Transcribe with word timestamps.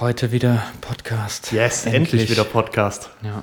Heute 0.00 0.32
wieder 0.32 0.62
Podcast. 0.80 1.52
Yes, 1.52 1.86
endlich, 1.86 2.30
wieder 2.30 2.44
Podcast. 2.44 3.10
Ja. 3.22 3.42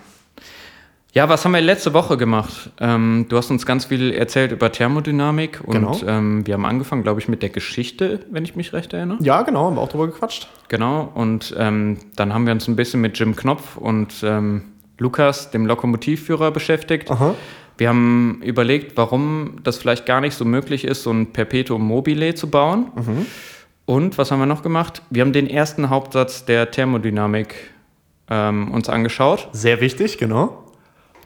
Ja, 1.13 1.29
was 1.29 1.45
haben 1.45 1.53
wir 1.53 1.61
letzte 1.61 1.93
Woche 1.93 2.17
gemacht? 2.17 2.71
Ähm, 2.79 3.25
du 3.29 3.37
hast 3.37 3.49
uns 3.49 3.65
ganz 3.65 3.85
viel 3.85 4.11
erzählt 4.13 4.51
über 4.51 4.71
Thermodynamik 4.71 5.61
und 5.63 5.73
Genau. 5.73 5.99
ähm, 6.05 6.45
wir 6.45 6.53
haben 6.53 6.65
angefangen, 6.65 7.03
glaube 7.03 7.21
ich, 7.21 7.27
mit 7.29 7.41
der 7.41 7.49
Geschichte, 7.49 8.19
wenn 8.31 8.43
ich 8.43 8.55
mich 8.55 8.73
recht 8.73 8.93
erinnere. 8.93 9.17
Ja, 9.21 9.41
genau, 9.43 9.65
haben 9.65 9.75
wir 9.75 9.81
auch 9.81 9.87
drüber 9.89 10.07
gequatscht. 10.07 10.49
Genau, 10.67 11.09
und 11.13 11.53
ähm, 11.57 11.97
dann 12.17 12.33
haben 12.33 12.45
wir 12.45 12.51
uns 12.53 12.67
ein 12.67 12.75
bisschen 12.75 12.99
mit 13.01 13.17
Jim 13.17 13.35
Knopf 13.35 13.77
und 13.77 14.13
ähm, 14.23 14.63
Lukas, 14.97 15.51
dem 15.51 15.65
Lokomotivführer, 15.65 16.51
beschäftigt. 16.51 17.09
Aha. 17.11 17.33
Wir 17.77 17.89
haben 17.89 18.41
überlegt, 18.43 18.95
warum 18.95 19.57
das 19.63 19.77
vielleicht 19.77 20.05
gar 20.05 20.21
nicht 20.21 20.35
so 20.35 20.45
möglich 20.45 20.85
ist, 20.85 21.03
so 21.03 21.11
ein 21.11 21.33
Perpetuum 21.33 21.85
mobile 21.85 22.33
zu 22.35 22.49
bauen. 22.49 22.91
Und 23.85 24.17
was 24.17 24.31
haben 24.31 24.39
wir 24.39 24.45
noch 24.47 24.63
gemacht? 24.63 25.01
Wir 25.09 25.21
haben 25.21 25.33
den 25.33 25.47
ersten 25.47 25.89
Hauptsatz 25.89 26.45
der 26.45 26.71
Thermodynamik 26.71 27.55
ähm, 28.29 28.71
uns 28.71 28.89
angeschaut. 28.89 29.47
Sehr 29.51 29.79
wichtig, 29.81 30.17
genau. 30.17 30.63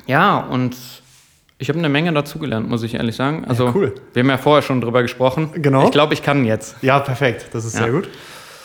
Ja, 0.08 0.40
und 0.40 0.76
ich 1.58 1.70
habe 1.70 1.80
eine 1.80 1.90
Menge 1.90 2.12
dazugelernt, 2.14 2.70
muss 2.70 2.84
ich 2.84 2.96
ehrlich 2.96 3.16
sagen. 3.16 3.46
Also, 3.48 3.72
cool. 3.76 3.96
wir 4.14 4.22
haben 4.24 4.30
ja 4.30 4.38
vorher 4.38 4.62
schon 4.62 4.82
drüber 4.82 5.02
gesprochen. 5.02 5.50
Genau. 5.56 5.86
Ich 5.86 5.92
glaube, 5.92 6.14
ich 6.14 6.24
kann 6.24 6.44
jetzt. 6.46 6.76
Ja, 6.82 7.00
perfekt. 7.00 7.48
Das 7.54 7.64
ist 7.66 7.76
Ja. 7.76 7.84
sehr 7.84 7.92
gut. 7.92 8.10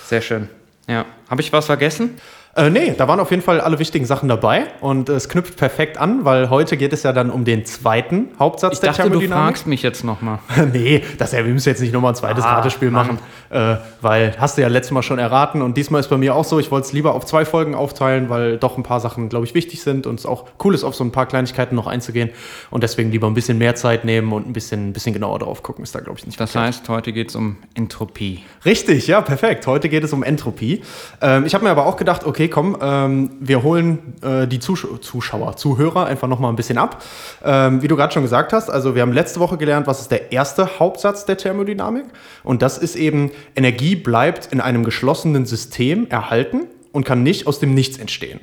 Sehr 0.07 0.21
schön. 0.21 0.49
Ja. 0.89 1.05
Habe 1.31 1.41
ich 1.43 1.53
was 1.53 1.67
vergessen? 1.67 2.17
Äh, 2.57 2.71
nee, 2.71 2.95
da 2.97 3.09
waren 3.09 3.19
auf 3.19 3.31
jeden 3.33 3.43
Fall 3.43 3.61
alle 3.61 3.81
wichtigen 3.81 4.05
Sachen 4.07 4.29
dabei 4.29 4.67
und 4.81 5.09
es 5.09 5.29
knüpft 5.29 5.57
perfekt 5.57 5.99
an, 5.99 6.25
weil 6.25 6.51
heute 6.51 6.77
geht 6.77 6.93
es 6.93 7.03
ja 7.03 7.13
dann 7.13 7.31
um 7.31 7.45
den 7.45 7.65
zweiten 7.65 8.29
Hauptsatz 8.39 8.75
Ich 8.75 8.79
der 8.81 8.91
dachte, 8.91 9.03
du 9.03 9.09
Thermodynamik. 9.09 9.45
fragst 9.45 9.67
mich 9.67 9.83
jetzt 9.83 10.05
nochmal. 10.05 10.39
nee, 10.73 11.03
das, 11.19 11.33
ja, 11.33 11.45
wir 11.45 11.53
müssen 11.53 11.69
jetzt 11.69 11.81
nicht 11.81 11.93
nochmal 11.93 12.13
ein 12.13 12.15
zweites 12.15 12.45
Ah, 12.45 12.55
Ratespiel 12.55 12.93
machen, 12.93 13.19
äh, 13.51 13.77
weil 14.01 14.35
hast 14.39 14.57
du 14.57 14.63
ja 14.63 14.69
letztes 14.69 14.93
Mal 14.93 15.03
schon 15.03 15.19
erraten 15.19 15.63
und 15.63 15.77
diesmal 15.77 15.99
ist 16.01 16.09
bei 16.11 16.17
mir 16.17 16.37
auch 16.37 16.45
so, 16.45 16.61
ich 16.61 16.71
wollte 16.71 16.87
es 16.87 16.93
lieber 16.93 17.15
auf 17.17 17.25
zwei 17.27 17.45
Folgen 17.45 17.75
aufteilen, 17.75 18.29
weil 18.29 18.57
doch 18.57 18.77
ein 18.77 18.85
paar 18.85 19.01
Sachen, 19.01 19.29
glaube 19.29 19.47
ich, 19.47 19.55
wichtig 19.55 19.83
sind 19.83 20.07
und 20.07 20.21
es 20.21 20.25
auch 20.25 20.45
cool 20.63 20.75
ist, 20.77 20.85
auf 20.85 20.95
so 20.95 21.03
ein 21.03 21.11
paar 21.11 21.27
Kleinigkeiten 21.27 21.75
noch 21.75 21.89
einzugehen 21.89 22.31
und 22.71 22.85
deswegen 22.85 23.11
lieber 23.11 23.27
ein 23.27 23.35
bisschen 23.35 23.59
mehr 23.59 23.75
Zeit 23.75 24.05
nehmen 24.05 24.33
und 24.33 24.47
ein 24.49 24.53
bisschen, 24.53 24.91
ein 24.91 24.93
bisschen 24.93 25.13
genauer 25.13 25.41
drauf 25.41 25.65
gucken, 25.65 25.83
ist 25.83 25.93
da, 25.97 25.99
glaube 25.99 26.21
ich, 26.21 26.27
nicht 26.27 26.39
Das 26.39 26.53
verkehrt. 26.53 26.75
heißt, 26.77 26.89
heute 26.89 27.13
geht 27.13 27.31
es 27.31 27.35
um 27.35 27.57
Entropie. 27.75 28.45
Richtig, 28.65 29.09
ja, 29.09 29.21
perfekt. 29.23 29.67
Heute 29.67 29.89
geht 29.89 30.05
es 30.05 30.13
um 30.13 30.23
Entropie. 30.23 30.83
Ähm, 31.21 31.47
ich 31.47 31.55
habe 31.55 31.65
mir 31.65 31.71
aber 31.71 31.87
auch 31.87 31.97
gedacht, 31.97 32.25
okay, 32.25 32.44
komm, 32.49 32.77
ähm, 32.81 33.31
wir 33.41 33.63
holen 33.63 34.15
äh, 34.23 34.47
die 34.47 34.59
Zusch 34.59 34.87
Zuschauer, 35.01 35.57
Zuhörer 35.57 36.07
einfach 36.07 36.29
noch 36.29 36.39
mal 36.39 36.49
ein 36.49 36.57
bisschen 36.57 36.79
ab. 36.79 37.03
Ähm, 37.45 37.83
wie 37.83 37.89
du 37.89 37.97
gerade 37.97 38.13
schon 38.13 38.23
gesagt 38.23 38.53
hast, 38.53 38.71
also 38.71 38.95
wir 38.95 39.03
haben 39.03 39.13
letzte 39.13 39.41
Woche 39.41 39.57
gelernt, 39.57 39.87
was 39.87 40.01
ist 40.01 40.11
der 40.11 40.33
erste 40.33 40.79
Hauptsatz 40.79 41.25
der 41.25 41.37
Thermodynamik. 41.37 42.07
Und 42.43 42.63
das 42.63 42.79
ist 42.79 42.97
eben, 42.97 43.31
Energie 43.57 43.97
bleibt 43.97 44.53
in 44.53 44.61
einem 44.61 44.85
geschlossenen 44.85 45.47
System 45.47 46.07
erhalten 46.09 46.67
und 46.93 47.05
kann 47.05 47.23
nicht 47.23 47.47
aus 47.47 47.61
dem 47.61 47.75
Nichts 47.75 47.99
entstehen. 47.99 48.41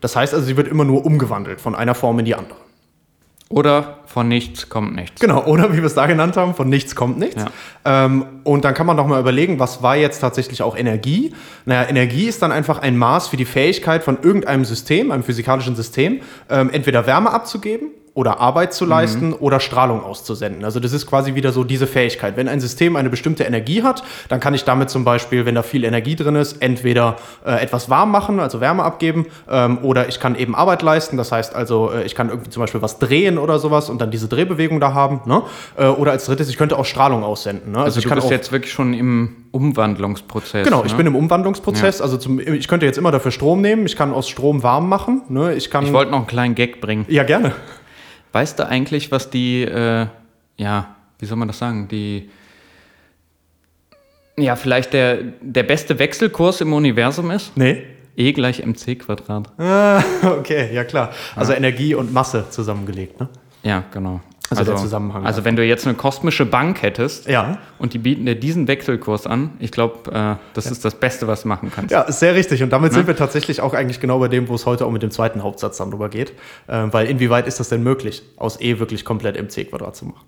Das 0.00 0.16
heißt 0.16 0.34
also, 0.34 0.44
sie 0.44 0.56
wird 0.56 0.68
immer 0.68 0.84
nur 0.84 1.06
umgewandelt 1.06 1.60
von 1.60 1.74
einer 1.74 1.94
Form 1.94 2.18
in 2.18 2.24
die 2.24 2.34
andere. 2.34 2.63
Oder 3.50 3.98
von 4.06 4.26
nichts 4.26 4.68
kommt 4.68 4.94
nichts. 4.94 5.20
Genau, 5.20 5.44
oder 5.44 5.72
wie 5.72 5.76
wir 5.76 5.84
es 5.84 5.94
da 5.94 6.06
genannt 6.06 6.36
haben, 6.36 6.54
von 6.54 6.68
nichts 6.68 6.96
kommt 6.96 7.18
nichts. 7.18 7.44
Ähm, 7.84 8.24
und 8.42 8.64
dann 8.64 8.74
kann 8.74 8.86
man 8.86 8.96
noch 8.96 9.06
mal 9.06 9.20
überlegen, 9.20 9.58
was 9.58 9.82
war 9.82 9.96
jetzt 9.96 10.20
tatsächlich 10.20 10.62
auch 10.62 10.76
Energie? 10.76 11.34
Naja, 11.66 11.88
Energie 11.88 12.24
ist 12.24 12.42
dann 12.42 12.52
einfach 12.52 12.78
ein 12.78 12.96
Maß 12.96 13.28
für 13.28 13.36
die 13.36 13.44
Fähigkeit 13.44 14.02
von 14.02 14.18
irgendeinem 14.22 14.64
System, 14.64 15.10
einem 15.10 15.22
physikalischen 15.22 15.76
System, 15.76 16.20
ähm, 16.48 16.70
entweder 16.70 17.06
Wärme 17.06 17.30
abzugeben 17.30 17.90
oder 18.14 18.38
Arbeit 18.38 18.72
zu 18.72 18.84
leisten 18.84 19.32
oder 19.32 19.58
Strahlung 19.58 20.04
auszusenden. 20.04 20.64
Also 20.64 20.78
das 20.78 20.92
ist 20.92 21.06
quasi 21.06 21.34
wieder 21.34 21.50
so 21.50 21.64
diese 21.64 21.88
Fähigkeit. 21.88 22.36
Wenn 22.36 22.46
ein 22.46 22.60
System 22.60 22.94
eine 22.94 23.10
bestimmte 23.10 23.42
Energie 23.42 23.82
hat, 23.82 24.04
dann 24.28 24.38
kann 24.38 24.54
ich 24.54 24.62
damit 24.62 24.88
zum 24.88 25.04
Beispiel, 25.04 25.46
wenn 25.46 25.56
da 25.56 25.64
viel 25.64 25.82
Energie 25.82 26.14
drin 26.14 26.36
ist, 26.36 26.62
entweder 26.62 27.16
äh, 27.44 27.60
etwas 27.60 27.90
warm 27.90 28.12
machen, 28.12 28.38
also 28.38 28.60
Wärme 28.60 28.84
abgeben, 28.84 29.26
ähm, 29.50 29.78
oder 29.82 30.08
ich 30.08 30.20
kann 30.20 30.36
eben 30.36 30.54
Arbeit 30.54 30.82
leisten. 30.82 31.16
Das 31.16 31.32
heißt 31.32 31.56
also, 31.56 31.90
äh, 31.90 32.04
ich 32.04 32.14
kann 32.14 32.28
irgendwie 32.28 32.50
zum 32.50 32.60
Beispiel 32.60 32.80
was 32.82 33.00
drehen 33.00 33.36
oder 33.36 33.58
sowas 33.58 33.90
und 33.90 34.00
dann 34.00 34.12
diese 34.12 34.28
Drehbewegung 34.28 34.78
da 34.78 34.94
haben. 34.94 35.20
Ne? 35.26 35.42
Äh, 35.76 35.86
oder 35.86 36.12
als 36.12 36.26
drittes, 36.26 36.48
ich 36.48 36.56
könnte 36.56 36.78
auch 36.78 36.84
Strahlung 36.84 37.24
aussenden. 37.24 37.72
Ne? 37.72 37.78
Also 37.78 37.98
ich 37.98 38.04
du 38.04 38.10
kann 38.10 38.18
bist 38.18 38.30
jetzt 38.30 38.52
wirklich 38.52 38.72
schon 38.72 38.94
im 38.94 39.44
Umwandlungsprozess. 39.50 40.64
Genau, 40.64 40.82
ne? 40.82 40.86
ich 40.86 40.94
bin 40.94 41.08
im 41.08 41.16
Umwandlungsprozess. 41.16 42.00
Also 42.00 42.16
zum, 42.16 42.38
ich 42.38 42.68
könnte 42.68 42.86
jetzt 42.86 42.96
immer 42.96 43.10
dafür 43.10 43.32
Strom 43.32 43.60
nehmen. 43.60 43.86
Ich 43.86 43.96
kann 43.96 44.12
aus 44.12 44.28
Strom 44.28 44.62
warm 44.62 44.88
machen. 44.88 45.22
Ne? 45.28 45.54
Ich 45.54 45.68
kann. 45.68 45.84
Ich 45.84 45.92
wollte 45.92 46.12
noch 46.12 46.18
einen 46.18 46.26
kleinen 46.28 46.54
Gag 46.54 46.80
bringen. 46.80 47.06
ja, 47.08 47.24
gerne. 47.24 47.52
Weißt 48.34 48.58
du 48.58 48.66
eigentlich, 48.66 49.12
was 49.12 49.30
die, 49.30 49.62
äh, 49.62 50.08
ja, 50.56 50.96
wie 51.20 51.24
soll 51.24 51.36
man 51.36 51.46
das 51.46 51.60
sagen, 51.60 51.86
die, 51.86 52.30
ja, 54.36 54.56
vielleicht 54.56 54.92
der, 54.92 55.18
der 55.40 55.62
beste 55.62 56.00
Wechselkurs 56.00 56.60
im 56.60 56.72
Universum 56.72 57.30
ist? 57.30 57.56
Nee. 57.56 57.84
E 58.16 58.32
gleich 58.32 58.66
mc 58.66 58.98
Quadrat. 58.98 59.52
Ah, 59.56 60.02
okay, 60.36 60.74
ja 60.74 60.82
klar. 60.82 61.12
Also 61.36 61.52
Energie 61.52 61.94
und 61.94 62.12
Masse 62.12 62.46
zusammengelegt, 62.50 63.20
ne? 63.20 63.28
Ja, 63.62 63.84
genau. 63.92 64.20
Also 64.50 64.64
der 64.64 64.76
Zusammenhang. 64.76 65.24
Also 65.24 65.44
wenn 65.44 65.56
du 65.56 65.64
jetzt 65.64 65.86
eine 65.86 65.96
kosmische 65.96 66.44
Bank 66.44 66.82
hättest 66.82 67.26
Ja. 67.28 67.58
und 67.78 67.94
die 67.94 67.98
bieten 67.98 68.26
dir 68.26 68.34
diesen 68.34 68.68
Wechselkurs 68.68 69.26
an, 69.26 69.52
ich 69.58 69.70
glaube, 69.72 70.10
äh, 70.12 70.36
das 70.52 70.66
ist 70.66 70.84
das 70.84 70.94
Beste, 70.94 71.26
was 71.26 71.42
du 71.42 71.48
machen 71.48 71.72
kannst. 71.74 71.90
Ja, 71.90 72.10
sehr 72.12 72.34
richtig. 72.34 72.62
Und 72.62 72.70
damit 72.70 72.92
sind 72.92 73.06
wir 73.06 73.16
tatsächlich 73.16 73.60
auch 73.62 73.72
eigentlich 73.74 74.00
genau 74.00 74.18
bei 74.18 74.28
dem, 74.28 74.48
wo 74.48 74.54
es 74.54 74.66
heute 74.66 74.84
auch 74.84 74.90
mit 74.90 75.02
dem 75.02 75.10
zweiten 75.10 75.42
Hauptsatz 75.42 75.78
dann 75.78 75.90
drüber 75.90 76.08
geht. 76.08 76.34
Ähm, 76.68 76.92
weil 76.92 77.06
inwieweit 77.08 77.46
ist 77.46 77.58
das 77.58 77.70
denn 77.70 77.82
möglich, 77.82 78.22
aus 78.36 78.60
E 78.60 78.78
wirklich 78.78 79.04
komplett 79.04 79.36
mc 79.36 79.64
Quadrat 79.64 79.96
zu 79.96 80.04
machen? 80.06 80.26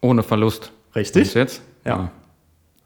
Ohne 0.00 0.22
Verlust. 0.22 0.70
Richtig? 0.94 1.34
Jetzt? 1.34 1.62
Ja. 1.84 2.10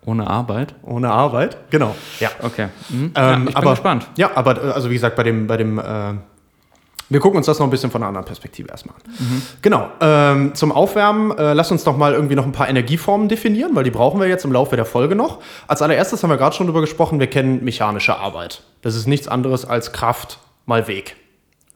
Ohne 0.07 0.27
Arbeit? 0.27 0.75
Ohne 0.83 1.11
Arbeit? 1.11 1.59
Genau. 1.71 1.95
Ja. 2.21 2.31
Okay. 2.43 2.69
Mhm. 2.89 2.97
Ähm, 2.97 3.13
ja, 3.15 3.37
ich 3.39 3.45
bin 3.45 3.57
aber, 3.57 3.71
gespannt. 3.73 4.09
Ja, 4.17 4.31
aber 4.35 4.65
äh, 4.65 4.71
also 4.71 4.89
wie 4.89 4.95
gesagt, 4.95 5.15
bei 5.17 5.23
dem, 5.23 5.47
bei 5.47 5.59
dem, 5.59 5.79
äh, 5.79 6.15
wir 7.11 7.21
gucken 7.21 7.37
uns 7.37 7.47
das 7.47 7.59
noch 7.59 7.67
ein 7.67 7.71
bisschen 7.71 7.91
von 7.91 8.01
einer 8.03 8.09
anderen 8.09 8.25
Perspektive 8.27 8.71
erstmal 8.71 8.95
an. 8.97 9.03
Mhm. 9.19 9.43
Genau. 9.63 9.89
Ähm, 10.01 10.55
zum 10.55 10.73
Aufwärmen, 10.73 11.37
äh, 11.37 11.53
lass 11.53 11.71
uns 11.71 11.85
doch 11.85 11.97
mal 11.97 12.15
irgendwie 12.15 12.37
noch 12.37 12.47
ein 12.47 12.53
paar 12.53 12.69
Energieformen 12.69 13.29
definieren, 13.29 13.75
weil 13.75 13.85
die 13.85 13.91
brauchen 13.91 14.19
wir 14.21 14.29
jetzt 14.29 14.45
im 14.45 14.53
Laufe 14.53 14.77
der 14.77 14.85
Folge 14.87 15.15
noch. 15.15 15.41
Als 15.67 15.83
allererstes 15.83 16.23
haben 16.23 16.31
wir 16.31 16.37
gerade 16.39 16.57
schon 16.57 16.67
drüber 16.67 16.81
gesprochen, 16.81 17.21
wir 17.21 17.27
kennen 17.27 17.63
mechanische 17.65 18.17
Arbeit. 18.17 18.63
Das 18.83 18.95
ist 18.97 19.07
nichts 19.07 19.29
anderes 19.29 19.65
als 19.67 19.93
Kraft 19.93 20.39
mal 20.67 20.87
Weg. 20.89 21.17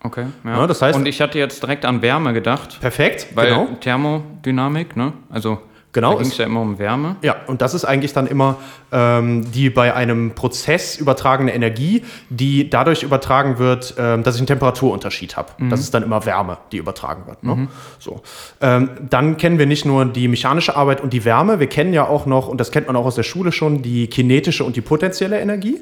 Okay. 0.03 0.27
Ja. 0.45 0.59
Ja, 0.59 0.67
das 0.67 0.83
heißt- 0.83 0.95
Und 0.95 1.07
ich 1.07 1.21
hatte 1.21 1.39
jetzt 1.39 1.63
direkt 1.63 1.85
an 1.85 2.01
Wärme 2.03 2.33
gedacht. 2.33 2.79
Perfekt, 2.81 3.29
Weil 3.35 3.49
genau. 3.49 3.69
Thermodynamik, 3.81 4.97
ne? 4.97 5.13
Also 5.31 5.59
Genau, 5.95 6.13
da 6.13 6.23
ging 6.23 6.31
es 6.31 6.37
ja 6.37 6.45
immer 6.45 6.61
um 6.61 6.79
Wärme. 6.79 7.17
Ja, 7.23 7.37
und 7.47 7.63
das 7.63 7.73
ist 7.73 7.85
eigentlich 7.85 8.13
dann 8.13 8.27
immer 8.27 8.59
ähm, 8.93 9.51
die 9.53 9.71
bei 9.71 9.95
einem 9.95 10.33
Prozess 10.33 10.97
übertragene 10.97 11.55
Energie, 11.55 12.03
die 12.29 12.69
dadurch 12.69 13.03
übertragen 13.03 13.59
wird, 13.59 13.95
ähm, 13.97 14.23
dass 14.23 14.35
ich 14.35 14.41
einen 14.41 14.49
Temperaturunterschied 14.49 15.37
habe. 15.37 15.53
Das 15.71 15.81
ist 15.81 15.95
dann 15.95 16.03
immer 16.03 16.27
Wärme, 16.27 16.59
die 16.73 16.77
übertragen 16.77 17.27
wird. 17.27 17.43
Ne? 17.43 17.69
So. 17.99 18.21
Ähm, 18.61 18.91
dann 19.09 19.37
kennen 19.37 19.59
wir 19.59 19.67
nicht 19.67 19.85
nur 19.85 20.05
die 20.05 20.29
mechanische 20.29 20.77
Arbeit 20.77 21.01
und 21.01 21.13
die 21.13 21.25
Wärme, 21.25 21.61
wir 21.61 21.69
kennen 21.69 21.95
ja 21.95 22.07
auch 22.07 22.27
noch, 22.27 22.49
und 22.49 22.61
das 22.61 22.71
kennt 22.71 22.87
man 22.89 22.97
auch 22.97 23.07
aus 23.07 23.15
der 23.15 23.23
Schule 23.23 23.53
schon, 23.53 23.83
die 23.83 24.09
kinetische 24.09 24.65
und 24.65 24.77
die 24.77 24.81
potenzielle 24.81 25.41
Energie. 25.41 25.81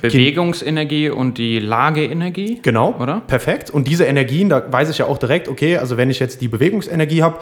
Bewegungsenergie 0.00 1.10
und 1.10 1.38
die 1.38 1.58
Lageenergie. 1.58 2.60
Genau, 2.62 2.94
Oder? 2.98 3.20
Perfekt. 3.26 3.70
Und 3.70 3.88
diese 3.88 4.04
Energien, 4.04 4.48
da 4.48 4.62
weiß 4.70 4.90
ich 4.90 4.98
ja 4.98 5.06
auch 5.06 5.18
direkt, 5.18 5.48
okay, 5.48 5.78
also 5.78 5.96
wenn 5.96 6.10
ich 6.10 6.20
jetzt 6.20 6.40
die 6.40 6.48
Bewegungsenergie 6.48 7.22
habe, 7.22 7.38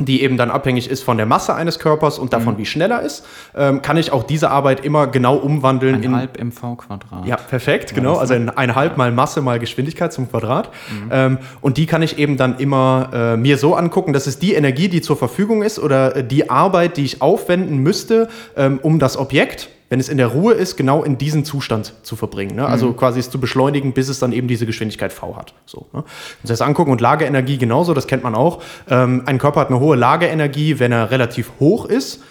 die 0.00 0.22
eben 0.22 0.36
dann 0.36 0.50
abhängig 0.50 0.90
ist 0.90 1.02
von 1.02 1.16
der 1.16 1.26
Masse 1.26 1.54
eines 1.54 1.78
Körpers 1.78 2.18
und 2.18 2.32
davon, 2.32 2.58
wie 2.58 2.66
schnell 2.66 2.90
er 2.90 3.00
ist, 3.00 3.24
ähm, 3.56 3.80
kann 3.80 3.96
ich 3.96 4.12
auch 4.12 4.24
diese 4.24 4.50
Arbeit 4.50 4.84
immer 4.84 5.06
genau 5.06 5.36
umwandeln 5.36 5.96
Ein 5.96 6.02
in. 6.02 6.16
halb 6.16 6.38
mv 6.38 6.76
Quadrat. 6.76 7.26
Ja, 7.26 7.36
perfekt, 7.36 7.94
genau. 7.94 8.16
Also 8.16 8.34
in 8.34 8.50
eineinhalb 8.50 8.96
mal 8.96 9.10
Masse 9.10 9.40
mal 9.40 9.58
Geschwindigkeit 9.58 10.12
zum 10.12 10.30
Quadrat. 10.30 10.70
Ähm, 11.10 11.38
und 11.60 11.78
die 11.78 11.86
kann 11.86 12.02
ich 12.02 12.18
eben 12.18 12.36
dann 12.36 12.58
immer 12.58 13.10
äh, 13.12 13.36
mir 13.36 13.56
so 13.56 13.74
angucken, 13.74 14.12
das 14.12 14.26
ist 14.26 14.42
die 14.42 14.54
Energie, 14.54 14.88
die 14.88 15.00
zur 15.00 15.16
Verfügung 15.16 15.62
ist 15.62 15.78
oder 15.78 16.16
äh, 16.16 16.24
die 16.24 16.50
Arbeit, 16.50 16.96
die 16.96 17.04
ich 17.04 17.22
aufwenden 17.22 17.78
müsste, 17.78 18.28
ähm, 18.56 18.78
um 18.82 18.98
das 18.98 19.16
Objekt, 19.16 19.70
wenn 19.88 20.00
es 20.00 20.08
in 20.08 20.18
der 20.18 20.28
Ruhe 20.28 20.54
ist, 20.54 20.76
genau 20.76 21.04
in 21.04 21.16
diesen 21.18 21.44
Zustand 21.44 21.94
zu 22.02 22.16
verbringen. 22.16 22.56
Ne? 22.56 22.66
Also 22.66 22.92
quasi 22.92 23.20
es 23.20 23.30
zu 23.30 23.38
beschleunigen, 23.38 23.92
bis 23.92 24.08
es 24.08 24.18
dann 24.18 24.32
eben 24.32 24.48
diese 24.48 24.66
Geschwindigkeit 24.66 25.12
v 25.12 25.36
hat. 25.36 25.54
So, 25.64 25.86
ne? 25.92 26.00
Und 26.00 26.50
das 26.50 26.60
angucken 26.60 26.90
und 26.90 27.00
Lageenergie 27.00 27.58
genauso, 27.58 27.94
das 27.94 28.06
kennt 28.06 28.24
man 28.24 28.34
auch. 28.34 28.62
Ähm, 28.88 29.22
ein 29.26 29.38
Körper 29.38 29.60
hat 29.60 29.68
eine 29.68 29.78
hohe 29.78 29.96
Lageenergie, 29.96 30.78
wenn 30.80 30.92
er 30.92 31.10
relativ 31.10 31.52
hoch 31.60 31.84
ist. 31.84 32.22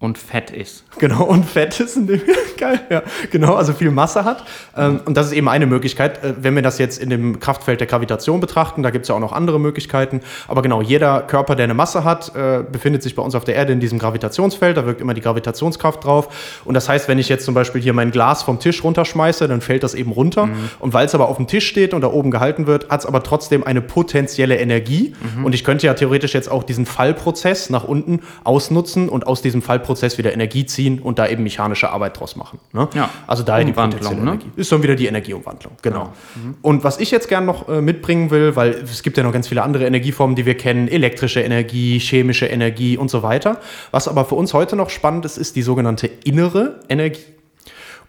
Und 0.00 0.16
fett 0.16 0.50
ist. 0.50 0.84
Genau, 0.98 1.24
und 1.24 1.44
fett 1.44 1.80
ist 1.80 1.96
in 1.96 2.06
dem 2.06 2.20
geil, 2.56 2.80
ja, 2.88 3.02
genau, 3.30 3.54
also 3.54 3.72
viel 3.72 3.90
Masse 3.90 4.24
hat. 4.24 4.44
Ähm, 4.76 5.00
und 5.04 5.16
das 5.16 5.26
ist 5.26 5.32
eben 5.32 5.48
eine 5.48 5.66
Möglichkeit, 5.66 6.22
äh, 6.22 6.34
wenn 6.40 6.54
wir 6.54 6.62
das 6.62 6.78
jetzt 6.78 7.02
in 7.02 7.10
dem 7.10 7.40
Kraftfeld 7.40 7.80
der 7.80 7.88
Gravitation 7.88 8.40
betrachten, 8.40 8.84
da 8.84 8.90
gibt 8.90 9.04
es 9.04 9.08
ja 9.08 9.16
auch 9.16 9.20
noch 9.20 9.32
andere 9.32 9.58
Möglichkeiten. 9.58 10.20
Aber 10.46 10.62
genau, 10.62 10.82
jeder 10.82 11.22
Körper, 11.22 11.56
der 11.56 11.64
eine 11.64 11.74
Masse 11.74 12.04
hat, 12.04 12.34
äh, 12.36 12.62
befindet 12.70 13.02
sich 13.02 13.16
bei 13.16 13.22
uns 13.22 13.34
auf 13.34 13.42
der 13.42 13.56
Erde 13.56 13.72
in 13.72 13.80
diesem 13.80 13.98
Gravitationsfeld, 13.98 14.76
da 14.76 14.86
wirkt 14.86 15.00
immer 15.00 15.14
die 15.14 15.20
Gravitationskraft 15.20 16.04
drauf. 16.04 16.62
Und 16.64 16.74
das 16.74 16.88
heißt, 16.88 17.08
wenn 17.08 17.18
ich 17.18 17.28
jetzt 17.28 17.44
zum 17.44 17.54
Beispiel 17.54 17.80
hier 17.80 17.92
mein 17.92 18.12
Glas 18.12 18.44
vom 18.44 18.60
Tisch 18.60 18.84
runterschmeiße, 18.84 19.48
dann 19.48 19.60
fällt 19.60 19.82
das 19.82 19.94
eben 19.94 20.12
runter. 20.12 20.46
Mhm. 20.46 20.70
Und 20.78 20.92
weil 20.94 21.06
es 21.06 21.14
aber 21.16 21.28
auf 21.28 21.38
dem 21.38 21.48
Tisch 21.48 21.66
steht 21.66 21.92
und 21.92 22.02
da 22.02 22.08
oben 22.08 22.30
gehalten 22.30 22.68
wird, 22.68 22.88
hat 22.88 23.00
es 23.00 23.06
aber 23.06 23.24
trotzdem 23.24 23.64
eine 23.64 23.80
potenzielle 23.80 24.58
Energie. 24.58 25.14
Mhm. 25.36 25.44
Und 25.44 25.56
ich 25.56 25.64
könnte 25.64 25.86
ja 25.86 25.94
theoretisch 25.94 26.34
jetzt 26.34 26.48
auch 26.48 26.62
diesen 26.62 26.86
Fallprozess 26.86 27.68
nach 27.70 27.82
unten 27.82 28.20
ausnutzen 28.44 29.08
und 29.08 29.26
aus 29.26 29.42
diesem 29.42 29.60
Fallprozess 29.60 29.87
Prozess 29.88 30.18
wieder 30.18 30.32
Energie 30.32 30.66
ziehen 30.66 30.98
und 30.98 31.18
da 31.18 31.26
eben 31.26 31.42
mechanische 31.42 31.90
Arbeit 31.90 32.20
draus 32.20 32.36
machen. 32.36 32.60
Ne? 32.72 32.88
Ja. 32.94 33.08
Also 33.26 33.42
daher 33.42 33.64
die 33.64 33.72
potenzielle 33.72 34.16
ne? 34.16 34.20
Energie. 34.32 34.50
Ist 34.54 34.70
dann 34.70 34.82
wieder 34.82 34.94
die 34.94 35.06
Energieumwandlung, 35.06 35.72
genau. 35.80 36.02
Ja. 36.02 36.12
Mhm. 36.36 36.56
Und 36.60 36.84
was 36.84 37.00
ich 37.00 37.10
jetzt 37.10 37.28
gerne 37.28 37.46
noch 37.46 37.68
äh, 37.68 37.80
mitbringen 37.80 38.30
will, 38.30 38.54
weil 38.54 38.70
es 38.70 39.02
gibt 39.02 39.16
ja 39.16 39.22
noch 39.22 39.32
ganz 39.32 39.48
viele 39.48 39.62
andere 39.62 39.86
Energieformen, 39.86 40.36
die 40.36 40.44
wir 40.44 40.56
kennen, 40.56 40.88
elektrische 40.88 41.40
Energie, 41.40 41.98
chemische 41.98 42.46
Energie 42.46 42.98
und 42.98 43.10
so 43.10 43.22
weiter. 43.22 43.60
Was 43.90 44.08
aber 44.08 44.26
für 44.26 44.34
uns 44.34 44.52
heute 44.52 44.76
noch 44.76 44.90
spannend 44.90 45.24
ist, 45.24 45.38
ist 45.38 45.56
die 45.56 45.62
sogenannte 45.62 46.06
innere 46.06 46.80
Energie. 46.90 47.24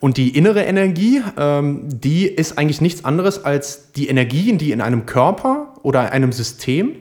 Und 0.02 0.18
die 0.18 0.36
innere 0.36 0.64
Energie, 0.64 1.22
ähm, 1.38 1.84
die 1.88 2.28
ist 2.28 2.58
eigentlich 2.58 2.82
nichts 2.82 3.06
anderes 3.06 3.46
als 3.46 3.94
die 3.94 4.10
Energien, 4.10 4.58
die 4.58 4.72
in 4.72 4.82
einem 4.82 5.06
Körper 5.06 5.74
oder 5.82 6.12
einem 6.12 6.34
System 6.34 6.96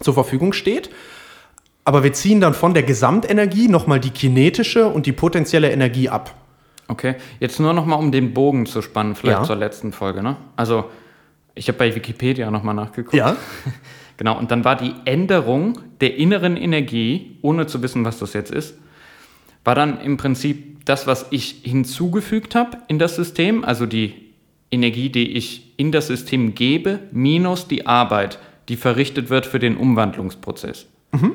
zur 0.00 0.14
Verfügung 0.14 0.52
steht 0.52 0.90
aber 1.88 2.04
wir 2.04 2.12
ziehen 2.12 2.42
dann 2.42 2.52
von 2.52 2.74
der 2.74 2.82
Gesamtenergie 2.82 3.66
nochmal 3.66 3.98
die 3.98 4.10
kinetische 4.10 4.88
und 4.88 5.06
die 5.06 5.12
potenzielle 5.12 5.72
Energie 5.72 6.10
ab. 6.10 6.34
Okay, 6.86 7.14
jetzt 7.40 7.58
nur 7.60 7.72
nochmal, 7.72 7.98
um 7.98 8.12
den 8.12 8.34
Bogen 8.34 8.66
zu 8.66 8.82
spannen, 8.82 9.14
vielleicht 9.14 9.38
ja. 9.38 9.44
zur 9.44 9.56
letzten 9.56 9.92
Folge. 9.92 10.22
Ne? 10.22 10.36
Also, 10.54 10.90
ich 11.54 11.66
habe 11.68 11.78
bei 11.78 11.94
Wikipedia 11.94 12.50
nochmal 12.50 12.74
nachgeguckt. 12.74 13.14
Ja. 13.14 13.38
genau, 14.18 14.38
und 14.38 14.50
dann 14.50 14.66
war 14.66 14.76
die 14.76 14.92
Änderung 15.06 15.78
der 16.02 16.16
inneren 16.16 16.58
Energie, 16.58 17.38
ohne 17.40 17.66
zu 17.66 17.82
wissen, 17.82 18.04
was 18.04 18.18
das 18.18 18.34
jetzt 18.34 18.50
ist, 18.50 18.76
war 19.64 19.74
dann 19.74 19.98
im 20.02 20.18
Prinzip 20.18 20.84
das, 20.84 21.06
was 21.06 21.24
ich 21.30 21.62
hinzugefügt 21.62 22.54
habe 22.54 22.76
in 22.88 22.98
das 22.98 23.16
System, 23.16 23.64
also 23.64 23.86
die 23.86 24.12
Energie, 24.70 25.08
die 25.08 25.32
ich 25.38 25.72
in 25.78 25.90
das 25.90 26.08
System 26.08 26.54
gebe, 26.54 26.98
minus 27.12 27.66
die 27.66 27.86
Arbeit, 27.86 28.38
die 28.68 28.76
verrichtet 28.76 29.30
wird 29.30 29.46
für 29.46 29.58
den 29.58 29.78
Umwandlungsprozess. 29.78 30.84
Mhm. 31.12 31.32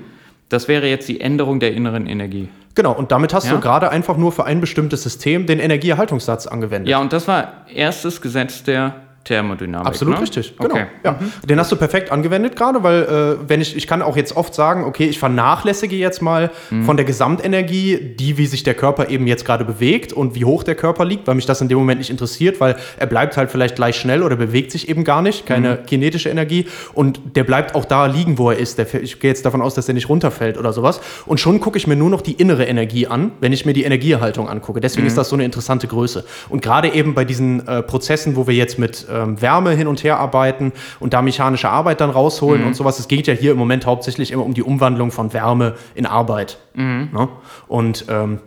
Das 0.54 0.68
wäre 0.68 0.88
jetzt 0.88 1.10
die 1.10 1.20
Änderung 1.20 1.60
der 1.60 1.74
inneren 1.74 2.06
Energie. 2.06 2.48
Genau, 2.76 2.94
und 2.94 3.12
damit 3.12 3.34
hast 3.34 3.48
ja? 3.48 3.54
du 3.54 3.60
gerade 3.60 3.90
einfach 3.90 4.18
nur 4.18 4.32
für 4.32 4.46
ein 4.46 4.62
bestimmtes 4.62 5.02
System 5.02 5.48
den 5.48 5.60
Energieerhaltungssatz 5.60 6.46
angewendet. 6.46 6.90
Ja, 6.90 7.00
und 7.00 7.12
das 7.12 7.28
war 7.28 7.66
erstes 7.74 8.22
Gesetz 8.22 8.62
der 8.62 8.94
Thermodynamik. 9.24 9.88
Absolut 9.88 10.16
ne? 10.16 10.22
richtig, 10.22 10.56
genau. 10.58 10.76
Okay. 10.76 10.86
Ja. 11.04 11.14
Mhm. 11.14 11.48
Den 11.48 11.60
hast 11.60 11.72
du 11.72 11.76
perfekt 11.76 12.12
angewendet 12.12 12.56
gerade, 12.56 12.84
weil 12.84 13.04
äh, 13.04 13.50
wenn 13.50 13.62
ich, 13.62 13.76
ich 13.76 13.88
kann 13.88 14.02
auch 14.02 14.18
jetzt 14.18 14.36
oft 14.36 14.54
sagen, 14.54 14.84
okay, 14.84 15.06
ich 15.06 15.18
vernachlässige 15.18 15.96
jetzt 15.96 16.22
mal 16.22 16.52
mhm. 16.70 16.84
von 16.84 16.98
der 16.98 17.06
Gesamtenergie, 17.06 18.16
die, 18.20 18.38
wie 18.38 18.46
sich 18.48 18.64
der 18.64 18.74
Körper 18.74 19.10
eben 19.10 19.26
jetzt 19.28 19.46
gerade 19.46 19.64
bewegt 19.64 20.12
und 20.12 20.36
wie 20.36 20.44
hoch 20.44 20.64
der 20.64 20.76
Körper 20.76 21.06
liegt, 21.06 21.26
weil 21.28 21.36
mich 21.36 21.46
das 21.46 21.62
in 21.62 21.70
dem 21.70 21.78
Moment 21.78 22.00
nicht 22.00 22.10
interessiert, 22.10 22.60
weil 22.60 22.76
er 22.98 23.08
bleibt 23.08 23.38
halt 23.38 23.50
vielleicht 23.50 23.76
gleich 23.76 23.96
schnell 23.96 24.24
oder 24.24 24.36
bewegt 24.36 24.72
sich 24.72 24.90
eben 24.90 25.06
gar 25.06 25.22
nicht, 25.22 25.46
keine 25.46 25.76
mhm. 25.76 25.86
kinetische 25.86 26.30
Energie 26.30 26.68
und 26.94 27.22
der 27.36 27.46
bleibt 27.46 27.76
auch 27.76 27.86
da 27.86 28.08
liegen, 28.08 28.38
wo 28.38 28.52
er 28.52 28.58
ist. 28.58 28.78
Der, 28.78 28.94
ich 29.02 29.20
gehe 29.22 29.30
jetzt 29.30 29.46
davon 29.46 29.62
aus, 29.62 29.74
dass 29.74 29.88
er 29.88 29.94
nicht 29.94 30.10
runterfällt 30.10 30.58
oder 30.58 30.74
sowas. 30.74 31.00
Und 31.26 31.40
schon 31.40 31.62
gucke 31.62 31.78
ich 31.78 31.88
mir 31.88 31.96
nur 31.96 32.10
noch 32.10 32.22
die 32.22 32.34
innere 32.34 32.66
Energie 32.66 33.08
an, 33.08 33.32
wenn 33.40 33.54
ich 33.54 33.66
mir 33.66 33.74
die 33.74 33.84
Energieerhaltung 33.84 34.50
angucke. 34.50 34.82
Deswegen 34.82 35.04
mhm. 35.04 35.08
ist 35.08 35.18
das 35.18 35.30
so 35.30 35.36
eine 35.36 35.46
interessante 35.46 35.88
Größe. 35.88 36.26
Und 36.50 36.62
gerade 36.62 36.90
eben 36.90 37.14
bei 37.14 37.24
diesen 37.24 37.66
äh, 37.68 37.82
Prozessen, 37.82 38.36
wo 38.36 38.48
wir 38.48 38.54
jetzt 38.54 38.78
mit 38.80 39.08
ähm, 39.14 39.42
Wärme 39.42 39.72
hin 39.72 39.88
und 39.88 40.04
her 40.04 40.20
arbeiten 40.20 40.74
und 41.00 41.14
da 41.14 41.22
mechanische 41.22 41.70
Arbeit 41.70 42.02
dann 42.02 42.10
rausholen 42.10 42.62
mhm. 42.62 42.68
und 42.68 42.74
sowas. 42.74 43.00
Es 43.00 43.08
geht 43.08 43.28
ja 43.28 43.34
hier 43.34 43.52
im 43.52 43.58
Moment 43.58 43.86
hauptsächlich 43.86 44.32
immer 44.32 44.44
um 44.44 44.54
die 44.54 44.64
Umwandlung 44.64 45.12
von 45.12 45.34
Wärme 45.34 45.76
in 45.96 46.06
Arbeit. 46.06 46.58
Mhm. 46.74 47.10
Ne? 47.14 47.30
Und 47.68 48.06
ähm, 48.10 48.40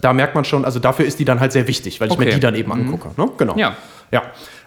da 0.00 0.12
merkt 0.12 0.34
man 0.34 0.44
schon, 0.44 0.64
also 0.64 0.78
dafür 0.78 1.04
ist 1.04 1.18
die 1.18 1.24
dann 1.24 1.40
halt 1.40 1.52
sehr 1.52 1.68
wichtig, 1.68 2.00
weil 2.00 2.08
ich 2.08 2.14
okay. 2.14 2.26
mir 2.26 2.34
die 2.34 2.40
dann 2.40 2.54
eben 2.54 2.72
mhm. 2.72 2.88
angucke. 2.88 3.10
Ne? 3.16 3.30
Genau. 3.38 3.56
Ja. 3.56 3.76
ja. 4.10 4.22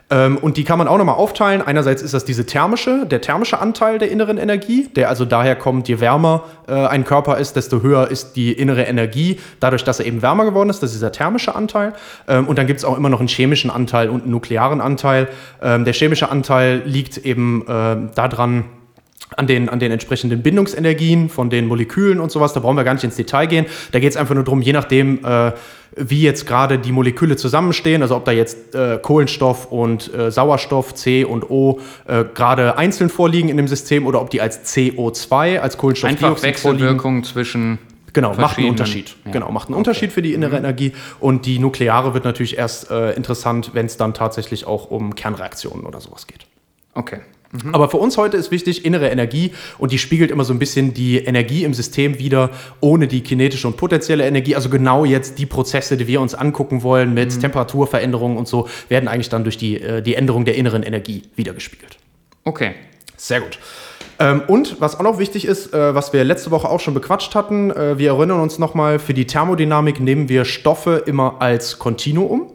Ähm, 0.09 0.37
und 0.37 0.57
die 0.57 0.63
kann 0.63 0.77
man 0.77 0.87
auch 0.87 0.97
nochmal 0.97 1.15
aufteilen. 1.15 1.61
Einerseits 1.61 2.01
ist 2.01 2.13
das 2.13 2.23
diese 2.23 2.45
thermische, 2.45 3.05
der 3.05 3.19
thermische 3.19 3.59
Anteil 3.59 3.99
der 3.99 4.09
inneren 4.09 4.37
Energie, 4.37 4.87
der 4.95 5.09
also 5.09 5.25
daher 5.25 5.55
kommt, 5.55 5.89
je 5.89 5.99
wärmer 5.99 6.45
äh, 6.67 6.73
ein 6.73 7.03
Körper 7.03 7.37
ist, 7.37 7.57
desto 7.57 7.81
höher 7.81 8.09
ist 8.09 8.35
die 8.35 8.53
innere 8.53 8.83
Energie, 8.83 9.39
dadurch, 9.59 9.83
dass 9.83 9.99
er 9.99 10.05
eben 10.05 10.21
wärmer 10.21 10.45
geworden 10.45 10.69
ist. 10.69 10.81
Das 10.81 10.91
ist 10.91 10.97
dieser 10.97 11.11
thermische 11.11 11.55
Anteil. 11.55 11.93
Ähm, 12.27 12.47
und 12.47 12.57
dann 12.57 12.67
gibt 12.67 12.79
es 12.79 12.85
auch 12.85 12.97
immer 12.97 13.09
noch 13.09 13.19
einen 13.19 13.27
chemischen 13.27 13.69
Anteil 13.69 14.09
und 14.09 14.23
einen 14.23 14.31
nuklearen 14.31 14.79
Anteil. 14.79 15.27
Ähm, 15.61 15.83
der 15.83 15.93
chemische 15.93 16.29
Anteil 16.29 16.83
liegt 16.85 17.17
eben 17.17 17.63
äh, 17.67 17.97
daran, 18.15 18.63
an 19.35 19.47
den, 19.47 19.69
an 19.69 19.79
den 19.79 19.91
entsprechenden 19.91 20.41
Bindungsenergien 20.41 21.29
von 21.29 21.49
den 21.49 21.67
Molekülen 21.67 22.19
und 22.19 22.31
sowas. 22.31 22.53
Da 22.53 22.59
brauchen 22.59 22.77
wir 22.77 22.83
gar 22.83 22.93
nicht 22.93 23.03
ins 23.03 23.15
Detail 23.15 23.47
gehen. 23.47 23.65
Da 23.91 23.99
geht 23.99 24.11
es 24.11 24.17
einfach 24.17 24.35
nur 24.35 24.43
darum, 24.43 24.61
je 24.61 24.73
nachdem, 24.73 25.23
äh, 25.25 25.51
wie 25.95 26.21
jetzt 26.21 26.45
gerade 26.45 26.79
die 26.79 26.91
Moleküle 26.91 27.35
zusammenstehen, 27.35 28.01
also 28.01 28.15
ob 28.15 28.25
da 28.25 28.31
jetzt 28.31 28.75
äh, 28.75 28.99
Kohlenstoff 29.01 29.71
und 29.71 30.13
äh, 30.13 30.31
Sauerstoff, 30.31 30.93
C 30.93 31.25
und 31.25 31.49
O, 31.49 31.79
äh, 32.05 32.23
gerade 32.33 32.77
einzeln 32.77 33.09
vorliegen 33.09 33.49
in 33.49 33.57
dem 33.57 33.67
System 33.67 34.05
oder 34.05 34.21
ob 34.21 34.29
die 34.29 34.41
als 34.41 34.65
CO2, 34.65 35.59
als 35.59 35.77
Kohlenstoffdioxid 35.77 36.25
Einfach 36.25 36.43
Wechselwirkung 36.43 37.23
zwischen 37.23 37.79
Genau, 38.13 38.33
macht 38.33 38.57
einen 38.57 38.69
Unterschied. 38.69 39.15
Ja. 39.25 39.31
Genau, 39.31 39.51
macht 39.51 39.67
einen 39.67 39.75
okay. 39.75 39.79
Unterschied 39.79 40.11
für 40.11 40.23
die 40.23 40.33
innere 40.33 40.57
mhm. 40.57 40.65
Energie. 40.65 40.93
Und 41.19 41.45
die 41.45 41.59
nukleare 41.59 42.15
wird 42.15 42.23
natürlich 42.23 42.57
erst 42.57 42.89
äh, 42.89 43.11
interessant, 43.11 43.71
wenn 43.73 43.85
es 43.85 43.97
dann 43.97 44.15
tatsächlich 44.15 44.65
auch 44.65 44.89
um 44.89 45.13
Kernreaktionen 45.13 45.85
oder 45.85 46.01
sowas 46.01 46.25
geht. 46.25 46.47
Okay. 46.95 47.19
Mhm. 47.51 47.73
Aber 47.73 47.89
für 47.89 47.97
uns 47.97 48.17
heute 48.17 48.37
ist 48.37 48.51
wichtig 48.51 48.85
innere 48.85 49.09
Energie 49.09 49.51
und 49.77 49.91
die 49.91 49.97
spiegelt 49.97 50.31
immer 50.31 50.43
so 50.43 50.53
ein 50.53 50.59
bisschen 50.59 50.93
die 50.93 51.17
Energie 51.17 51.63
im 51.63 51.73
System 51.73 52.19
wieder, 52.19 52.49
ohne 52.79 53.07
die 53.07 53.21
kinetische 53.21 53.67
und 53.67 53.77
potenzielle 53.77 54.25
Energie. 54.25 54.55
Also 54.55 54.69
genau 54.69 55.05
jetzt 55.05 55.39
die 55.39 55.45
Prozesse, 55.45 55.97
die 55.97 56.07
wir 56.07 56.21
uns 56.21 56.35
angucken 56.35 56.83
wollen 56.83 57.13
mit 57.13 57.35
mhm. 57.35 57.41
Temperaturveränderungen 57.41 58.37
und 58.37 58.47
so, 58.47 58.67
werden 58.89 59.07
eigentlich 59.07 59.29
dann 59.29 59.43
durch 59.43 59.57
die, 59.57 59.81
äh, 59.81 60.01
die 60.01 60.15
Änderung 60.15 60.45
der 60.45 60.55
inneren 60.55 60.83
Energie 60.83 61.23
wiedergespiegelt. 61.35 61.97
Okay. 62.43 62.73
Sehr 63.17 63.41
gut. 63.41 63.57
Ähm, 64.19 64.43
und 64.47 64.79
was 64.79 64.95
auch 64.95 65.03
noch 65.03 65.19
wichtig 65.19 65.45
ist, 65.45 65.73
äh, 65.73 65.93
was 65.93 66.13
wir 66.13 66.23
letzte 66.23 66.51
Woche 66.51 66.69
auch 66.69 66.79
schon 66.79 66.93
bequatscht 66.93 67.35
hatten, 67.35 67.71
äh, 67.71 67.97
wir 67.97 68.11
erinnern 68.11 68.39
uns 68.39 68.57
nochmal, 68.57 68.99
für 68.99 69.13
die 69.13 69.25
Thermodynamik 69.25 69.99
nehmen 69.99 70.29
wir 70.29 70.45
Stoffe 70.45 71.03
immer 71.05 71.35
als 71.39 71.77
Kontinuum. 71.77 72.51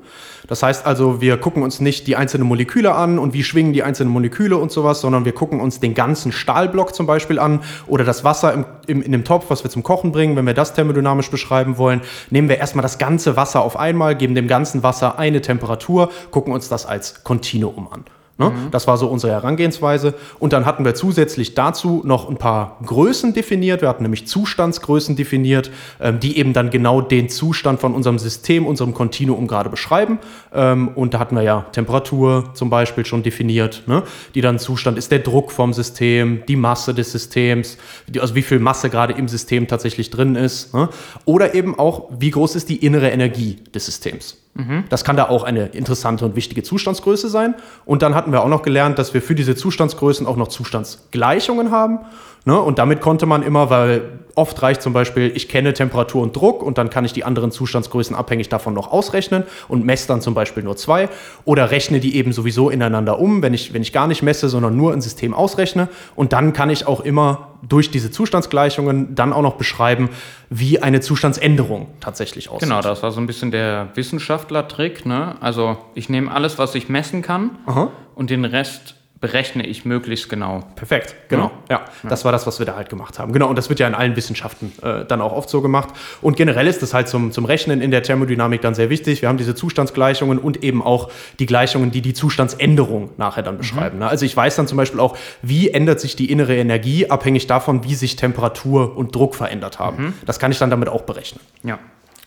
Das 0.48 0.62
heißt 0.62 0.86
also, 0.86 1.20
wir 1.20 1.36
gucken 1.36 1.62
uns 1.62 1.80
nicht 1.80 2.06
die 2.06 2.16
einzelnen 2.16 2.46
Moleküle 2.46 2.94
an 2.94 3.18
und 3.18 3.32
wie 3.32 3.44
schwingen 3.44 3.72
die 3.72 3.82
einzelnen 3.82 4.11
Moleküle 4.11 4.56
und 4.56 4.72
sowas, 4.72 5.00
sondern 5.00 5.25
wir 5.25 5.32
gucken 5.32 5.61
uns 5.61 5.80
den 5.80 5.94
ganzen 5.94 6.32
Stahlblock 6.32 6.94
zum 6.94 7.06
Beispiel 7.06 7.38
an 7.38 7.61
oder 7.87 8.04
das 8.04 8.25
Wasser 8.25 8.52
im, 8.52 8.64
im, 8.87 9.02
in 9.02 9.12
dem 9.12 9.25
Topf, 9.25 9.46
was 9.49 9.64
wir 9.64 9.70
zum 9.70 9.82
Kochen 9.82 10.12
bringen. 10.12 10.37
Wenn 10.37 10.46
wir 10.46 10.54
das 10.54 10.75
thermodynamisch 10.75 11.30
beschreiben 11.30 11.78
wollen, 11.78 12.00
nehmen 12.30 12.49
wir 12.49 12.58
erstmal 12.58 12.82
das 12.82 12.99
ganze 12.99 13.37
Wasser 13.37 13.62
auf 13.62 13.78
einmal, 13.78 14.16
geben 14.16 14.34
dem 14.34 14.49
ganzen 14.49 14.82
Wasser 14.82 15.18
eine 15.18 15.40
Temperatur, 15.40 16.11
gucken 16.30 16.52
uns 16.52 16.68
das 16.68 16.87
als 16.87 17.22
Kontinuum 17.22 17.88
an. 17.90 18.04
Ne? 18.42 18.50
Mhm. 18.50 18.70
Das 18.70 18.87
war 18.87 18.96
so 18.96 19.08
unsere 19.08 19.32
Herangehensweise. 19.32 20.14
Und 20.38 20.52
dann 20.52 20.66
hatten 20.66 20.84
wir 20.84 20.94
zusätzlich 20.94 21.54
dazu 21.54 22.02
noch 22.04 22.28
ein 22.28 22.37
paar 22.37 22.78
Größen 22.84 23.34
definiert. 23.34 23.82
Wir 23.82 23.88
hatten 23.88 24.02
nämlich 24.02 24.26
Zustandsgrößen 24.26 25.16
definiert, 25.16 25.70
ähm, 26.00 26.20
die 26.20 26.38
eben 26.38 26.52
dann 26.52 26.70
genau 26.70 27.00
den 27.00 27.28
Zustand 27.28 27.80
von 27.80 27.94
unserem 27.94 28.18
System, 28.18 28.66
unserem 28.66 28.94
Kontinuum 28.94 29.46
gerade 29.46 29.70
beschreiben. 29.70 30.18
Ähm, 30.52 30.88
und 30.88 31.14
da 31.14 31.18
hatten 31.18 31.37
wir 31.37 31.42
ja 31.42 31.66
Temperatur 31.72 32.50
zum 32.54 32.70
Beispiel 32.70 33.06
schon 33.06 33.22
definiert, 33.22 33.84
ne? 33.87 34.02
die 34.34 34.40
dann 34.40 34.58
Zustand 34.58 34.99
ist 34.99 35.12
der 35.12 35.20
Druck 35.20 35.52
vom 35.52 35.72
System, 35.72 36.42
die 36.49 36.56
Masse 36.56 36.94
des 36.94 37.12
Systems, 37.12 37.78
also 38.18 38.34
wie 38.34 38.42
viel 38.42 38.58
Masse 38.58 38.90
gerade 38.90 39.14
im 39.14 39.28
System 39.28 39.68
tatsächlich 39.68 40.11
drin 40.11 40.34
ist. 40.34 40.75
Ne? 40.75 40.88
Oder 41.25 41.54
eben 41.54 41.78
auch, 41.78 42.08
wie 42.18 42.30
groß 42.30 42.56
ist 42.56 42.68
die 42.68 42.84
innere 42.84 43.11
Energie 43.11 43.56
des 43.75 43.87
Systems. 43.87 44.41
Mhm. 44.54 44.85
Das 44.90 45.02
kann 45.02 45.16
da 45.16 45.28
auch 45.28 45.44
eine 45.44 45.66
interessante 45.66 46.26
und 46.26 46.37
wichtige 46.37 46.62
Zustandsgröße 46.62 47.28
sein. 47.28 47.54
Und 47.87 48.02
dann 48.02 48.14
hatten 48.14 48.32
wir 48.32 48.42
auch 48.42 48.49
noch 48.49 48.62
gelernt, 48.62 48.99
dass 48.99 49.14
wir 49.14 49.23
für 49.23 49.35
diese 49.35 49.56
Zustandsgrößen 49.56 50.26
auch 50.26 50.37
noch 50.37 50.49
Zustandsgleichungen 50.49 51.71
haben. 51.71 52.00
Ne? 52.44 52.61
Und 52.61 52.78
damit 52.78 53.00
konnte 53.00 53.25
man 53.25 53.42
immer, 53.42 53.71
weil 53.71 54.02
oft 54.35 54.61
reicht 54.61 54.82
zum 54.82 54.92
Beispiel, 54.92 55.32
ich 55.35 55.49
kenne 55.49 55.73
Temperatur 55.73 56.23
und 56.23 56.37
Druck 56.37 56.62
und 56.62 56.76
dann 56.76 56.90
kann 56.90 57.04
ich 57.04 57.12
die 57.12 57.25
anderen 57.25 57.50
Zustandsgrößen 57.50 58.14
abhängig 58.14 58.49
davon 58.49 58.75
noch 58.75 58.90
ausrechnen 58.90 59.44
und 59.68 59.85
messe 59.85 60.09
dann 60.09 60.21
zum 60.21 60.35
Beispiel 60.35 60.62
nur 60.62 60.76
zwei 60.76 61.09
oder 61.44 61.71
rechne 61.71 62.00
die 62.00 62.16
eben 62.16 62.32
sowieso 62.32 62.68
ineinander 62.68 63.21
um, 63.21 63.42
wenn 63.42 63.54
ich, 63.54 63.73
wenn 63.73 63.82
ich 63.82 63.92
gar 63.92 64.06
nicht 64.06 64.23
messe, 64.23 64.49
sondern 64.49 64.76
nur 64.76 64.92
ein 64.92 65.00
System 65.00 65.35
ausrechne. 65.35 65.88
Und 66.14 66.32
dann 66.32 66.52
kann 66.52 66.68
ich 66.68 66.87
auch 66.87 67.00
immer 67.00 67.51
durch 67.62 67.90
diese 67.90 68.11
Zustandsgleichungen 68.11 69.14
dann 69.14 69.33
auch 69.33 69.42
noch 69.42 69.57
beschreiben, 69.57 70.11
wie 70.50 70.83
eine 70.83 71.00
Zustandsänderung 71.00 71.88
tatsächlich 72.00 72.49
aussieht. 72.49 72.69
Genau, 72.69 72.83
das 72.83 73.02
war 73.02 73.12
so 73.12 73.21
ein 73.21 73.26
bisschen 73.26 73.50
der 73.50 73.88
Wissenschaftler-Trick. 73.95 75.07
Ne? 75.07 75.37
Also 75.40 75.78
ich 75.95 76.09
nehme 76.09 76.31
alles, 76.31 76.59
was 76.59 76.75
ich 76.75 76.88
messen 76.88 77.23
kann 77.23 77.59
Aha. 77.66 77.90
und 78.14 78.31
den 78.31 78.45
Rest 78.45 78.97
berechne 79.23 79.64
ich 79.64 79.85
möglichst 79.85 80.29
genau. 80.29 80.64
Perfekt, 80.75 81.14
genau. 81.29 81.52
Ja, 81.71 81.83
ja, 82.02 82.09
das 82.09 82.25
war 82.25 82.33
das, 82.33 82.45
was 82.47 82.59
wir 82.59 82.67
da 82.67 82.75
halt 82.75 82.91
gemacht 82.91 83.21
haben. 83.21 83.33
Genau, 83.33 83.49
und 83.49 83.57
das 83.57 83.69
wird 83.69 83.79
ja 83.79 83.87
in 83.87 83.95
allen 83.95 84.17
Wissenschaften 84.17 84.73
äh, 84.83 85.05
dann 85.05 85.21
auch 85.21 85.33
oft 85.33 85.49
so 85.49 85.62
gemacht. 85.62 85.91
Und 86.21 86.37
generell 86.37 86.67
ist 86.67 86.83
das 86.83 86.93
halt 86.93 87.07
zum, 87.07 87.31
zum 87.31 87.45
Rechnen 87.45 87.81
in 87.81 87.93
der 87.93 88.02
Thermodynamik 88.02 88.61
dann 88.61 88.75
sehr 88.75 88.91
wichtig. 88.91 89.23
Wir 89.23 89.29
haben 89.29 89.38
diese 89.38 89.55
Zustandsgleichungen 89.55 90.38
und 90.38 90.64
eben 90.64 90.83
auch 90.83 91.09
die 91.38 91.47
Gleichungen, 91.47 91.93
die 91.93 92.02
die 92.02 92.14
Zustandsänderung 92.14 93.11
nachher 93.17 93.45
dann 93.45 93.59
beschreiben. 93.59 93.99
Mhm. 93.99 94.02
Also 94.02 94.26
ich 94.26 94.37
weiß 94.37 94.57
dann 94.57 94.67
zum 94.67 94.76
Beispiel 94.76 94.99
auch, 94.99 95.17
wie 95.41 95.71
ändert 95.71 96.00
sich 96.00 96.17
die 96.17 96.31
innere 96.31 96.57
Energie 96.57 97.09
abhängig 97.09 97.47
davon, 97.47 97.85
wie 97.85 97.95
sich 97.95 98.17
Temperatur 98.17 98.97
und 98.97 99.14
Druck 99.14 99.37
verändert 99.37 99.79
haben. 99.79 100.02
Mhm. 100.02 100.14
Das 100.26 100.41
kann 100.41 100.50
ich 100.50 100.59
dann 100.59 100.71
damit 100.71 100.88
auch 100.88 101.02
berechnen. 101.02 101.41
Ja. 101.62 101.79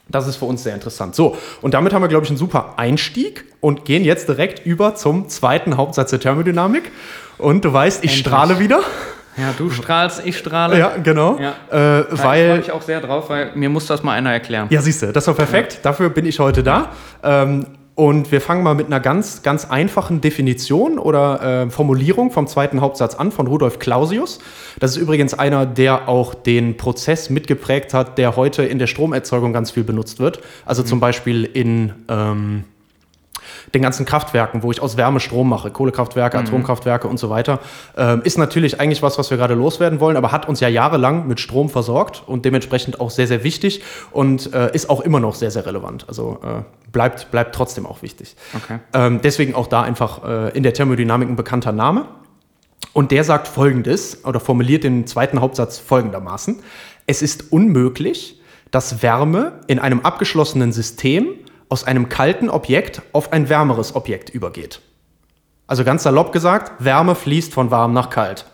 Das 0.07 0.27
ist 0.27 0.35
für 0.35 0.45
uns 0.45 0.63
sehr 0.63 0.74
interessant. 0.74 1.15
So, 1.15 1.35
und 1.62 1.74
damit 1.74 1.93
haben 1.93 2.01
wir, 2.01 2.07
glaube 2.07 2.25
ich, 2.25 2.29
einen 2.29 2.38
super 2.38 2.75
Einstieg 2.77 3.45
und 3.59 3.85
gehen 3.85 4.03
jetzt 4.03 4.29
direkt 4.29 4.65
über 4.65 4.95
zum 4.95 5.29
zweiten 5.29 5.77
Hauptsatz 5.77 6.12
der 6.12 6.19
Thermodynamik. 6.19 6.91
Und 7.38 7.65
du 7.65 7.74
weißt, 7.74 8.03
ich 8.03 8.12
Endlich. 8.12 8.19
strahle 8.19 8.59
wieder. 8.59 8.81
Ja, 9.38 9.53
du 9.57 9.69
strahlst, 9.69 10.21
ich 10.24 10.38
strahle. 10.38 10.79
Ja, 10.79 10.93
genau. 10.97 11.38
Ja. 11.39 11.53
Äh, 11.69 12.05
weil, 12.12 12.17
freue 12.17 12.57
mich 12.57 12.71
auch 12.71 12.81
sehr 12.81 13.01
drauf, 13.01 13.29
weil 13.29 13.51
mir 13.55 13.69
muss 13.69 13.85
das 13.85 14.01
mal 14.01 14.13
einer 14.13 14.31
erklären. 14.31 14.67
Ja, 14.69 14.81
siehst 14.81 15.01
du, 15.01 15.12
das 15.12 15.27
war 15.27 15.33
perfekt. 15.33 15.74
Ja. 15.74 15.79
Dafür 15.83 16.09
bin 16.09 16.25
ich 16.25 16.39
heute 16.39 16.63
da. 16.63 16.91
Ähm, 17.21 17.65
und 17.96 18.34
wir 18.34 18.42
fangen 18.42 18.62
mal 18.62 18.75
mit 18.75 18.88
einer 18.88 19.00
ganz, 19.00 19.42
ganz 19.42 19.64
einfachen 19.64 20.20
Definition 20.20 21.00
oder 21.00 21.64
äh, 21.64 21.70
Formulierung 21.70 22.30
vom 22.30 22.46
zweiten 22.46 22.82
Hauptsatz 22.82 23.16
an 23.16 23.32
von 23.32 23.48
Rudolf 23.48 23.80
Clausius. 23.80 24.40
Das 24.80 24.92
ist 24.92 24.98
übrigens 24.98 25.34
einer, 25.34 25.66
der 25.66 26.10
auch 26.10 26.34
den 26.34 26.75
Prozess 26.75 27.30
mitgeprägt 27.30 27.94
hat, 27.94 28.18
der 28.18 28.36
heute 28.36 28.64
in 28.64 28.80
der 28.80 28.88
Stromerzeugung 28.88 29.54
ganz 29.54 29.72
viel 29.72 29.86
benutzt 29.86 30.20
wird. 30.20 30.42
Also 30.66 30.82
mhm. 30.82 30.88
zum 30.88 31.00
Beispiel 31.00 31.46
in 31.46 31.94
ähm, 32.10 32.66
den 33.75 33.84
ganzen 33.84 34.05
Kraftwerken, 34.05 34.63
wo 34.63 34.72
ich 34.72 34.82
aus 34.82 34.98
Wärme 34.98 35.20
Strom 35.20 35.50
mache, 35.50 35.70
Kohlekraftwerke, 35.70 36.38
mhm. 36.38 36.46
Atomkraftwerke 36.46 37.08
und 37.08 37.20
so 37.20 37.29
weiter, 37.29 37.60
äh, 37.96 38.17
ist 38.24 38.38
natürlich 38.38 38.79
eigentlich 38.79 39.03
was, 39.03 39.20
was 39.20 39.29
wir 39.29 39.38
gerade 39.38 39.53
loswerden 39.53 40.00
wollen, 40.00 40.17
aber 40.17 40.32
hat 40.32 40.48
uns 40.48 40.62
ja 40.62 40.70
jahrelang 40.70 41.27
mit 41.27 41.39
Strom 41.39 41.70
versorgt 41.70 42.24
und 42.25 42.46
dementsprechend 42.46 43.00
auch 43.00 43.12
sehr, 43.12 43.27
sehr 43.27 43.44
wichtig 43.44 43.84
und 44.12 44.53
äh, 44.53 44.74
ist 44.74 44.89
auch 44.89 45.01
immer 45.01 45.20
noch 45.20 45.36
sehr, 45.36 45.51
sehr 45.51 45.65
relevant. 45.65 46.05
Also 46.08 46.39
äh, 46.41 46.63
bleibt, 46.91 47.29
bleibt 47.29 47.53
trotzdem 47.53 47.86
auch 47.86 48.01
wichtig. 48.01 48.36
Okay. 48.55 48.79
Ähm, 48.94 49.20
deswegen 49.22 49.53
auch 49.53 49.67
da 49.67 49.82
einfach 49.82 50.24
äh, 50.24 50.58
in 50.58 50.63
der 50.63 50.74
Thermodynamik 50.74 51.29
ein 51.29 51.36
bekannter 51.36 51.74
Name. 51.74 52.05
Und 52.94 53.12
der 53.12 53.25
sagt 53.25 53.50
folgendes 53.50 54.24
oder 54.24 54.39
formuliert 54.39 54.86
den 54.86 55.05
zweiten 55.05 55.41
Hauptsatz 55.41 55.79
folgendermaßen: 55.79 56.60
Es 57.08 57.22
ist 57.22 57.51
unmöglich, 57.51 58.39
dass 58.72 59.03
Wärme 59.03 59.60
in 59.67 59.79
einem 59.79 60.01
abgeschlossenen 60.01 60.72
System 60.72 61.27
aus 61.75 61.84
einem 61.84 62.08
kalten 62.08 62.50
Objekt 62.50 63.01
auf 63.12 63.34
ein 63.34 63.50
wärmeres 63.50 63.98
Objekt 63.98 64.29
übergeht. 64.29 64.79
Also 65.67 65.84
ganz 65.84 66.03
salopp 66.03 66.32
gesagt, 66.32 66.72
Wärme 66.82 67.15
fließt 67.15 67.53
von 67.53 67.70
warm 67.70 67.91
nach 67.91 68.10
kalt. 68.10 68.46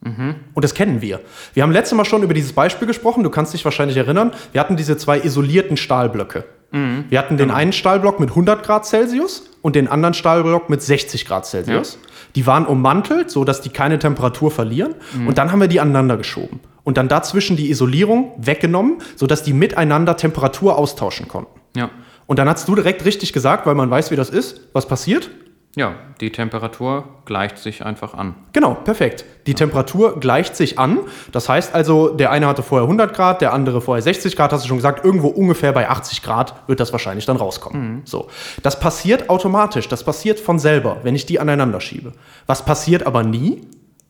Mhm. 0.00 0.34
Und 0.52 0.64
das 0.64 0.74
kennen 0.74 1.00
wir. 1.00 1.20
Wir 1.54 1.62
haben 1.62 1.70
letztes 1.70 1.96
Mal 1.96 2.04
schon 2.04 2.24
über 2.24 2.34
dieses 2.34 2.52
Beispiel 2.54 2.88
gesprochen, 2.88 3.22
du 3.22 3.30
kannst 3.30 3.54
dich 3.54 3.64
wahrscheinlich 3.64 3.96
erinnern. 3.96 4.32
Wir 4.50 4.60
hatten 4.60 4.76
diese 4.76 4.96
zwei 4.96 5.20
isolierten 5.20 5.76
Stahlblöcke. 5.76 6.42
Mhm. 6.72 7.04
Wir 7.08 7.20
hatten 7.20 7.36
den 7.36 7.50
genau. 7.50 7.56
einen 7.56 7.72
Stahlblock 7.72 8.18
mit 8.18 8.30
100 8.30 8.64
Grad 8.64 8.84
Celsius 8.84 9.48
und 9.62 9.76
den 9.76 9.86
anderen 9.86 10.14
Stahlblock 10.14 10.68
mit 10.68 10.82
60 10.82 11.24
Grad 11.24 11.46
Celsius. 11.46 12.00
Ja. 12.02 12.08
Die 12.34 12.48
waren 12.48 12.66
ummantelt, 12.66 13.30
sodass 13.30 13.60
die 13.60 13.68
keine 13.68 14.00
Temperatur 14.00 14.50
verlieren. 14.50 14.96
Mhm. 15.14 15.28
Und 15.28 15.38
dann 15.38 15.52
haben 15.52 15.60
wir 15.60 15.68
die 15.68 15.78
aneinander 15.78 16.16
geschoben. 16.16 16.58
Und 16.82 16.96
dann 16.96 17.06
dazwischen 17.06 17.56
die 17.56 17.70
Isolierung 17.70 18.32
weggenommen, 18.38 18.98
sodass 19.14 19.44
die 19.44 19.52
miteinander 19.52 20.16
Temperatur 20.16 20.76
austauschen 20.76 21.28
konnten. 21.28 21.60
Ja. 21.76 21.90
Und 22.26 22.38
dann 22.38 22.48
hast 22.48 22.66
du 22.66 22.74
direkt 22.74 23.04
richtig 23.04 23.32
gesagt, 23.32 23.66
weil 23.66 23.74
man 23.74 23.90
weiß, 23.90 24.10
wie 24.10 24.16
das 24.16 24.30
ist. 24.30 24.60
Was 24.72 24.86
passiert? 24.86 25.30
Ja, 25.76 25.94
die 26.22 26.32
Temperatur 26.32 27.04
gleicht 27.26 27.58
sich 27.58 27.84
einfach 27.84 28.14
an. 28.14 28.34
Genau, 28.54 28.72
perfekt. 28.72 29.26
Die 29.46 29.50
ja. 29.50 29.58
Temperatur 29.58 30.18
gleicht 30.18 30.56
sich 30.56 30.78
an. 30.78 31.00
Das 31.32 31.50
heißt 31.50 31.74
also, 31.74 32.08
der 32.08 32.30
eine 32.30 32.46
hatte 32.46 32.62
vorher 32.62 32.84
100 32.84 33.14
Grad, 33.14 33.42
der 33.42 33.52
andere 33.52 33.82
vorher 33.82 34.00
60 34.00 34.36
Grad, 34.36 34.54
hast 34.54 34.64
du 34.64 34.68
schon 34.68 34.78
gesagt, 34.78 35.04
irgendwo 35.04 35.28
ungefähr 35.28 35.72
bei 35.72 35.90
80 35.90 36.22
Grad 36.22 36.54
wird 36.66 36.80
das 36.80 36.92
wahrscheinlich 36.92 37.26
dann 37.26 37.36
rauskommen. 37.36 37.96
Mhm. 37.96 38.02
So. 38.06 38.28
Das 38.62 38.80
passiert 38.80 39.28
automatisch, 39.28 39.86
das 39.86 40.02
passiert 40.02 40.40
von 40.40 40.58
selber, 40.58 41.00
wenn 41.02 41.14
ich 41.14 41.26
die 41.26 41.38
aneinander 41.38 41.82
schiebe. 41.82 42.12
Was 42.46 42.64
passiert 42.64 43.06
aber 43.06 43.22
nie? 43.22 43.60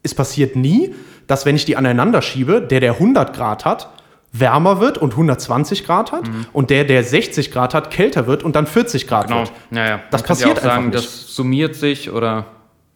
Es 0.05 0.15
passiert 0.15 0.55
nie, 0.55 0.95
dass 1.27 1.47
wenn 1.47 1.57
ich 1.57 1.65
die 1.65 1.77
aneinander 1.77 2.23
schiebe, 2.23 2.61
der 2.61 2.79
der 2.79 2.93
100 2.93 3.35
Grad 3.35 3.65
hat, 3.65 3.91
wärmer 4.39 4.81
wird 4.81 4.99
und 4.99 5.13
120 5.13 5.85
Grad 5.85 6.13
hat 6.13 6.29
mhm. 6.29 6.47
und 6.53 6.71
der, 6.71 6.85
der 6.85 7.05
60 7.05 7.51
Grad 7.51 7.75
hat, 7.75 7.91
kälter 7.91 8.27
wird 8.27 8.43
und 8.43 8.57
dann 8.57 8.67
40 8.67 9.07
Grad 9.07 9.29
genau. 9.29 9.41
wird. 9.41 9.53
Ja, 9.71 9.89
ja. 9.89 10.01
Das 10.11 10.23
passiert 10.23 10.51
ja 10.51 10.57
auch 10.57 10.63
sagen, 10.63 10.91
Das 10.91 11.35
summiert 11.35 11.75
sich 11.75 12.11
oder. 12.11 12.47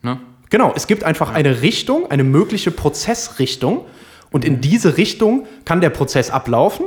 Ne? 0.02 0.18
Genau, 0.50 0.73
es 0.75 0.87
gibt 0.87 1.04
einfach 1.04 1.32
eine 1.32 1.62
Richtung, 1.62 2.11
eine 2.11 2.25
mögliche 2.25 2.70
Prozessrichtung 2.70 3.85
und 4.30 4.44
in 4.44 4.61
diese 4.61 4.97
Richtung 4.97 5.47
kann 5.64 5.80
der 5.80 5.90
Prozess 5.90 6.30
ablaufen. 6.30 6.87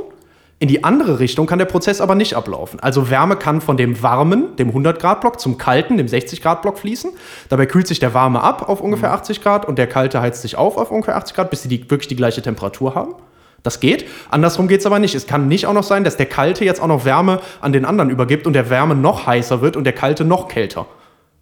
In 0.59 0.69
die 0.69 0.83
andere 0.85 1.19
Richtung 1.19 1.45
kann 1.45 1.59
der 1.59 1.65
Prozess 1.65 1.99
aber 1.99 2.15
nicht 2.15 2.35
ablaufen. 2.35 2.79
Also 2.79 3.09
Wärme 3.09 3.35
kann 3.35 3.59
von 3.59 3.75
dem 3.75 4.01
warmen, 4.01 4.55
dem 4.55 4.69
100 4.69 4.97
Grad 4.97 5.19
Block 5.19 5.39
zum 5.39 5.57
kalten, 5.57 5.97
dem 5.97 6.07
60 6.07 6.41
Grad 6.41 6.61
Block 6.61 6.77
fließen. 6.79 7.11
Dabei 7.49 7.65
kühlt 7.65 7.85
sich 7.85 7.99
der 7.99 8.13
warme 8.13 8.41
ab 8.41 8.69
auf 8.69 8.79
ungefähr 8.79 9.09
mhm. 9.09 9.15
80 9.15 9.41
Grad 9.41 9.67
und 9.67 9.77
der 9.77 9.87
kalte 9.87 10.21
heizt 10.21 10.41
sich 10.41 10.55
auf 10.55 10.77
auf 10.77 10.89
ungefähr 10.89 11.17
80 11.17 11.35
Grad, 11.35 11.49
bis 11.49 11.63
sie 11.63 11.69
die, 11.69 11.89
wirklich 11.89 12.07
die 12.07 12.15
gleiche 12.15 12.41
Temperatur 12.41 12.95
haben. 12.95 13.15
Das 13.63 13.79
geht. 13.79 14.05
Andersrum 14.29 14.67
geht 14.67 14.81
es 14.81 14.85
aber 14.85 14.99
nicht. 14.99 15.15
Es 15.15 15.25
kann 15.25 15.47
nicht 15.47 15.65
auch 15.67 15.73
noch 15.73 15.83
sein, 15.83 16.03
dass 16.03 16.17
der 16.17 16.25
Kalte 16.25 16.65
jetzt 16.65 16.81
auch 16.81 16.87
noch 16.87 17.05
Wärme 17.05 17.39
an 17.61 17.71
den 17.71 17.85
anderen 17.85 18.09
übergibt 18.09 18.45
und 18.45 18.53
der 18.53 18.69
Wärme 18.69 18.93
noch 18.93 19.25
heißer 19.25 19.61
wird 19.61 19.77
und 19.77 19.85
der 19.85 19.93
Kalte 19.93 20.25
noch 20.25 20.49
kälter. 20.49 20.85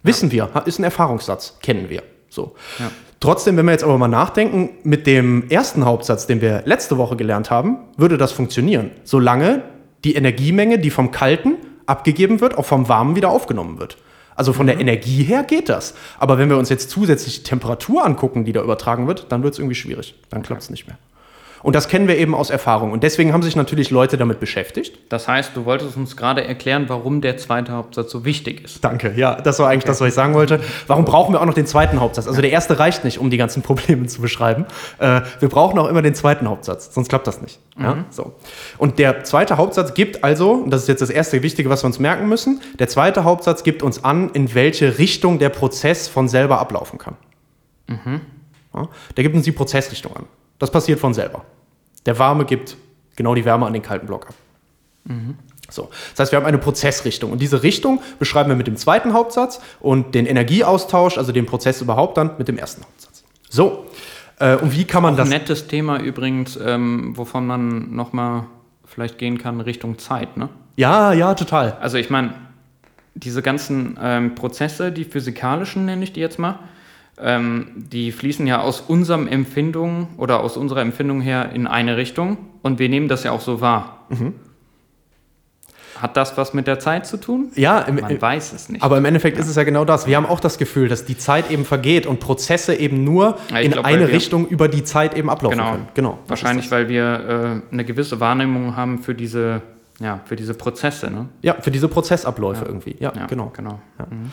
Wissen 0.04 0.32
wir, 0.32 0.50
ist 0.66 0.80
ein 0.80 0.84
Erfahrungssatz, 0.84 1.58
kennen 1.62 1.90
wir. 1.90 2.04
So. 2.30 2.56
Ja. 2.80 2.92
Trotzdem, 3.20 3.58
wenn 3.58 3.66
wir 3.66 3.72
jetzt 3.72 3.84
aber 3.84 3.98
mal 3.98 4.08
nachdenken, 4.08 4.70
mit 4.84 5.06
dem 5.06 5.50
ersten 5.50 5.86
Hauptsatz, 5.86 6.26
den 6.26 6.42
wir 6.42 6.64
letzte 6.66 6.98
Woche 6.98 7.16
gelernt 7.16 7.52
haben, 7.52 7.78
würde 7.98 8.18
das 8.18 8.32
funktionieren, 8.32 8.92
solange 9.04 9.64
die 10.04 10.16
Energiemenge, 10.16 10.80
die 10.80 10.90
vom 10.90 11.12
Kalten 11.12 11.58
abgegeben 11.86 12.42
wird, 12.42 12.58
auch 12.58 12.66
vom 12.66 12.90
Warmen 12.90 13.16
wieder 13.16 13.30
aufgenommen 13.30 13.80
wird. 13.80 13.98
Also 14.36 14.54
von 14.54 14.66
mhm. 14.66 14.72
der 14.72 14.80
Energie 14.80 15.24
her 15.24 15.44
geht 15.44 15.70
das. 15.70 15.94
Aber 16.18 16.40
wenn 16.40 16.50
wir 16.50 16.58
uns 16.58 16.70
jetzt 16.70 16.90
zusätzlich 16.90 17.44
die 17.44 17.44
Temperatur 17.44 18.04
angucken, 18.06 18.46
die 18.46 18.54
da 18.54 18.64
übertragen 18.64 19.08
wird, 19.08 19.28
dann 19.30 19.44
wird 19.44 19.54
es 19.54 19.60
irgendwie 19.60 19.76
schwierig. 19.76 20.16
Dann 20.30 20.40
okay. 20.40 20.48
klappt 20.48 20.64
es 20.64 20.70
nicht 20.72 20.88
mehr. 20.88 20.98
Und 21.64 21.76
das 21.76 21.88
kennen 21.88 22.08
wir 22.08 22.18
eben 22.18 22.34
aus 22.34 22.50
Erfahrung. 22.50 22.92
Und 22.92 23.04
deswegen 23.04 23.34
haben 23.34 23.44
sich 23.44 23.56
natürlich 23.56 23.92
Leute 23.92 24.18
damit 24.18 24.40
beschäftigt. 24.40 24.98
Das 25.10 25.28
heißt, 25.28 25.56
du 25.56 25.66
wolltest 25.66 25.98
uns 25.98 26.18
gerade 26.18 26.44
erklären, 26.44 26.86
warum 26.88 27.22
der 27.22 27.38
zweite 27.38 27.74
Hauptsatz 27.74 28.12
so 28.12 28.26
wichtig 28.26 28.64
ist. 28.64 28.84
Danke, 28.84 29.14
ja, 29.16 29.36
das 29.36 29.60
war 29.60 29.70
eigentlich 29.70 29.84
okay. 29.84 29.88
das, 29.90 30.02
was 30.02 30.08
ich 30.10 30.14
sagen 30.14 30.34
wollte. 30.34 30.60
Warum 30.88 31.06
brauchen 31.06 31.34
wir 31.34 31.42
auch 31.42 31.46
noch 31.46 31.54
den 31.54 31.66
zweiten 31.66 32.00
Hauptsatz? 32.00 32.28
Also 32.28 32.42
der 32.42 32.52
erste 32.52 32.80
reicht 32.80 33.04
nicht, 33.04 33.20
um 33.20 33.30
die 33.30 33.38
ganzen 33.38 33.62
Probleme 33.72 34.08
zu 34.08 34.22
beschreiben. 34.22 34.66
Äh, 35.00 35.22
wir 35.40 35.50
brauchen 35.50 35.78
auch 35.80 35.88
immer 35.88 36.02
den 36.02 36.16
zweiten 36.16 36.48
Hauptsatz, 36.48 36.94
sonst 36.94 37.10
klappt 37.10 37.28
das 37.28 37.42
nicht. 37.42 37.60
Mhm. 37.76 37.84
Ja? 37.84 38.06
So. 38.10 38.34
Und 38.78 39.00
der 39.00 39.24
zweite 39.24 39.58
Hauptsatz 39.58 39.94
gibt 39.94 40.24
also, 40.24 40.52
und 40.52 40.72
das 40.72 40.84
ist 40.84 40.88
jetzt 40.88 41.02
das 41.02 41.10
erste 41.10 41.44
Wichtige, 41.44 41.70
was 41.70 41.84
wir 41.84 41.88
uns 41.88 42.00
merken 42.00 42.28
müssen, 42.28 42.62
der 42.80 42.88
zweite 42.88 43.24
Hauptsatz 43.24 43.64
gibt 43.64 43.84
uns 43.84 44.04
an, 44.04 44.30
in 44.32 44.54
welche 44.56 44.98
Richtung 44.98 45.40
der 45.40 45.50
Prozess 45.50 46.08
von 46.08 46.28
selber 46.28 46.60
ablaufen 46.60 46.98
kann. 46.98 47.16
Mhm. 47.88 48.22
Ja? 48.74 48.88
Der 49.16 49.24
gibt 49.24 49.36
uns 49.36 49.46
die 49.46 49.52
Prozessrichtung 49.52 50.16
an. 50.16 50.26
Das 50.60 50.70
passiert 50.70 51.00
von 51.00 51.14
selber. 51.14 51.44
Der 52.06 52.18
Warme 52.20 52.46
gibt 52.46 52.78
genau 53.16 53.36
die 53.36 53.46
Wärme 53.46 53.66
an 53.66 53.74
den 53.74 53.82
kalten 53.82 54.08
Block 54.08 54.28
ab. 54.28 54.36
Mhm. 55.06 55.36
So. 55.70 55.90
Das 56.12 56.20
heißt, 56.20 56.32
wir 56.32 56.38
haben 56.38 56.46
eine 56.46 56.58
Prozessrichtung. 56.58 57.32
Und 57.32 57.42
diese 57.42 57.64
Richtung 57.64 58.02
beschreiben 58.20 58.50
wir 58.50 58.56
mit 58.56 58.68
dem 58.68 58.76
zweiten 58.76 59.14
Hauptsatz 59.14 59.62
und 59.80 60.16
den 60.16 60.26
Energieaustausch, 60.26 61.18
also 61.18 61.32
den 61.32 61.46
Prozess 61.46 61.82
überhaupt 61.82 62.18
dann 62.18 62.32
mit 62.38 62.48
dem 62.48 62.58
ersten 62.58 62.84
Hauptsatz. 62.84 63.24
So. 63.50 63.86
Äh, 64.40 64.56
und 64.58 64.76
wie 64.76 64.86
kann 64.86 65.04
man 65.04 65.14
Auch 65.14 65.18
das. 65.18 65.28
Ein 65.28 65.38
nettes 65.38 65.68
Thema 65.68 66.00
übrigens, 66.00 66.58
ähm, 66.62 67.16
wovon 67.16 67.48
man 67.48 67.96
nochmal 67.96 68.46
vielleicht 68.86 69.18
gehen 69.18 69.38
kann, 69.38 69.62
Richtung 69.62 69.98
Zeit, 69.98 70.36
ne? 70.36 70.50
Ja, 70.76 71.14
ja, 71.14 71.34
total. 71.36 71.78
Also 71.80 71.98
ich 71.98 72.10
meine, 72.10 72.34
diese 73.14 73.42
ganzen 73.42 73.98
ähm, 74.02 74.36
Prozesse, 74.36 74.92
die 74.92 75.06
physikalischen 75.06 75.86
nenne 75.86 76.04
ich 76.04 76.14
die 76.14 76.20
jetzt 76.20 76.40
mal, 76.40 76.60
ähm, 77.20 77.68
die 77.76 78.12
fließen 78.12 78.48
ja 78.48 78.62
aus 78.62 78.82
unserem 78.82 79.28
Empfindung 79.28 80.08
oder 80.18 80.42
aus 80.42 80.58
unserer 80.58 80.82
Empfindung 80.82 81.22
her 81.22 81.52
in 81.54 81.68
eine 81.68 81.98
Richtung 81.98 82.38
und 82.62 82.80
wir 82.80 82.90
nehmen 82.90 83.08
das 83.08 83.24
ja 83.24 83.32
auch 83.32 83.42
so 83.42 83.62
wahr. 83.62 84.06
Mhm. 84.10 84.34
Hat 86.02 86.18
das 86.18 86.36
was 86.36 86.56
mit 86.56 86.66
der 86.66 86.80
Zeit 86.80 87.06
zu 87.06 87.18
tun? 87.18 87.52
Ja, 87.56 87.80
im, 87.82 87.98
man 87.98 88.20
weiß 88.20 88.54
es 88.54 88.70
nicht. 88.70 88.82
Aber 88.82 88.98
im 88.98 89.06
Endeffekt 89.06 89.38
ja. 89.38 89.44
ist 89.44 89.50
es 89.50 89.56
ja 89.56 89.64
genau 89.64 89.86
das. 89.86 90.08
Wir 90.08 90.18
haben 90.18 90.26
auch 90.26 90.40
das 90.40 90.58
Gefühl, 90.58 90.88
dass 90.88 91.06
die 91.06 91.16
Zeit 91.16 91.52
eben 91.52 91.64
vergeht 91.64 92.08
und 92.08 92.20
Prozesse 92.20 92.74
eben 92.74 93.04
nur 93.04 93.38
ja, 93.52 93.60
in 93.60 93.72
glaub, 93.72 93.86
eine 93.86 94.08
Richtung 94.08 94.48
über 94.48 94.68
die 94.68 94.84
Zeit 94.84 95.16
eben 95.16 95.30
ablaufen 95.30 95.60
genau, 95.60 95.72
können. 95.74 95.88
Genau. 95.94 96.20
Wahrscheinlich, 96.28 96.72
weil 96.72 96.90
wir 96.90 97.62
äh, 97.70 97.74
eine 97.74 97.86
gewisse 97.86 98.20
Wahrnehmung 98.20 98.76
haben 98.76 99.04
für 99.04 99.14
diese, 99.14 99.62
ja, 100.00 100.22
für 100.26 100.36
diese 100.36 100.56
Prozesse. 100.56 101.12
Ne? 101.12 101.28
Ja, 101.44 101.58
für 101.62 101.70
diese 101.70 101.88
Prozessabläufe 101.88 102.64
ja. 102.64 102.68
irgendwie. 102.68 102.96
Ja, 103.00 103.12
genau. 103.28 103.52
genau. 103.56 103.80
Mhm. 104.10 104.32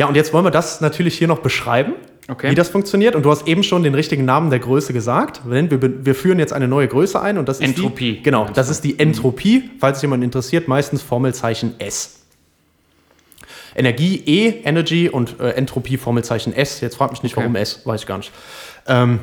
Ja, 0.00 0.06
und 0.06 0.14
jetzt 0.14 0.32
wollen 0.32 0.46
wir 0.46 0.50
das 0.50 0.80
natürlich 0.80 1.18
hier 1.18 1.28
noch 1.28 1.40
beschreiben, 1.40 1.92
okay. 2.26 2.50
wie 2.50 2.54
das 2.54 2.70
funktioniert. 2.70 3.14
Und 3.14 3.22
du 3.22 3.30
hast 3.30 3.46
eben 3.46 3.62
schon 3.62 3.82
den 3.82 3.94
richtigen 3.94 4.24
Namen 4.24 4.48
der 4.48 4.58
Größe 4.58 4.94
gesagt. 4.94 5.42
Wir, 5.44 5.70
wir 6.06 6.14
führen 6.14 6.38
jetzt 6.38 6.54
eine 6.54 6.68
neue 6.68 6.88
Größe 6.88 7.20
ein 7.20 7.36
und 7.36 7.50
das 7.50 7.60
ist 7.60 7.66
Entropie. 7.66 8.14
Die, 8.14 8.22
genau, 8.22 8.48
das 8.54 8.70
ist 8.70 8.82
die 8.82 8.98
Entropie, 8.98 9.68
falls 9.78 10.00
jemand 10.00 10.24
interessiert, 10.24 10.68
meistens 10.68 11.02
Formelzeichen 11.02 11.74
S. 11.78 12.20
Energie 13.76 14.22
E, 14.24 14.62
Energy 14.64 15.10
und 15.10 15.38
äh, 15.38 15.50
Entropie 15.50 15.98
Formelzeichen 15.98 16.54
S. 16.54 16.80
Jetzt 16.80 16.96
fragt 16.96 17.12
mich 17.12 17.22
nicht, 17.22 17.36
Okay. 17.36 17.42
warum 17.42 17.56
S, 17.56 17.82
weiß 17.84 18.00
ich 18.00 18.06
gar 18.06 18.16
nicht. 18.16 18.32
Ähm, 18.86 19.20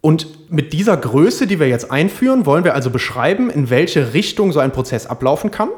und 0.00 0.50
mit 0.50 0.72
dieser 0.72 0.96
Größe, 0.96 1.46
die 1.46 1.60
wir 1.60 1.68
jetzt 1.68 1.92
einführen, 1.92 2.46
wollen 2.46 2.64
wir 2.64 2.74
also 2.74 2.90
beschreiben, 2.90 3.48
in 3.50 3.70
welche 3.70 4.12
Richtung 4.12 4.50
so 4.50 4.58
ein 4.58 4.72
Prozess 4.72 5.06
ablaufen 5.06 5.52
kann. 5.52 5.68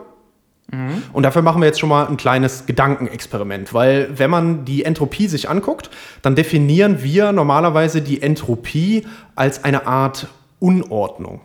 Und 0.70 1.22
dafür 1.22 1.40
machen 1.40 1.62
wir 1.62 1.66
jetzt 1.66 1.80
schon 1.80 1.88
mal 1.88 2.06
ein 2.06 2.18
kleines 2.18 2.66
Gedankenexperiment, 2.66 3.72
weil 3.72 4.18
wenn 4.18 4.28
man 4.28 4.66
die 4.66 4.84
Entropie 4.84 5.26
sich 5.26 5.48
anguckt, 5.48 5.88
dann 6.20 6.34
definieren 6.34 7.02
wir 7.02 7.32
normalerweise 7.32 8.02
die 8.02 8.20
Entropie 8.20 9.06
als 9.34 9.64
eine 9.64 9.86
Art 9.86 10.26
Unordnung. 10.58 11.40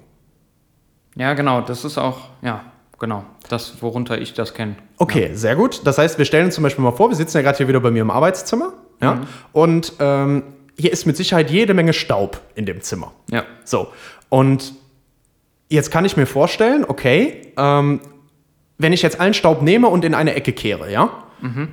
Ja, 1.16 1.36
genau, 1.36 1.62
das 1.62 1.86
ist 1.86 1.98
auch, 1.98 2.30
ja, 2.42 2.66
genau, 3.00 3.24
das, 3.48 3.82
worunter 3.82 4.20
ich 4.20 4.34
das 4.34 4.54
kenne. 4.54 4.76
Okay, 4.98 5.32
sehr 5.34 5.56
gut. 5.56 5.88
Das 5.88 5.98
heißt, 5.98 6.18
wir 6.18 6.26
stellen 6.26 6.46
uns 6.46 6.56
zum 6.56 6.64
Beispiel 6.64 6.84
mal 6.84 6.92
vor, 6.92 7.10
wir 7.10 7.16
sitzen 7.16 7.38
ja 7.38 7.44
gerade 7.44 7.58
hier 7.58 7.68
wieder 7.70 7.80
bei 7.80 7.92
mir 7.92 8.02
im 8.02 8.12
Arbeitszimmer, 8.12 8.74
ja, 9.02 9.22
und 9.52 9.94
ähm, 10.00 10.44
hier 10.78 10.92
ist 10.92 11.06
mit 11.06 11.18
Sicherheit 11.18 11.52
jede 11.52 11.74
Menge 11.74 11.94
Staub 11.94 12.40
in 12.56 12.66
dem 12.66 12.82
Zimmer. 12.82 13.12
Ja. 13.30 13.44
So, 13.66 13.90
und 14.30 14.74
jetzt 15.70 15.92
kann 15.92 16.06
ich 16.06 16.16
mir 16.16 16.26
vorstellen, 16.26 16.86
okay, 16.88 17.54
ähm, 17.58 18.00
wenn 18.84 18.94
ich 18.94 19.02
jetzt 19.02 19.20
allen 19.20 19.34
Staub 19.34 19.64
nehme 19.64 19.88
und 19.88 20.06
in 20.06 20.14
eine 20.14 20.36
Ecke 20.36 20.52
kehre, 20.54 20.92
ja, 20.92 21.10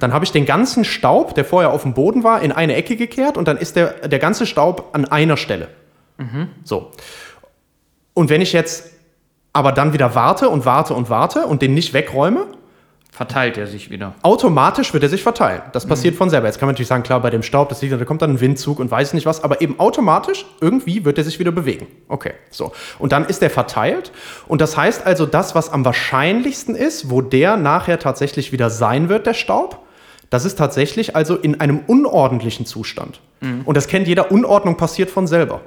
dann 0.01 0.13
habe 0.13 0.25
ich 0.25 0.33
den 0.33 0.47
ganzen 0.47 0.85
Staub, 0.85 1.35
der 1.35 1.45
vorher 1.45 1.71
auf 1.71 1.83
dem 1.83 1.95
Boden 1.95 2.25
war, 2.25 2.41
in 2.43 2.51
eine 2.51 2.75
Ecke 2.75 2.97
gekehrt 2.97 3.37
und 3.37 3.47
dann 3.47 3.57
ist 3.57 3.77
der, 3.77 4.09
der 4.09 4.19
ganze 4.19 4.45
Staub 4.47 4.89
an 4.95 5.05
einer 5.05 5.37
Stelle. 5.37 5.69
So. 6.65 6.91
Und 8.15 8.31
wenn 8.31 8.41
ich 8.41 8.53
jetzt 8.53 8.91
aber 9.53 9.71
dann 9.73 9.93
wieder 9.93 10.15
warte 10.15 10.49
und 10.49 10.65
warte 10.65 10.95
und 10.95 11.09
warte 11.09 11.47
und 11.47 11.63
den 11.63 11.75
nicht 11.75 11.93
wegräume, 11.93 12.47
Verteilt 13.21 13.59
er 13.59 13.67
sich 13.67 13.91
wieder. 13.91 14.15
automatisch 14.23 14.95
wird 14.95 15.03
er 15.03 15.11
sich 15.11 15.23
verteilen. 15.23 15.61
Das 15.73 15.85
passiert 15.85 16.15
von 16.15 16.31
selber. 16.31 16.47
Jetzt 16.47 16.59
kann 16.59 16.67
man 16.67 16.73
natürlich 16.73 16.89
sagen, 16.89 17.03
klar, 17.03 17.21
bei 17.21 17.29
dem 17.29 17.43
Staub, 17.43 17.69
das 17.69 17.83
liegt, 17.83 17.93
da 17.93 18.03
kommt 18.07 18.23
dann 18.23 18.31
ein 18.31 18.41
Windzug 18.41 18.79
und 18.79 18.91
weiß 18.91 19.13
nicht 19.13 19.27
was, 19.27 19.45
aber 19.45 19.61
eben 19.61 19.79
automatisch, 19.79 20.47
irgendwie 20.63 21.05
wird 21.05 21.19
er 21.19 21.25
sich 21.25 21.39
wieder 21.39 21.53
bewegen. 21.53 21.87
Okay, 22.09 22.33
so. 22.49 22.73
Und 22.99 23.13
dann 23.13 23.27
ist 23.27 23.43
er 23.43 23.51
verteilt. 23.51 24.11
Und 24.49 24.63
das 24.63 24.75
heißt 24.75 25.05
also, 25.05 25.27
das, 25.27 25.55
was 25.55 25.69
am 25.69 25.85
wahrscheinlichsten 25.85 26.75
ist, 26.75 27.11
wo 27.11 27.21
der 27.21 27.59
nachher 27.59 27.99
tatsächlich 27.99 28.53
wieder 28.53 28.71
sein 28.71 29.11
wird, 29.11 29.27
der 29.27 29.35
Staub, 29.35 29.81
das 30.31 30.47
ist 30.47 30.57
tatsächlich 30.57 31.15
also 31.15 31.37
in 31.37 31.61
einem 31.61 31.81
unordentlichen 31.87 32.65
Zustand. 32.65 33.21
Und 33.67 33.77
das 33.77 33.87
kennt 33.87 34.09
jeder, 34.09 34.33
Unordnung 34.33 34.79
passiert 34.79 35.11
von 35.11 35.27
selber. 35.27 35.61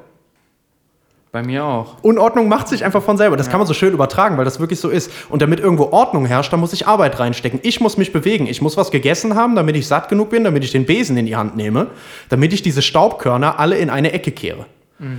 Bei 1.34 1.42
mir 1.42 1.66
auch. 1.66 1.96
Unordnung 2.04 2.48
macht 2.48 2.68
sich 2.68 2.86
einfach 2.86 3.02
von 3.02 3.18
selber. 3.18 3.36
Das 3.36 3.50
kann 3.50 3.58
man 3.58 3.66
so 3.66 3.74
schön 3.74 3.92
übertragen, 3.92 4.38
weil 4.38 4.46
das 4.46 4.60
wirklich 4.60 4.80
so 4.80 4.90
ist. 4.90 5.10
Und 5.30 5.42
damit 5.42 5.60
irgendwo 5.60 5.86
Ordnung 5.86 6.28
herrscht, 6.28 6.54
da 6.54 6.58
muss 6.58 6.74
ich 6.74 6.86
Arbeit 6.86 7.20
reinstecken. 7.20 7.60
Ich 7.64 7.82
muss 7.82 7.98
mich 7.98 8.14
bewegen. 8.14 8.46
Ich 8.46 8.62
muss 8.62 8.78
was 8.78 8.92
gegessen 8.92 9.34
haben, 9.34 9.56
damit 9.56 9.76
ich 9.76 9.88
satt 9.88 10.10
genug 10.10 10.30
bin, 10.30 10.44
damit 10.44 10.64
ich 10.64 10.72
den 10.72 10.86
Besen 10.86 11.18
in 11.18 11.26
die 11.26 11.36
Hand 11.36 11.56
nehme, 11.56 11.88
damit 12.30 12.54
ich 12.54 12.62
diese 12.62 12.84
Staubkörner 12.84 13.60
alle 13.60 13.78
in 13.78 13.90
eine 13.90 14.12
Ecke 14.12 14.30
kehre. 14.32 14.68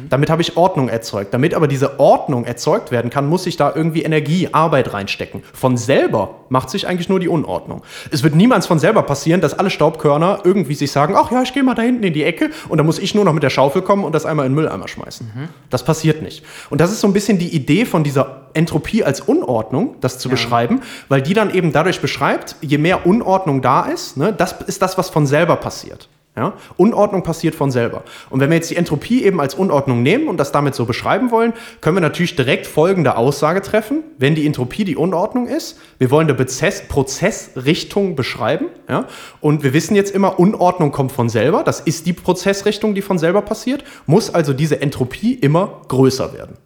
Damit 0.09 0.31
habe 0.31 0.43
ich 0.43 0.57
Ordnung 0.57 0.89
erzeugt. 0.89 1.35
Damit 1.35 1.55
aber 1.55 1.69
diese 1.69 2.01
Ordnung 2.01 2.45
erzeugt 2.45 2.91
werden 2.91 3.11
kann, 3.11 3.27
muss 3.27 3.47
ich 3.47 3.57
da 3.57 3.73
irgendwie 3.75 4.03
Energie, 4.03 4.49
Arbeit 4.53 4.93
reinstecken. 4.93 5.43
Von 5.53 5.77
selber 5.77 6.37
macht 6.49 6.71
sich 6.71 6.87
eigentlich 6.87 7.09
nur 7.09 7.21
die 7.21 7.29
Unordnung. 7.29 7.83
Es 8.11 8.23
wird 8.23 8.35
niemals 8.35 8.67
von 8.67 8.79
selber 8.79 9.03
passieren, 9.03 9.41
dass 9.41 9.59
alle 9.59 9.71
Staubkörner 9.71 10.41
irgendwie 10.45 10.75
sich 10.75 10.93
sagen, 10.93 11.15
ach 11.17 11.31
ja, 11.31 11.43
ich 11.43 11.53
gehe 11.53 11.63
mal 11.63 11.75
da 11.75 11.83
hinten 11.83 12.05
in 12.05 12.13
die 12.13 12.25
Ecke 12.25 12.51
und 12.69 12.79
dann 12.79 12.87
muss 12.87 12.99
ich 12.99 13.15
nur 13.15 13.25
noch 13.25 13.33
mit 13.33 13.43
der 13.43 13.51
Schaufel 13.51 13.83
kommen 13.83 14.05
und 14.05 14.15
das 14.15 14.27
einmal 14.27 14.47
in 14.47 14.53
den 14.53 14.57
Mülleimer 14.57 14.89
schmeißen. 14.89 15.31
Das 15.71 15.85
passiert 15.85 16.23
nicht. 16.23 16.45
Und 16.71 16.81
das 16.81 16.91
ist 16.91 17.01
so 17.01 17.07
ein 17.07 17.13
bisschen 17.13 17.39
die 17.39 17.55
Idee 17.55 17.85
von 17.85 18.05
dieser 18.05 18.49
Entropie 18.55 19.05
als 19.05 19.21
Unordnung, 19.21 19.97
das 20.01 20.19
zu 20.19 20.29
beschreiben, 20.29 20.81
weil 21.09 21.21
die 21.23 21.35
dann 21.35 21.53
eben 21.53 21.73
dadurch 21.73 22.01
beschreibt, 22.01 22.57
je 22.61 22.79
mehr 22.79 23.07
Unordnung 23.07 23.63
da 23.63 23.83
ist, 23.83 24.17
ne, 24.17 24.33
das 24.33 24.55
ist 24.67 24.81
das, 24.81 24.97
was 24.97 25.11
von 25.11 25.27
selber 25.27 25.57
passiert. 25.57 26.09
Ja? 26.37 26.55
Unordnung 26.77 27.23
passiert 27.23 27.55
von 27.55 27.71
selber. 27.71 28.03
Und 28.31 28.41
wenn 28.41 28.51
wir 28.51 28.57
jetzt 28.57 28.71
die 28.71 28.77
Entropie 28.77 29.25
eben 29.25 29.41
als 29.41 29.55
Unordnung 29.55 30.03
nehmen 30.03 30.27
und 30.29 30.37
das 30.39 30.51
damit 30.51 30.75
so 30.75 30.85
beschreiben 30.85 31.31
wollen, 31.31 31.53
können 31.81 31.97
wir 31.97 32.01
natürlich 32.01 32.35
direkt 32.35 32.67
folgende 32.67 33.17
Aussage 33.17 33.63
treffen. 33.63 34.03
Wenn 34.19 34.35
die 34.35 34.45
Entropie 34.47 34.85
die 34.85 34.97
Unordnung 34.97 35.47
ist, 35.47 35.79
wir 35.99 36.11
wollen 36.11 36.27
eine 36.29 36.35
Prozess 36.35 36.89
Prozessrichtung 36.89 38.17
beschreiben. 38.17 38.67
Ja? 38.89 39.07
Und 39.41 39.63
wir 39.63 39.73
wissen 39.73 39.95
jetzt 39.95 40.11
immer, 40.15 40.39
Unordnung 40.41 40.91
kommt 40.93 41.13
von 41.13 41.29
selber. 41.29 41.63
Das 41.63 41.81
ist 41.81 42.07
die 42.07 42.13
Prozessrichtung, 42.13 42.95
die 42.95 43.03
von 43.03 43.19
selber 43.19 43.43
passiert. 43.43 43.85
Muss 44.07 44.35
also 44.35 44.53
diese 44.53 44.81
Entropie 44.81 45.35
immer 45.35 45.83
größer 45.89 46.33
werden. 46.35 46.57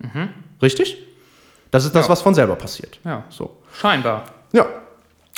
Richtig? 0.63 1.05
Das 1.71 1.85
ist 1.85 1.95
das, 1.95 2.07
Ja. 2.07 2.13
was 2.13 2.23
von 2.23 2.35
selber 2.35 2.57
passiert. 2.57 2.99
Ja. 3.05 3.25
So. 3.29 3.51
Scheinbar. 3.79 4.25
Ja. 4.53 4.67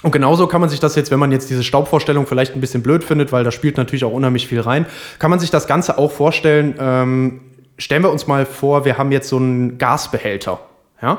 Und 0.02 0.12
genauso 0.12 0.46
kann 0.46 0.60
man 0.60 0.70
sich 0.70 0.80
das 0.80 0.96
jetzt, 0.96 1.10
wenn 1.10 1.18
man 1.18 1.30
jetzt 1.30 1.50
diese 1.50 1.62
Staubvorstellung 1.62 2.26
vielleicht 2.26 2.54
ein 2.54 2.60
bisschen 2.60 2.82
blöd 2.82 3.04
findet, 3.04 3.32
weil 3.32 3.44
da 3.44 3.50
spielt 3.50 3.76
natürlich 3.76 4.04
auch 4.04 4.12
unheimlich 4.12 4.46
viel 4.46 4.60
rein, 4.60 4.86
kann 5.18 5.30
man 5.30 5.38
sich 5.38 5.50
das 5.50 5.66
Ganze 5.66 5.98
auch 5.98 6.10
vorstellen. 6.10 6.74
Ähm, 6.78 7.40
stellen 7.76 8.02
wir 8.02 8.10
uns 8.10 8.26
mal 8.26 8.46
vor, 8.46 8.84
wir 8.84 8.96
haben 8.96 9.12
jetzt 9.12 9.28
so 9.28 9.36
einen 9.36 9.76
Gasbehälter. 9.78 10.60
Ja? 11.02 11.18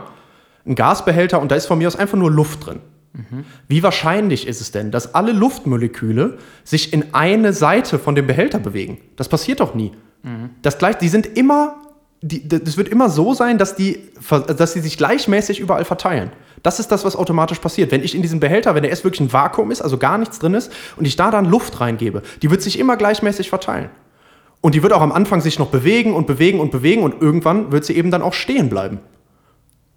Ein 0.66 0.76
Gasbehälter 0.76 1.40
und 1.42 1.52
da 1.52 1.56
ist 1.56 1.68
von 1.68 1.78
mir 1.78 1.88
aus 1.88 1.96
einfach 1.96 2.18
nur 2.18 2.32
Luft 2.32 2.66
drin. 2.66 2.80
Wie 3.68 3.84
wahrscheinlich 3.84 4.48
ist 4.48 4.62
es 4.62 4.72
denn, 4.72 4.90
dass 4.90 5.14
alle 5.14 5.34
Luftmoleküle 5.34 6.38
sich 6.64 6.94
in 6.94 7.14
eine 7.14 7.52
Seite 7.52 8.00
von 8.00 8.16
dem 8.16 8.26
Behälter 8.26 8.58
bewegen? 8.58 9.00
Das 9.18 9.28
passiert 9.28 9.60
doch 9.60 9.76
nie. 9.76 9.92
Das 10.62 10.78
gleich, 10.78 10.98
die 10.98 11.10
sind 11.10 11.38
immer, 11.38 11.81
die, 12.22 12.48
das 12.48 12.78
wird 12.78 12.88
immer 12.88 13.10
so 13.10 13.34
sein, 13.34 13.58
dass 13.58 13.76
die, 13.76 14.00
dass 14.56 14.74
die 14.74 14.80
sich 14.80 14.98
gleichmäßig 14.98 15.60
überall 15.60 15.86
verteilen. 15.86 16.32
Das 16.62 16.80
ist 16.80 16.92
das, 16.92 17.04
was 17.04 17.16
automatisch 17.16 17.58
passiert. 17.58 17.92
Wenn 17.92 18.04
ich 18.04 18.14
in 18.14 18.22
diesem 18.22 18.40
Behälter, 18.40 18.76
wenn 18.76 18.84
der 18.84 18.92
erst 18.92 19.04
wirklich 19.04 19.22
ein 19.22 19.34
Vakuum 19.34 19.72
ist, 19.72 19.82
also 19.82 19.98
gar 19.98 20.20
nichts 20.20 20.38
drin 20.38 20.54
ist, 20.54 20.72
und 20.98 21.06
ich 21.06 21.16
da 21.16 21.32
dann 21.32 21.46
Luft 21.46 21.82
reingebe, 21.82 22.22
die 22.44 22.52
wird 22.52 22.62
sich 22.62 22.78
immer 22.78 22.96
gleichmäßig 22.96 23.50
verteilen. 23.50 23.90
Und 24.62 24.76
die 24.76 24.84
wird 24.84 24.94
auch 24.94 25.02
am 25.02 25.12
Anfang 25.12 25.42
sich 25.42 25.58
noch 25.58 25.70
bewegen 25.70 26.14
und 26.14 26.28
bewegen 26.28 26.60
und 26.60 26.70
bewegen 26.70 27.02
und 27.02 27.20
irgendwann 27.20 27.72
wird 27.72 27.86
sie 27.86 27.98
eben 27.98 28.12
dann 28.12 28.22
auch 28.22 28.34
stehen 28.34 28.70
bleiben. 28.70 29.00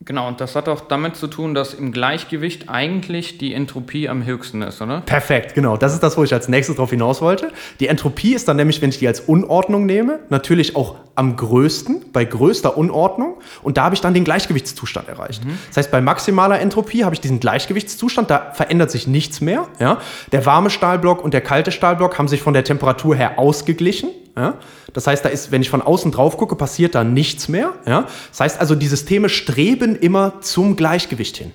Genau, 0.04 0.28
und 0.28 0.40
das 0.40 0.54
hat 0.54 0.68
auch 0.68 0.82
damit 0.82 1.16
zu 1.16 1.28
tun, 1.28 1.54
dass 1.54 1.72
im 1.72 1.90
Gleichgewicht 1.90 2.68
eigentlich 2.68 3.38
die 3.38 3.54
Entropie 3.54 4.08
am 4.08 4.24
höchsten 4.24 4.60
ist, 4.60 4.82
oder? 4.82 5.00
Perfekt, 5.00 5.54
genau. 5.54 5.78
Das 5.78 5.94
ist 5.94 6.02
das, 6.02 6.18
wo 6.18 6.24
ich 6.24 6.34
als 6.34 6.48
nächstes 6.48 6.76
drauf 6.76 6.90
hinaus 6.90 7.22
wollte. 7.22 7.50
Die 7.80 7.88
Entropie 7.88 8.34
ist 8.34 8.46
dann 8.46 8.56
nämlich, 8.56 8.82
wenn 8.82 8.90
ich 8.90 8.98
die 8.98 9.08
als 9.08 9.20
Unordnung 9.20 9.86
nehme, 9.86 10.20
natürlich 10.28 10.76
auch 10.76 10.96
am 11.14 11.36
größten, 11.36 12.12
bei 12.12 12.24
größter 12.24 12.76
Unordnung. 12.76 13.36
Und 13.62 13.78
da 13.78 13.84
habe 13.84 13.94
ich 13.94 14.02
dann 14.02 14.12
den 14.12 14.24
Gleichgewichtszustand 14.24 15.08
erreicht. 15.08 15.42
Das 15.68 15.78
heißt, 15.78 15.90
bei 15.90 16.00
maximaler 16.00 16.60
Entropie 16.60 17.04
habe 17.04 17.14
ich 17.14 17.20
diesen 17.20 17.40
Gleichgewichtszustand, 17.40 18.30
da 18.30 18.52
verändert 18.52 18.90
sich 18.90 19.06
nichts 19.06 19.40
mehr. 19.40 19.68
Ja? 19.78 19.98
Der 20.32 20.44
warme 20.44 20.68
Stahlblock 20.68 21.24
und 21.24 21.32
der 21.32 21.40
kalte 21.40 21.72
Stahlblock 21.72 22.18
haben 22.18 22.28
sich 22.28 22.42
von 22.42 22.52
der 22.52 22.64
Temperatur 22.64 23.16
her 23.16 23.38
ausgeglichen. 23.38 24.10
Ja? 24.36 24.58
Das 24.92 25.06
heißt, 25.06 25.24
da 25.24 25.28
ist, 25.28 25.50
wenn 25.52 25.62
ich 25.62 25.70
von 25.70 25.82
außen 25.82 26.10
drauf 26.10 26.36
gucke, 26.36 26.56
passiert 26.56 26.94
da 26.94 27.04
nichts 27.04 27.48
mehr. 27.48 27.72
Ja? 27.86 28.06
Das 28.30 28.40
heißt 28.40 28.60
also, 28.60 28.74
die 28.74 28.86
Systeme 28.86 29.28
streben 29.28 29.96
immer 29.96 30.40
zum 30.40 30.76
Gleichgewicht 30.76 31.36
hin. 31.36 31.52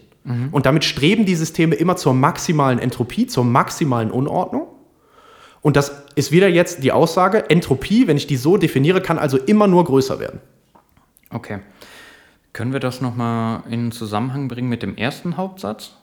Und 0.52 0.68
damit 0.68 0.84
streben 0.84 1.26
die 1.26 1.34
Systeme 1.34 1.74
immer 1.74 1.96
zur 1.96 2.14
maximalen 2.14 2.78
Entropie, 2.78 3.26
zur 3.26 3.46
maximalen 3.46 4.12
Unordnung. 4.12 4.68
Und 5.62 5.76
das 5.76 6.04
ist 6.14 6.32
wieder 6.32 6.48
jetzt 6.48 6.84
die 6.84 6.92
Aussage, 6.92 7.50
Entropie, 7.50 8.06
wenn 8.06 8.16
ich 8.16 8.28
die 8.28 8.38
so 8.38 8.58
definiere, 8.58 9.02
kann 9.02 9.18
also 9.18 9.38
immer 9.38 9.66
nur 9.66 9.86
größer 9.86 10.20
werden. 10.20 10.40
Okay. 11.32 11.60
Können 12.54 12.74
wir 12.74 12.80
das 12.80 13.02
nochmal 13.02 13.64
in 13.70 13.92
Zusammenhang 13.92 14.48
bringen 14.48 14.70
mit 14.70 14.84
dem 14.84 14.98
ersten 14.98 15.36
Hauptsatz? 15.36 15.94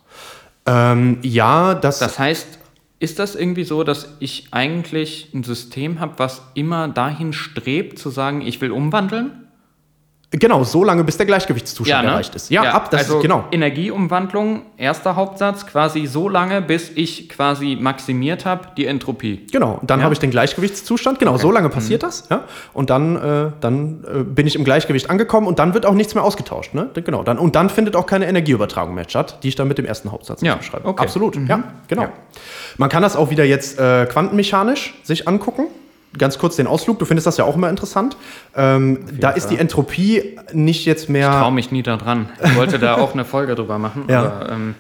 Ähm, 0.67 1.19
ja, 1.23 1.75
das, 1.75 2.01
Das 2.01 2.19
heißt, 2.19 2.59
ist 2.99 3.19
das 3.19 3.35
irgendwie 3.35 3.65
so, 3.65 3.85
dass 3.85 4.17
ich 4.21 4.49
eigentlich 4.53 5.29
ein 5.35 5.45
System 5.45 6.01
habe, 6.01 6.19
was 6.19 6.43
immer 6.55 6.89
dahin 6.89 7.33
strebt, 7.33 7.99
zu 7.99 8.11
sagen, 8.11 8.41
ich 8.41 8.61
will 8.61 8.71
umwandeln? 8.71 9.46
Genau, 10.31 10.65
so 10.65 10.85
lange, 10.85 11.05
bis 11.05 11.17
der 11.17 11.27
Gleichgewichtszustand 11.27 12.05
ne? 12.05 12.11
erreicht 12.11 12.35
ist. 12.35 12.51
Ja, 12.51 12.63
ab, 12.73 12.91
das 12.91 13.03
also 13.03 13.17
ist 13.17 13.23
genau. 13.23 13.45
Energieumwandlung, 13.53 14.63
erster 14.77 15.17
Hauptsatz, 15.17 15.67
quasi 15.67 16.07
so 16.07 16.29
lange, 16.29 16.61
bis 16.63 16.91
ich 16.95 17.29
quasi 17.29 17.77
maximiert 17.81 18.45
habe 18.45 18.69
die 18.77 18.87
Entropie. 18.87 19.47
Genau, 19.53 19.79
und 19.81 19.91
dann 19.91 20.01
Ja. 20.01 20.05
habe 20.05 20.13
ich 20.15 20.19
den 20.19 20.31
Gleichgewichtszustand. 20.31 21.19
Genau, 21.19 21.37
so 21.37 21.51
lange 21.51 21.69
passiert 21.69 22.03
das. 22.03 22.29
Ja? 22.29 22.45
Und 22.73 22.91
dann, 22.91 23.17
äh, 23.17 23.51
dann 23.61 24.05
äh, 24.05 24.23
bin 24.25 24.47
ich 24.47 24.57
im 24.57 24.65
Gleichgewicht 24.65 25.11
angekommen 25.11 25.47
und 25.47 25.59
dann 25.59 25.75
wird 25.75 25.87
auch 25.87 25.95
nichts 25.95 26.15
mehr 26.15 26.25
ausgetauscht. 26.25 26.75
Ne? 26.75 26.91
Genau, 26.95 27.23
dann, 27.23 27.39
und 27.39 27.55
dann 27.57 27.71
findet 27.71 27.97
auch 27.97 28.07
keine 28.07 28.27
Energieübertragung 28.27 28.95
mehr 28.95 29.09
statt, 29.09 29.39
die 29.43 29.49
ich 29.49 29.55
dann 29.55 29.69
mit 29.69 29.79
dem 29.79 29.87
ersten 29.87 30.13
Hauptsatz 30.13 30.43
Ja, 30.43 30.57
beschreibe. 30.57 30.87
okay. 30.87 31.03
Absolut, 31.03 31.37
ja, 31.49 31.63
genau. 31.89 32.03
Ja. 32.03 32.13
Man 32.79 32.89
kann 32.89 33.03
das 33.03 33.17
auch 33.17 33.31
wieder 33.31 33.45
jetzt 33.45 33.79
äh, 33.79 34.07
quantenmechanisch 34.07 34.95
sich 35.03 35.29
angucken. 35.29 35.69
Ganz 36.19 36.39
kurz 36.39 36.57
den 36.57 36.67
Ausflug, 36.67 36.99
du 36.99 37.05
findest 37.05 37.27
das 37.27 37.37
ja 37.37 37.45
auch 37.45 37.57
immer 37.57 37.69
interessant. 37.69 38.17
Ähm, 38.55 39.01
da 39.21 39.31
ist 39.31 39.49
die 39.49 39.59
Entropie 39.59 40.39
nicht 40.53 40.87
jetzt 40.87 41.09
mehr. 41.11 41.29
Ich 41.31 41.37
traue 41.37 41.53
mich 41.53 41.73
nie 41.73 41.83
da 41.83 41.97
dran. 41.97 42.29
Ich 42.43 42.57
wollte 42.57 42.79
da 42.79 42.95
auch 42.97 43.13
eine 43.13 43.25
Folge 43.25 43.55
drüber 43.55 43.79
machen, 43.79 44.05
Ja. 44.09 44.23
aber 44.23 44.51
ähm, 44.53 44.75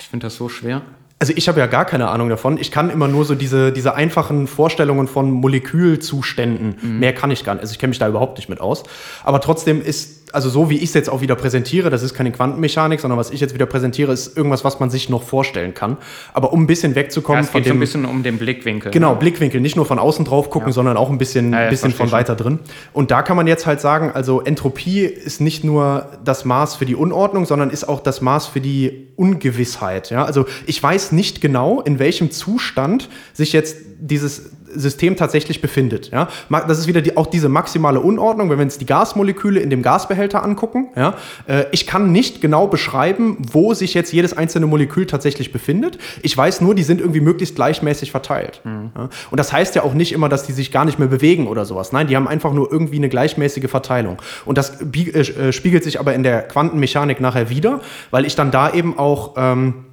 ich 0.00 0.08
finde 0.08 0.26
das 0.26 0.36
so 0.36 0.48
schwer. 0.48 0.76
Also 0.76 0.86
also 1.20 1.32
ich 1.36 1.48
habe 1.48 1.58
ja 1.58 1.66
gar 1.66 1.84
keine 1.84 2.08
Ahnung 2.10 2.28
davon. 2.28 2.58
Ich 2.58 2.70
kann 2.70 2.90
immer 2.90 3.08
nur 3.08 3.24
so 3.24 3.34
diese, 3.34 3.72
diese 3.72 3.96
einfachen 3.96 4.46
Vorstellungen 4.46 5.08
von 5.08 5.32
Molekülzuständen. 5.32 6.76
Mhm. 6.80 6.98
Mehr 7.00 7.12
kann 7.12 7.32
ich 7.32 7.44
gar 7.44 7.54
nicht. 7.54 7.62
Also 7.62 7.72
ich 7.72 7.80
kenne 7.80 7.88
mich 7.88 7.98
da 7.98 8.06
überhaupt 8.08 8.38
nicht 8.38 8.48
mit 8.48 8.60
aus. 8.60 8.84
Aber 9.24 9.40
trotzdem 9.40 9.82
ist 9.82 10.17
also 10.32 10.48
so 10.48 10.70
wie 10.70 10.76
ich 10.76 10.84
es 10.84 10.94
jetzt 10.94 11.10
auch 11.10 11.20
wieder 11.20 11.36
präsentiere, 11.36 11.90
das 11.90 12.02
ist 12.02 12.14
keine 12.14 12.32
Quantenmechanik, 12.32 13.00
sondern 13.00 13.18
was 13.18 13.30
ich 13.30 13.40
jetzt 13.40 13.54
wieder 13.54 13.66
präsentiere, 13.66 14.12
ist 14.12 14.36
irgendwas, 14.36 14.64
was 14.64 14.80
man 14.80 14.90
sich 14.90 15.08
noch 15.08 15.22
vorstellen 15.22 15.74
kann. 15.74 15.96
Aber 16.32 16.52
um 16.52 16.62
ein 16.62 16.66
bisschen 16.66 16.94
wegzukommen 16.94 17.42
ja, 17.42 17.46
es 17.46 17.52
geht 17.52 17.62
von 17.62 17.62
dem, 17.62 17.68
so 17.68 17.74
ein 17.74 17.80
bisschen 17.80 18.04
um 18.04 18.22
den 18.22 18.38
Blickwinkel. 18.38 18.90
Genau, 18.90 19.12
ne? 19.12 19.18
Blickwinkel, 19.18 19.60
nicht 19.60 19.76
nur 19.76 19.86
von 19.86 19.98
außen 19.98 20.24
drauf 20.24 20.50
gucken, 20.50 20.68
ja. 20.68 20.72
sondern 20.72 20.96
auch 20.96 21.10
ein 21.10 21.18
bisschen, 21.18 21.52
ja, 21.52 21.68
bisschen 21.68 21.92
von 21.92 22.12
weiter 22.12 22.36
drin. 22.36 22.58
Und 22.92 23.10
da 23.10 23.22
kann 23.22 23.36
man 23.36 23.46
jetzt 23.46 23.66
halt 23.66 23.80
sagen, 23.80 24.10
also 24.12 24.40
Entropie 24.40 25.02
ist 25.04 25.40
nicht 25.40 25.64
nur 25.64 26.06
das 26.24 26.44
Maß 26.44 26.76
für 26.76 26.86
die 26.86 26.94
Unordnung, 26.94 27.46
sondern 27.46 27.70
ist 27.70 27.88
auch 27.88 28.00
das 28.00 28.20
Maß 28.20 28.46
für 28.46 28.60
die 28.60 29.08
Ungewissheit. 29.16 30.10
Ja? 30.10 30.24
Also 30.24 30.46
ich 30.66 30.82
weiß 30.82 31.12
nicht 31.12 31.40
genau, 31.40 31.80
in 31.80 31.98
welchem 31.98 32.30
Zustand 32.30 33.08
sich 33.32 33.52
jetzt 33.52 33.76
dieses 34.00 34.50
System 34.74 35.16
tatsächlich 35.16 35.60
befindet. 35.60 36.10
Ja? 36.10 36.28
Das 36.66 36.78
ist 36.78 36.86
wieder 36.86 37.00
die, 37.00 37.16
auch 37.16 37.26
diese 37.26 37.48
maximale 37.48 38.00
Unordnung, 38.00 38.50
wenn 38.50 38.58
wir 38.58 38.64
uns 38.64 38.78
die 38.78 38.86
Gasmoleküle 38.86 39.60
in 39.60 39.70
dem 39.70 39.82
Gasbehälter 39.82 40.42
angucken. 40.42 40.88
Ja? 40.96 41.14
Äh, 41.46 41.64
ich 41.72 41.86
kann 41.86 42.12
nicht 42.12 42.40
genau 42.40 42.66
beschreiben, 42.66 43.38
wo 43.52 43.74
sich 43.74 43.94
jetzt 43.94 44.12
jedes 44.12 44.36
einzelne 44.36 44.66
Molekül 44.66 45.06
tatsächlich 45.06 45.52
befindet. 45.52 45.98
Ich 46.22 46.36
weiß 46.36 46.60
nur, 46.60 46.74
die 46.74 46.82
sind 46.82 47.00
irgendwie 47.00 47.20
möglichst 47.20 47.54
gleichmäßig 47.56 48.10
verteilt. 48.10 48.60
Mhm. 48.64 48.90
Ja? 48.96 49.08
Und 49.30 49.38
das 49.38 49.52
heißt 49.52 49.74
ja 49.74 49.82
auch 49.82 49.94
nicht 49.94 50.12
immer, 50.12 50.28
dass 50.28 50.44
die 50.44 50.52
sich 50.52 50.72
gar 50.72 50.84
nicht 50.84 50.98
mehr 50.98 51.08
bewegen 51.08 51.46
oder 51.46 51.64
sowas. 51.64 51.92
Nein, 51.92 52.06
die 52.06 52.16
haben 52.16 52.28
einfach 52.28 52.52
nur 52.52 52.70
irgendwie 52.70 52.96
eine 52.96 53.08
gleichmäßige 53.08 53.70
Verteilung. 53.70 54.18
Und 54.44 54.58
das 54.58 54.80
äh, 54.80 55.20
äh, 55.20 55.52
spiegelt 55.52 55.84
sich 55.84 56.00
aber 56.00 56.14
in 56.14 56.22
der 56.22 56.42
Quantenmechanik 56.42 57.20
nachher 57.20 57.50
wieder, 57.50 57.80
weil 58.10 58.24
ich 58.24 58.34
dann 58.34 58.50
da 58.50 58.72
eben 58.72 58.98
auch 58.98 59.34
ähm, 59.36 59.84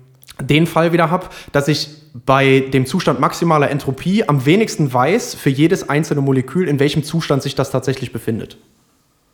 den 0.42 0.68
Fall 0.68 0.92
wieder 0.92 1.10
habe, 1.12 1.28
dass 1.52 1.68
ich 1.68 2.05
bei 2.24 2.62
dem 2.62 2.86
Zustand 2.86 3.20
maximaler 3.20 3.70
Entropie 3.70 4.28
am 4.28 4.46
wenigsten 4.46 4.94
weiß 4.94 5.36
für 5.36 5.50
jedes 5.50 5.90
einzelne 5.90 6.22
Molekül, 6.22 6.70
in 6.70 6.80
welchem 6.80 7.04
Zustand 7.04 7.44
sich 7.44 7.56
das 7.56 7.72
tatsächlich 7.72 8.14
befindet. 8.14 8.58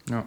Ja. 0.10 0.26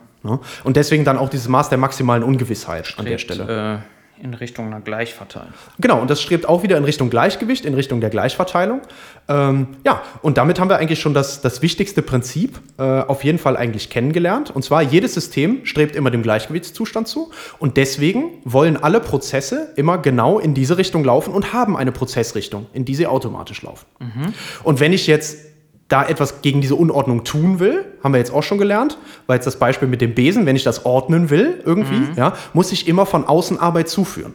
Und 0.62 0.76
deswegen 0.76 1.04
dann 1.04 1.18
auch 1.18 1.28
dieses 1.28 1.48
Maß 1.48 1.68
der 1.68 1.78
maximalen 1.78 2.22
Ungewissheit 2.22 2.86
Strebt, 2.86 3.00
an 3.00 3.06
der 3.06 3.18
Stelle. 3.18 3.82
In 4.22 4.33
Richtung 4.33 4.66
einer 4.66 4.81
Gleichverteilung. 4.81 5.53
Genau, 5.79 6.00
und 6.00 6.09
das 6.09 6.22
strebt 6.22 6.48
auch 6.48 6.62
wieder 6.62 6.77
in 6.77 6.85
Richtung 6.85 7.11
Gleichgewicht, 7.11 7.64
in 7.64 7.74
Richtung 7.74 8.00
der 8.00 8.11
Gleichverteilung. 8.11 8.81
Ähm, 9.29 9.68
ja, 9.85 10.03
und 10.22 10.38
damit 10.38 10.61
haben 10.61 10.68
wir 10.68 10.77
eigentlich 10.77 11.00
schon 11.00 11.14
das, 11.14 11.40
das 11.40 11.62
wichtigste 11.62 12.00
Prinzip 12.00 12.61
äh, 12.79 12.83
auf 12.83 13.24
jeden 13.24 13.38
Fall 13.38 13.57
eigentlich 13.57 13.90
kennengelernt. 13.90 14.50
Und 14.50 14.62
zwar, 14.62 14.83
jedes 14.83 15.14
System 15.14 15.66
strebt 15.66 15.96
immer 15.96 16.11
dem 16.11 16.22
Gleichgewichtszustand 16.22 17.09
zu. 17.09 17.33
Und 17.59 17.77
deswegen 17.77 18.40
wollen 18.44 18.77
alle 18.77 19.00
Prozesse 19.00 19.72
immer 19.77 19.98
genau 19.98 20.38
in 20.38 20.55
diese 20.55 20.79
Richtung 20.79 21.05
laufen 21.05 21.35
und 21.35 21.53
haben 21.53 21.77
eine 21.77 21.90
Prozessrichtung, 21.90 22.66
in 22.72 22.85
die 22.85 22.94
sie 22.94 23.07
automatisch 23.07 23.62
laufen. 23.62 23.87
Mhm. 23.98 24.35
Und 24.62 24.81
wenn 24.81 24.92
ich 24.92 25.07
jetzt 25.07 25.53
da 25.88 26.05
etwas 26.07 26.42
gegen 26.42 26.61
diese 26.61 26.77
Unordnung 26.77 27.25
tun 27.25 27.61
will, 27.61 27.85
haben 28.03 28.12
wir 28.12 28.18
jetzt 28.18 28.33
auch 28.33 28.42
schon 28.42 28.59
gelernt, 28.59 28.99
weil 29.27 29.37
jetzt 29.37 29.47
das 29.47 29.59
Beispiel 29.59 29.88
mit 29.88 30.01
dem 30.01 30.14
Besen, 30.14 30.47
wenn 30.47 30.57
ich 30.57 30.64
das 30.64 30.87
ordnen 30.87 31.31
will, 31.31 31.62
irgendwie, 31.64 31.97
mhm. 31.97 32.12
ja, 32.16 32.35
muss 32.53 32.73
ich 32.73 32.88
immer 32.88 33.07
von 33.07 33.25
außen 33.25 33.61
Arbeit 33.61 33.88
zuführen. 33.88 34.35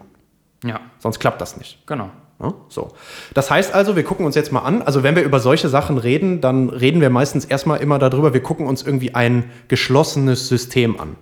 Ja. 0.64 0.80
Sonst 1.00 1.20
klappt 1.20 1.42
das 1.42 1.58
nicht. 1.58 1.86
Genau. 1.88 2.10
Ja, 2.42 2.54
so. 2.70 2.90
Das 3.34 3.52
heißt 3.52 3.74
also, 3.74 3.96
wir 3.96 4.04
gucken 4.04 4.26
uns 4.26 4.36
jetzt 4.36 4.52
mal 4.52 4.62
an, 4.62 4.82
also 4.82 5.04
wenn 5.04 5.16
wir 5.16 5.24
über 5.24 5.40
solche 5.40 5.68
Sachen 5.68 5.98
reden, 5.98 6.40
dann 6.40 6.70
reden 6.70 7.02
wir 7.02 7.10
meistens 7.10 7.44
erstmal 7.44 7.82
immer 7.82 8.00
darüber, 8.00 8.34
wir 8.34 8.42
gucken 8.42 8.66
uns 8.66 8.82
irgendwie 8.82 9.14
ein 9.14 9.50
geschlossenes 9.68 10.48
System 10.48 11.00
an. 11.00 11.16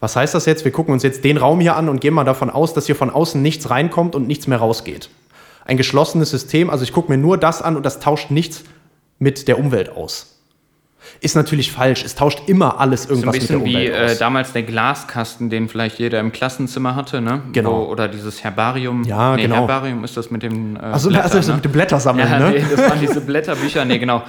Was 0.00 0.16
heißt 0.16 0.34
das 0.34 0.44
jetzt? 0.44 0.66
Wir 0.66 0.72
gucken 0.72 0.92
uns 0.92 1.02
jetzt 1.02 1.24
den 1.24 1.38
Raum 1.38 1.60
hier 1.60 1.76
an 1.76 1.88
und 1.88 2.02
gehen 2.02 2.12
mal 2.12 2.24
davon 2.24 2.50
aus, 2.50 2.74
dass 2.74 2.84
hier 2.84 2.96
von 2.96 3.08
außen 3.08 3.40
nichts 3.40 3.70
reinkommt 3.70 4.14
und 4.14 4.26
nichts 4.26 4.46
mehr 4.46 4.58
rausgeht. 4.58 5.08
Ein 5.64 5.78
geschlossenes 5.78 6.28
System, 6.28 6.68
also 6.68 6.82
ich 6.84 6.92
gucke 6.92 7.10
mir 7.10 7.16
nur 7.16 7.38
das 7.38 7.62
an 7.62 7.74
und 7.74 7.86
das 7.86 8.00
tauscht 8.00 8.30
nichts 8.30 8.64
mit 9.18 9.48
der 9.48 9.58
Umwelt 9.58 9.90
aus. 9.90 10.30
Ist 11.20 11.36
natürlich 11.36 11.70
falsch. 11.70 12.02
Es 12.04 12.14
tauscht 12.14 12.48
immer 12.48 12.80
alles 12.80 13.06
irgendwas 13.06 13.34
so 13.34 13.38
ein 13.38 13.40
bisschen 13.40 13.62
mit 13.62 13.74
der 13.74 13.82
Umwelt 13.92 14.10
wie 14.10 14.12
äh, 14.14 14.18
damals 14.18 14.52
der 14.52 14.62
Glaskasten, 14.62 15.50
den 15.50 15.68
vielleicht 15.68 15.98
jeder 15.98 16.20
im 16.20 16.32
Klassenzimmer 16.32 16.96
hatte, 16.96 17.20
ne? 17.20 17.42
Genau. 17.52 17.86
Wo, 17.86 17.90
oder 17.90 18.08
dieses 18.08 18.42
Herbarium. 18.42 19.04
Ja, 19.04 19.36
nee, 19.36 19.42
genau. 19.42 19.56
Herbarium 19.56 20.02
ist 20.04 20.16
das 20.16 20.30
mit 20.30 20.42
dem 20.42 20.76
äh, 20.76 20.80
also, 20.80 21.10
Blätter, 21.10 21.34
also 21.34 21.50
ne? 21.50 21.56
mit 21.56 21.64
dem 21.64 21.72
Blättersammeln, 21.72 22.28
ja, 22.30 22.38
ne? 22.38 22.50
Nee, 22.50 22.64
das 22.70 22.90
waren 22.90 23.00
diese 23.00 23.20
Blätterbücher. 23.20 23.84
Nee, 23.84 23.98
genau. 23.98 24.22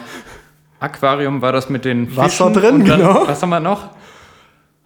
Aquarium 0.80 1.42
war 1.42 1.54
das 1.54 1.70
mit 1.70 1.86
den 1.86 2.08
Fischen. 2.08 2.18
Wasser 2.18 2.52
drin, 2.52 2.86
dann, 2.86 3.00
genau. 3.00 3.28
Was 3.28 3.42
haben 3.42 3.50
wir 3.50 3.60
noch? 3.60 3.90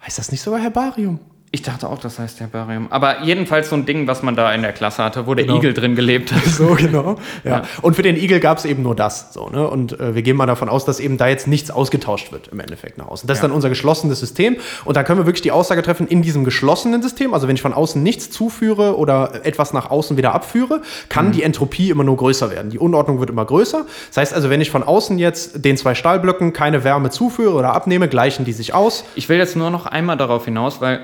Heißt 0.04 0.18
das 0.18 0.30
nicht 0.30 0.40
sogar 0.40 0.60
Herbarium? 0.60 1.18
Ich 1.52 1.62
dachte 1.62 1.88
auch, 1.88 1.98
das 1.98 2.20
heißt 2.20 2.38
Herbarium. 2.38 2.86
Aber 2.90 3.24
jedenfalls 3.24 3.70
so 3.70 3.74
ein 3.74 3.84
Ding, 3.84 4.06
was 4.06 4.22
man 4.22 4.36
da 4.36 4.52
in 4.54 4.62
der 4.62 4.72
Klasse 4.72 5.02
hatte, 5.02 5.26
wo 5.26 5.34
der 5.34 5.46
genau. 5.46 5.58
Igel 5.58 5.74
drin 5.74 5.96
gelebt 5.96 6.32
hat. 6.32 6.44
So, 6.60 6.74
genau. 6.74 7.16
Ja. 7.42 7.50
ja. 7.50 7.62
Und 7.82 7.96
für 7.96 8.02
den 8.02 8.16
Igel 8.16 8.38
gab 8.38 8.58
es 8.58 8.64
eben 8.64 8.82
nur 8.82 8.94
das. 8.94 9.32
So, 9.32 9.48
ne? 9.48 9.66
Und 9.66 9.98
äh, 9.98 10.14
wir 10.14 10.22
gehen 10.22 10.36
mal 10.36 10.46
davon 10.46 10.68
aus, 10.68 10.84
dass 10.84 11.00
eben 11.00 11.16
da 11.16 11.26
jetzt 11.26 11.48
nichts 11.48 11.70
ausgetauscht 11.70 12.32
wird 12.32 12.48
im 12.48 12.60
Endeffekt 12.60 12.98
nach 12.98 13.08
außen. 13.08 13.26
Das 13.26 13.38
ja. 13.38 13.40
ist 13.40 13.42
dann 13.42 13.50
unser 13.50 13.68
geschlossenes 13.68 14.20
System. 14.20 14.58
Und 14.84 14.96
da 14.96 15.02
können 15.02 15.18
wir 15.18 15.26
wirklich 15.26 15.42
die 15.42 15.50
Aussage 15.50 15.82
treffen, 15.82 16.06
in 16.06 16.22
diesem 16.22 16.44
geschlossenen 16.44 17.02
System, 17.02 17.34
also 17.34 17.48
wenn 17.48 17.56
ich 17.56 17.62
von 17.62 17.72
außen 17.72 18.00
nichts 18.00 18.30
zuführe 18.30 18.96
oder 18.96 19.44
etwas 19.44 19.72
nach 19.72 19.90
außen 19.90 20.16
wieder 20.16 20.34
abführe, 20.34 20.82
kann 21.08 21.28
mhm. 21.28 21.32
die 21.32 21.42
Entropie 21.42 21.90
immer 21.90 22.04
nur 22.04 22.16
größer 22.16 22.50
werden. 22.50 22.70
Die 22.70 22.78
Unordnung 22.78 23.18
wird 23.18 23.30
immer 23.30 23.44
größer. 23.44 23.86
Das 24.08 24.16
heißt 24.18 24.34
also, 24.34 24.50
wenn 24.50 24.60
ich 24.60 24.70
von 24.70 24.84
außen 24.84 25.18
jetzt 25.18 25.64
den 25.64 25.76
zwei 25.76 25.94
Stahlblöcken 25.94 26.52
keine 26.52 26.84
Wärme 26.84 27.10
zuführe 27.10 27.54
oder 27.54 27.72
abnehme, 27.72 28.08
gleichen 28.08 28.44
die 28.44 28.52
sich 28.52 28.72
aus. 28.74 29.04
Ich 29.16 29.28
will 29.28 29.38
jetzt 29.38 29.56
nur 29.56 29.70
noch 29.70 29.86
einmal 29.86 30.16
darauf 30.16 30.44
hinaus, 30.44 30.80
weil 30.80 31.00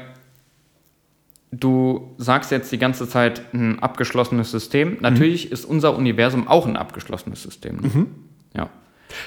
du 1.50 2.14
sagst 2.18 2.50
jetzt 2.50 2.70
die 2.72 2.78
ganze 2.78 3.08
Zeit 3.08 3.42
ein 3.54 3.78
abgeschlossenes 3.78 4.50
System. 4.50 4.98
Natürlich 5.00 5.46
mhm. 5.46 5.52
ist 5.52 5.64
unser 5.64 5.96
Universum 5.96 6.48
auch 6.48 6.66
ein 6.66 6.76
abgeschlossenes 6.76 7.42
System. 7.42 7.76
Ne? 7.76 7.88
Mhm. 7.88 8.06
Ja. 8.54 8.68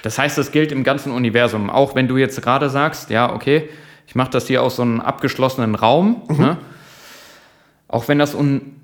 Das 0.03 0.17
heißt, 0.17 0.37
das 0.37 0.51
gilt 0.51 0.71
im 0.71 0.83
ganzen 0.83 1.11
Universum. 1.11 1.69
Auch 1.69 1.95
wenn 1.95 2.07
du 2.07 2.17
jetzt 2.17 2.41
gerade 2.41 2.69
sagst, 2.69 3.09
ja, 3.09 3.33
okay, 3.33 3.69
ich 4.07 4.15
mache 4.15 4.31
das 4.31 4.47
hier 4.47 4.63
aus 4.63 4.75
so 4.75 4.81
einem 4.81 4.99
abgeschlossenen 4.99 5.75
Raum. 5.75 6.23
Mhm. 6.27 6.37
Ne? 6.37 6.57
Auch 7.87 8.07
wenn 8.07 8.19
das 8.19 8.35
un 8.35 8.75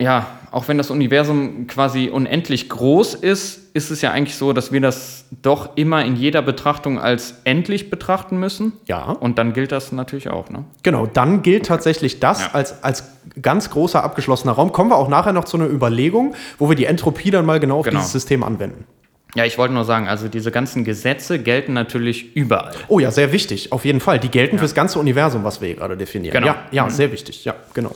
ja, 0.00 0.26
auch 0.54 0.68
wenn 0.68 0.78
das 0.78 0.90
Universum 0.90 1.66
quasi 1.66 2.08
unendlich 2.08 2.68
groß 2.68 3.14
ist, 3.14 3.74
ist 3.74 3.90
es 3.90 4.02
ja 4.02 4.12
eigentlich 4.12 4.36
so, 4.36 4.52
dass 4.52 4.70
wir 4.70 4.80
das 4.80 5.24
doch 5.42 5.76
immer 5.76 6.04
in 6.04 6.14
jeder 6.14 6.42
Betrachtung 6.42 7.00
als 7.00 7.40
endlich 7.42 7.90
betrachten 7.90 8.38
müssen. 8.38 8.72
Ja. 8.86 9.02
Und 9.02 9.36
dann 9.38 9.52
gilt 9.52 9.72
das 9.72 9.90
natürlich 9.90 10.30
auch, 10.30 10.50
ne? 10.50 10.64
Genau, 10.84 11.06
dann 11.06 11.42
gilt 11.42 11.66
tatsächlich 11.66 12.20
das 12.20 12.40
ja. 12.40 12.50
als, 12.52 12.84
als 12.84 13.02
ganz 13.42 13.68
großer 13.70 14.04
abgeschlossener 14.04 14.52
Raum. 14.52 14.70
Kommen 14.70 14.90
wir 14.90 14.96
auch 14.96 15.08
nachher 15.08 15.32
noch 15.32 15.44
zu 15.44 15.56
einer 15.56 15.66
Überlegung, 15.66 16.36
wo 16.58 16.68
wir 16.68 16.76
die 16.76 16.84
Entropie 16.84 17.32
dann 17.32 17.44
mal 17.44 17.58
genau 17.58 17.80
auf 17.80 17.86
genau. 17.86 17.98
dieses 17.98 18.12
System 18.12 18.44
anwenden. 18.44 18.84
Ja, 19.34 19.44
ich 19.44 19.58
wollte 19.58 19.74
nur 19.74 19.84
sagen, 19.84 20.06
also 20.06 20.28
diese 20.28 20.52
ganzen 20.52 20.84
Gesetze 20.84 21.40
gelten 21.40 21.72
natürlich 21.72 22.36
überall. 22.36 22.74
Oh 22.86 23.00
ja, 23.00 23.10
sehr 23.10 23.32
wichtig, 23.32 23.72
auf 23.72 23.84
jeden 23.84 23.98
Fall. 23.98 24.20
Die 24.20 24.30
gelten 24.30 24.54
ja. 24.54 24.60
fürs 24.60 24.76
ganze 24.76 25.00
Universum, 25.00 25.42
was 25.42 25.60
wir 25.60 25.66
hier 25.66 25.76
gerade 25.78 25.96
definieren. 25.96 26.32
Genau. 26.32 26.46
Ja, 26.46 26.56
ja 26.70 26.84
mhm. 26.84 26.90
sehr 26.90 27.10
wichtig, 27.10 27.44
ja, 27.44 27.56
genau. 27.74 27.90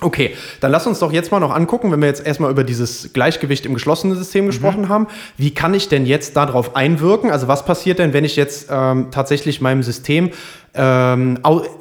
Okay, 0.00 0.34
dann 0.60 0.72
lass 0.72 0.86
uns 0.86 0.98
doch 0.98 1.12
jetzt 1.12 1.30
mal 1.30 1.38
noch 1.38 1.54
angucken, 1.54 1.92
wenn 1.92 2.00
wir 2.00 2.08
jetzt 2.08 2.26
erstmal 2.26 2.50
über 2.50 2.64
dieses 2.64 3.12
Gleichgewicht 3.12 3.64
im 3.64 3.74
geschlossenen 3.74 4.16
System 4.16 4.46
gesprochen 4.46 4.82
mhm. 4.82 4.88
haben. 4.88 5.06
Wie 5.36 5.52
kann 5.52 5.72
ich 5.72 5.88
denn 5.88 6.04
jetzt 6.04 6.36
darauf 6.36 6.74
einwirken? 6.74 7.30
Also 7.30 7.46
was 7.46 7.64
passiert 7.64 8.00
denn, 8.00 8.12
wenn 8.12 8.24
ich 8.24 8.34
jetzt 8.34 8.68
ähm, 8.70 9.08
tatsächlich 9.12 9.60
meinem 9.60 9.82
System, 9.84 10.30
ähm, 10.74 11.38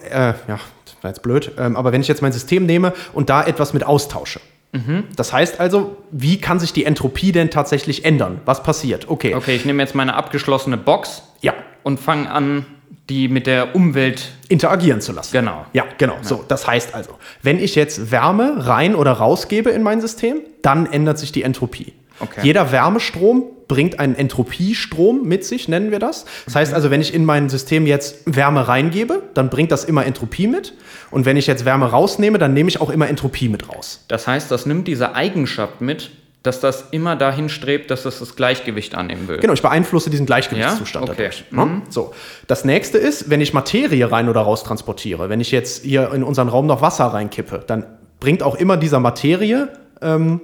äh, 0.09 0.17
ja, 0.17 0.35
das 0.47 0.95
war 1.01 1.09
jetzt 1.09 1.23
blöd, 1.23 1.51
ähm, 1.57 1.75
aber 1.75 1.91
wenn 1.91 2.01
ich 2.01 2.07
jetzt 2.07 2.21
mein 2.21 2.31
System 2.31 2.67
nehme 2.67 2.93
und 3.13 3.29
da 3.31 3.43
etwas 3.43 3.73
mit 3.73 3.83
austausche? 3.83 4.39
Mhm. 4.73 5.05
Das 5.15 5.33
heißt 5.33 5.59
also, 5.59 5.97
wie 6.11 6.39
kann 6.39 6.59
sich 6.59 6.71
die 6.71 6.85
Entropie 6.85 7.31
denn 7.31 7.49
tatsächlich 7.49 8.05
ändern? 8.05 8.41
Was 8.45 8.61
passiert? 8.63 9.09
Okay. 9.09 9.33
Okay, 9.33 9.55
ich 9.55 9.65
nehme 9.65 9.81
jetzt 9.81 9.95
meine 9.95 10.15
abgeschlossene 10.15 10.77
Box. 10.77 11.23
Ja. 11.41 11.53
Und 11.83 11.99
fange 11.99 12.31
an, 12.31 12.65
die 13.09 13.27
mit 13.27 13.47
der 13.47 13.75
Umwelt 13.75 14.31
interagieren 14.47 15.01
zu 15.01 15.11
lassen. 15.11 15.33
Genau. 15.33 15.65
Ja, 15.73 15.85
genau. 15.97 16.15
Ja. 16.15 16.23
So, 16.23 16.45
das 16.47 16.67
heißt 16.67 16.95
also, 16.95 17.17
wenn 17.41 17.59
ich 17.59 17.75
jetzt 17.75 18.11
Wärme 18.11 18.65
rein 18.67 18.95
oder 18.95 19.11
rausgebe 19.11 19.69
in 19.69 19.83
mein 19.83 19.99
System, 19.99 20.41
dann 20.61 20.85
ändert 20.85 21.19
sich 21.19 21.31
die 21.31 21.43
Entropie. 21.43 21.93
Okay. 22.19 22.41
Jeder 22.43 22.71
Wärmestrom 22.71 23.43
bringt 23.67 23.99
einen 23.99 24.15
Entropiestrom 24.15 25.23
mit 25.27 25.43
sich, 25.43 25.67
nennen 25.67 25.91
wir 25.91 25.99
das. 25.99 26.25
Das 26.45 26.55
heißt 26.55 26.73
also, 26.73 26.91
wenn 26.91 27.01
ich 27.01 27.13
in 27.13 27.25
mein 27.25 27.49
System 27.49 27.87
jetzt 27.87 28.19
Wärme 28.25 28.67
reingebe, 28.67 29.23
dann 29.33 29.49
bringt 29.49 29.71
das 29.71 29.83
immer 29.83 30.05
Entropie 30.05 30.47
mit. 30.47 30.73
Und 31.11 31.25
wenn 31.25 31.37
ich 31.37 31.47
jetzt 31.47 31.65
Wärme 31.65 31.87
rausnehme, 31.87 32.37
dann 32.37 32.53
nehme 32.53 32.69
ich 32.69 32.79
auch 32.79 32.89
immer 32.89 33.09
Entropie 33.09 33.49
mit 33.49 33.67
raus. 33.69 34.05
Das 34.07 34.27
heißt, 34.27 34.51
das 34.51 34.65
nimmt 34.65 34.87
diese 34.87 35.15
Eigenschaft 35.15 35.81
mit, 35.81 36.11
dass 36.43 36.59
das 36.59 36.89
immer 36.91 37.15
dahin 37.15 37.47
strebt, 37.47 37.89
dass 37.89 38.03
das 38.03 38.19
das 38.19 38.35
Gleichgewicht 38.35 38.95
annehmen 38.95 39.29
will. 39.29 39.37
Genau, 39.37 39.53
ich 39.53 39.61
beeinflusse 39.61 40.09
diesen 40.09 40.25
Gleichgewichtszustand 40.25 41.07
ja? 41.07 41.13
okay. 41.13 41.23
dadurch. 41.23 41.51
Ne? 41.51 41.65
Mhm. 41.65 41.81
So. 41.89 42.13
Das 42.47 42.65
nächste 42.65 42.97
ist, 42.97 43.29
wenn 43.29 43.39
ich 43.39 43.53
Materie 43.53 44.11
rein 44.11 44.27
oder 44.27 44.41
raus 44.41 44.63
transportiere, 44.63 45.29
wenn 45.29 45.39
ich 45.39 45.51
jetzt 45.51 45.83
hier 45.83 46.11
in 46.13 46.21
unseren 46.21 46.49
Raum 46.49 46.67
noch 46.67 46.81
Wasser 46.81 47.05
reinkippe, 47.05 47.63
dann 47.65 47.85
bringt 48.19 48.43
auch 48.43 48.55
immer 48.55 48.75
dieser 48.75 48.99
Materie 48.99 49.69
ähm, 50.01 50.41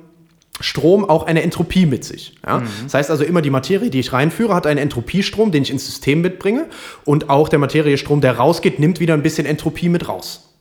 Strom 0.61 1.05
auch 1.05 1.25
eine 1.25 1.41
Entropie 1.41 1.85
mit 1.85 2.05
sich. 2.05 2.35
Ja? 2.45 2.59
Mhm. 2.59 2.67
Das 2.83 2.93
heißt 2.93 3.11
also 3.11 3.25
immer 3.25 3.41
die 3.41 3.49
Materie, 3.49 3.89
die 3.89 3.99
ich 3.99 4.13
reinführe, 4.13 4.55
hat 4.55 4.67
einen 4.67 4.79
Entropiestrom, 4.79 5.51
den 5.51 5.63
ich 5.63 5.71
ins 5.71 5.85
System 5.85 6.21
mitbringe 6.21 6.67
und 7.03 7.29
auch 7.29 7.49
der 7.49 7.59
Materiestrom, 7.59 8.21
der 8.21 8.37
rausgeht, 8.37 8.79
nimmt 8.79 9.01
wieder 9.01 9.13
ein 9.13 9.23
bisschen 9.23 9.45
Entropie 9.45 9.89
mit 9.89 10.07
raus. 10.07 10.53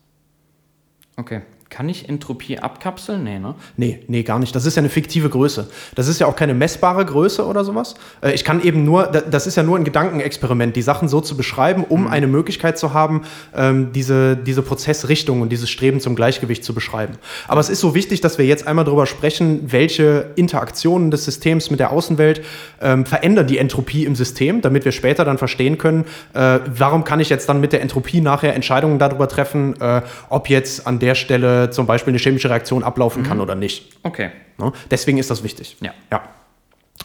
Okay. 1.17 1.43
Kann 1.71 1.91
ich 1.91 2.09
Entropie 2.09 2.59
abkapseln? 2.59 3.25
Nee, 3.25 3.39
ne? 3.39 3.55
Nee, 3.77 4.01
nee, 4.09 4.23
gar 4.23 4.39
nicht. 4.39 4.55
Das 4.55 4.65
ist 4.65 4.77
ja 4.77 4.81
eine 4.81 4.89
fiktive 4.89 5.29
Größe. 5.29 5.69
Das 5.95 6.09
ist 6.09 6.19
ja 6.19 6.27
auch 6.27 6.35
keine 6.35 6.55
messbare 6.55 7.05
Größe 7.05 7.45
oder 7.45 7.63
sowas. 7.63 7.95
Äh, 8.23 8.33
ich 8.33 8.43
kann 8.43 8.63
eben 8.63 8.85
nur, 8.85 9.07
das 9.07 9.47
ist 9.47 9.57
ja 9.57 9.63
nur 9.63 9.77
ein 9.77 9.85
Gedankenexperiment, 9.85 10.75
die 10.77 10.83
Sachen 10.83 11.09
so 11.09 11.21
zu 11.21 11.37
beschreiben, 11.37 11.85
um 11.85 12.03
mhm. 12.03 12.07
eine 12.09 12.27
Möglichkeit 12.27 12.79
zu 12.79 12.95
haben, 12.95 13.23
ähm, 13.55 13.93
diese, 13.93 14.35
diese 14.35 14.63
Prozessrichtung 14.63 15.43
und 15.43 15.51
dieses 15.51 15.69
Streben 15.69 16.01
zum 16.01 16.17
Gleichgewicht 16.17 16.65
zu 16.65 16.73
beschreiben. 16.73 17.19
Aber 17.49 17.61
es 17.61 17.69
ist 17.69 17.81
so 17.81 17.95
wichtig, 17.95 18.23
dass 18.23 18.39
wir 18.39 18.47
jetzt 18.47 18.67
einmal 18.67 18.87
darüber 18.87 19.07
sprechen, 19.07 19.71
welche 19.71 20.31
Interaktionen 20.37 21.11
des 21.11 21.27
Systems 21.27 21.71
mit 21.71 21.81
der 21.81 21.93
Außenwelt 21.93 22.43
ähm, 22.81 23.05
verändern 23.05 23.47
die 23.47 23.59
Entropie 23.59 24.07
im 24.07 24.17
System, 24.17 24.63
damit 24.63 24.87
wir 24.87 24.93
später 24.93 25.27
dann 25.27 25.37
verstehen 25.37 25.77
können, 25.77 26.07
äh, 26.33 26.61
warum 26.67 27.05
kann 27.05 27.21
ich 27.21 27.29
jetzt 27.29 27.47
dann 27.51 27.61
mit 27.61 27.75
der 27.75 27.83
Entropie 27.83 28.23
nachher 28.23 28.55
Entscheidungen 28.55 28.99
darüber 28.99 29.29
treffen, 29.29 29.79
äh, 29.83 30.01
ob 30.31 30.49
jetzt 30.49 30.87
an 30.87 30.99
der 30.99 31.15
Stelle 31.15 31.58
zum 31.67 31.87
Beispiel 31.87 32.13
eine 32.13 32.19
chemische 32.19 32.51
Reaktion 32.51 32.83
ablaufen 32.83 33.23
mhm. 33.23 33.27
kann 33.27 33.41
oder 33.41 33.55
nicht. 33.55 33.97
Okay. 34.03 34.31
Ne? 34.59 34.73
Deswegen 34.91 35.19
ist 35.19 35.31
das 35.31 35.43
wichtig. 35.43 35.77
Ja. 35.81 35.93
ja. 36.11 36.23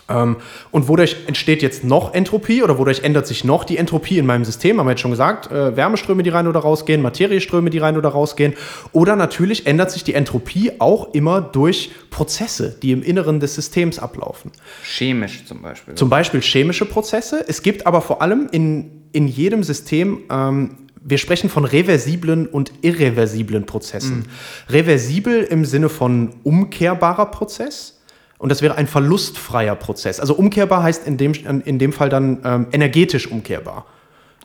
Ähm, 0.10 0.38
und 0.72 0.88
wodurch 0.88 1.16
entsteht 1.28 1.62
jetzt 1.62 1.84
noch 1.84 2.14
Entropie 2.14 2.62
oder 2.64 2.78
wodurch 2.78 3.04
ändert 3.04 3.26
sich 3.28 3.44
noch 3.44 3.64
die 3.64 3.78
Entropie 3.78 4.18
in 4.18 4.26
meinem 4.26 4.44
System? 4.44 4.80
Haben 4.80 4.88
wir 4.88 4.92
jetzt 4.92 5.02
schon 5.02 5.12
gesagt, 5.12 5.52
äh, 5.52 5.76
Wärmeströme, 5.76 6.24
die 6.24 6.30
rein 6.30 6.48
oder 6.48 6.60
rausgehen, 6.60 7.02
Materieströme, 7.02 7.70
die 7.70 7.78
rein 7.78 7.98
oder 7.98 8.10
rausgehen. 8.10 8.54
Oder 8.92 9.16
natürlich 9.16 9.66
ändert 9.66 9.92
sich 9.92 10.04
die 10.04 10.14
Entropie 10.14 10.74
auch 10.80 11.14
immer 11.14 11.42
durch 11.42 11.92
Prozesse, 12.10 12.76
die 12.82 12.92
im 12.92 13.02
Inneren 13.02 13.40
des 13.40 13.56
Systems 13.56 14.00
ablaufen. 14.00 14.52
Chemisch 14.84 15.46
zum 15.46 15.62
Beispiel. 15.62 15.96
Zum 15.96 16.10
Beispiel 16.10 16.42
chemische 16.42 16.86
Prozesse. 16.86 17.44
Es 17.48 17.62
gibt 17.62 17.88
aber 17.88 18.02
vor 18.02 18.22
allem 18.22 18.50
in, 18.52 19.04
in 19.14 19.28
jedem 19.28 19.64
System 19.64 20.24
ähm, 20.30 20.78
wir 21.04 21.18
sprechen 21.18 21.50
von 21.50 21.66
reversiblen 21.66 22.48
und 22.48 22.72
irreversiblen 22.82 23.66
Prozessen. 23.66 24.20
Mhm. 24.20 24.24
Reversibel 24.70 25.44
im 25.44 25.66
Sinne 25.66 25.90
von 25.90 26.36
umkehrbarer 26.44 27.28
Prozess. 27.28 28.00
Und 28.38 28.50
das 28.50 28.62
wäre 28.62 28.76
ein 28.76 28.88
verlustfreier 28.88 29.76
Prozess. 29.76 30.20
Also 30.20 30.34
umkehrbar 30.34 30.84
heißt 30.84 31.08
in 31.08 31.18
dem, 31.18 31.34
in 31.34 31.80
dem 31.80 31.94
Fall 31.94 32.10
dann 32.10 32.40
ähm, 32.44 32.68
energetisch 32.72 33.28
umkehrbar. 33.28 33.86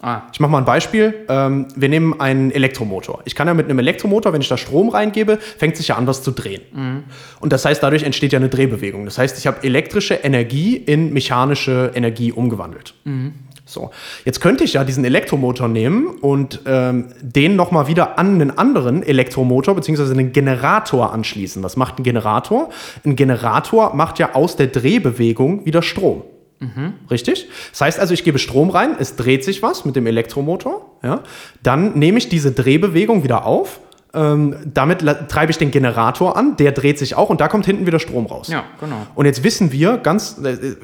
Ah. 0.01 0.23
Ich 0.33 0.39
mache 0.39 0.53
mal 0.53 0.59
ein 0.59 0.65
Beispiel. 0.65 1.27
Ähm, 1.29 1.67
wir 1.75 1.89
nehmen 1.89 2.21
einen 2.21 2.53
Elektromotor. 2.53 3.23
Ich 3.25 3.35
kann 3.35 3.49
ja 3.49 3.55
mit 3.55 3.67
einem 3.67 3.79
Elektromotor, 3.79 4.33
wenn 4.33 4.41
ich 4.41 4.49
da 4.49 4.57
Strom 4.57 4.91
reingebe, 4.91 5.39
fängt 5.39 5.77
sich 5.77 5.89
ja 5.89 5.97
an, 5.97 6.07
was 6.07 6.23
zu 6.23 6.31
drehen. 6.31 6.63
Mhm. 6.73 7.05
Und 7.41 7.53
das 7.53 7.65
heißt, 7.65 7.83
dadurch 7.83 8.05
entsteht 8.05 8.33
ja 8.33 8.39
eine 8.39 8.49
Drehbewegung. 8.49 9.05
Das 9.05 9.19
heißt, 9.19 9.37
ich 9.39 9.47
habe 9.47 9.65
elektrische 9.65 10.15
Energie 10.15 10.77
in 10.77 11.13
mechanische 11.13 11.91
Energie 11.95 12.31
umgewandelt. 12.31 12.95
Mhm. 13.05 13.35
So, 13.69 13.91
jetzt 14.25 14.41
könnte 14.41 14.65
ich 14.65 14.73
ja 14.73 14.85
diesen 14.85 15.05
Elektromotor 15.05 15.69
nehmen 15.69 16.07
und 16.07 16.61
ähm, 16.65 17.09
den 17.21 17.55
nochmal 17.55 17.87
wieder 17.87 18.19
an 18.19 18.35
einen 18.35 18.57
anderen 18.57 19.03
Elektromotor 19.03 19.75
bzw. 19.75 20.11
einen 20.11 20.33
Generator 20.33 21.13
anschließen. 21.13 21.63
Was 21.63 21.77
macht 21.77 21.99
ein 21.99 22.03
Generator? 22.03 22.71
Ein 23.05 23.15
Generator 23.15 23.95
macht 23.95 24.19
ja 24.19 24.35
aus 24.35 24.57
der 24.57 24.69
Drehbewegung 24.69 25.67
wieder 25.67 25.83
Strom. 25.83 26.23
Mhm. 26.61 26.95
Richtig? 27.11 27.49
Das 27.71 27.83
heißt 27.83 28.01
also, 28.01 28.15
ich 28.15 28.25
gebe 28.25 28.39
Strom 28.39 28.71
rein, 28.71 28.97
es 28.99 29.17
dreht 29.17 29.45
sich 29.45 29.63
was 29.63 29.85
mit 29.85 29.97
dem 29.97 30.07
Elektromotor. 30.07 30.97
Ja? 31.03 31.21
Dann 31.63 31.99
nehme 31.99 32.19
ich 32.19 32.31
diese 32.31 32.53
Drehbewegung 32.53 33.23
wieder 33.23 33.45
auf 33.45 33.81
ähm, 34.15 34.57
damit 34.65 35.01
treibe 35.29 35.51
ich 35.51 35.59
den 35.59 35.71
Generator 35.71 36.37
an, 36.37 36.57
der 36.57 36.73
dreht 36.73 36.99
sich 36.99 37.15
auch 37.15 37.29
und 37.29 37.41
da 37.41 37.49
kommt 37.49 37.67
hinten 37.67 37.87
wieder 37.87 38.01
Strom 38.01 38.27
raus. 38.27 38.49
Ja, 38.49 38.65
genau. 38.81 39.07
Und 39.15 39.27
jetzt 39.27 39.45
wissen 39.45 39.71
wir 39.71 39.99
ganz, 39.99 40.39
äh, 40.43 40.77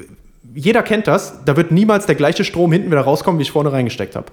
jeder 0.55 0.81
kennt 0.81 1.07
das, 1.07 1.43
da 1.45 1.57
wird 1.57 1.71
niemals 1.71 2.05
der 2.05 2.15
gleiche 2.15 2.43
Strom 2.43 2.71
hinten 2.71 2.89
wieder 2.89 3.01
rauskommen, 3.01 3.37
wie 3.39 3.43
ich 3.43 3.51
vorne 3.51 3.71
reingesteckt 3.71 4.15
habe. 4.15 4.27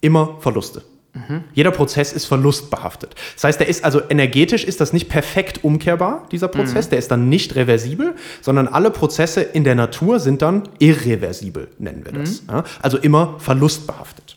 Immer 0.00 0.36
Verluste. 0.40 0.82
Mhm. 1.14 1.44
Jeder 1.52 1.72
Prozess 1.72 2.12
ist 2.12 2.26
verlustbehaftet. 2.26 3.14
Das 3.34 3.44
heißt, 3.44 3.60
der 3.60 3.68
ist 3.68 3.84
also 3.84 4.00
energetisch 4.08 4.64
ist 4.64 4.80
das 4.80 4.92
nicht 4.92 5.08
perfekt 5.08 5.64
umkehrbar, 5.64 6.26
dieser 6.30 6.48
Prozess, 6.48 6.86
mhm. 6.86 6.90
der 6.90 6.98
ist 7.00 7.10
dann 7.10 7.28
nicht 7.28 7.56
reversibel, 7.56 8.14
sondern 8.40 8.68
alle 8.68 8.90
Prozesse 8.90 9.42
in 9.42 9.64
der 9.64 9.74
Natur 9.74 10.20
sind 10.20 10.42
dann 10.42 10.68
irreversibel, 10.78 11.68
nennen 11.78 12.04
wir 12.04 12.12
das. 12.12 12.42
Mhm. 12.42 12.48
Ja, 12.50 12.64
also 12.80 12.98
immer 12.98 13.34
verlustbehaftet. 13.38 14.36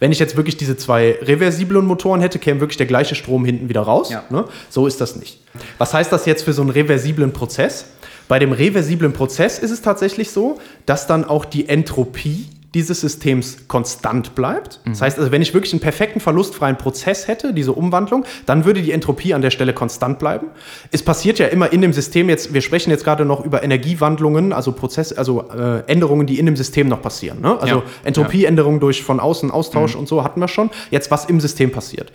Wenn 0.00 0.10
ich 0.10 0.18
jetzt 0.18 0.36
wirklich 0.36 0.56
diese 0.56 0.76
zwei 0.76 1.16
reversiblen 1.22 1.86
Motoren 1.86 2.20
hätte, 2.20 2.40
käme 2.40 2.60
wirklich 2.60 2.76
der 2.76 2.86
gleiche 2.86 3.14
Strom 3.14 3.44
hinten 3.44 3.68
wieder 3.68 3.82
raus. 3.82 4.10
Ja. 4.10 4.24
Ne? 4.30 4.46
So 4.68 4.88
ist 4.88 5.00
das 5.00 5.14
nicht. 5.14 5.38
Was 5.78 5.94
heißt 5.94 6.10
das 6.10 6.26
jetzt 6.26 6.42
für 6.42 6.52
so 6.52 6.62
einen 6.62 6.70
reversiblen 6.70 7.32
Prozess? 7.32 7.86
Bei 8.32 8.38
dem 8.38 8.52
reversiblen 8.52 9.12
Prozess 9.12 9.58
ist 9.58 9.70
es 9.70 9.82
tatsächlich 9.82 10.30
so, 10.30 10.58
dass 10.86 11.06
dann 11.06 11.26
auch 11.26 11.44
die 11.44 11.68
Entropie 11.68 12.46
dieses 12.72 13.02
Systems 13.02 13.68
konstant 13.68 14.34
bleibt. 14.34 14.80
Mhm. 14.86 14.92
Das 14.92 15.02
heißt 15.02 15.18
also, 15.18 15.30
wenn 15.32 15.42
ich 15.42 15.52
wirklich 15.52 15.74
einen 15.74 15.80
perfekten 15.80 16.18
verlustfreien 16.18 16.78
Prozess 16.78 17.28
hätte, 17.28 17.52
diese 17.52 17.72
Umwandlung, 17.72 18.24
dann 18.46 18.64
würde 18.64 18.80
die 18.80 18.92
Entropie 18.92 19.34
an 19.34 19.42
der 19.42 19.50
Stelle 19.50 19.74
konstant 19.74 20.18
bleiben. 20.18 20.46
Es 20.90 21.02
passiert 21.02 21.38
ja 21.40 21.48
immer 21.48 21.74
in 21.74 21.82
dem 21.82 21.92
System 21.92 22.30
jetzt, 22.30 22.54
wir 22.54 22.62
sprechen 22.62 22.88
jetzt 22.88 23.04
gerade 23.04 23.26
noch 23.26 23.44
über 23.44 23.62
Energiewandlungen, 23.62 24.54
also 24.54 24.72
Prozess, 24.72 25.12
also 25.12 25.50
äh, 25.50 25.80
Änderungen, 25.86 26.26
die 26.26 26.38
in 26.38 26.46
dem 26.46 26.56
System 26.56 26.88
noch 26.88 27.02
passieren. 27.02 27.42
Ne? 27.42 27.60
Also 27.60 27.74
ja. 27.76 27.82
Entropieänderungen 28.04 28.80
durch 28.80 29.02
von 29.02 29.20
außen 29.20 29.50
Austausch 29.50 29.92
mhm. 29.92 30.00
und 30.00 30.08
so 30.08 30.24
hatten 30.24 30.40
wir 30.40 30.48
schon. 30.48 30.70
Jetzt 30.90 31.10
was 31.10 31.26
im 31.26 31.38
System 31.38 31.70
passiert. 31.70 32.10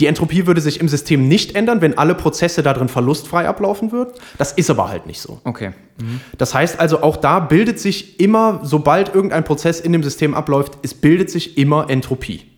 Die 0.00 0.06
Entropie 0.06 0.46
würde 0.46 0.62
sich 0.62 0.80
im 0.80 0.88
System 0.88 1.28
nicht 1.28 1.54
ändern, 1.54 1.82
wenn 1.82 1.98
alle 1.98 2.14
Prozesse 2.14 2.62
darin 2.62 2.88
verlustfrei 2.88 3.46
ablaufen 3.46 3.92
würden. 3.92 4.14
Das 4.38 4.52
ist 4.52 4.70
aber 4.70 4.88
halt 4.88 5.06
nicht 5.06 5.20
so. 5.20 5.40
Okay. 5.44 5.72
Mhm. 6.00 6.20
Das 6.38 6.54
heißt 6.54 6.80
also, 6.80 7.02
auch 7.02 7.18
da 7.18 7.38
bildet 7.38 7.78
sich 7.78 8.18
immer, 8.18 8.60
sobald 8.62 9.14
irgendein 9.14 9.44
Prozess 9.44 9.78
in 9.78 9.92
dem 9.92 10.02
System 10.02 10.34
abläuft, 10.34 10.78
es 10.82 10.94
bildet 10.94 11.30
sich 11.30 11.58
immer 11.58 11.90
Entropie. 11.90 12.49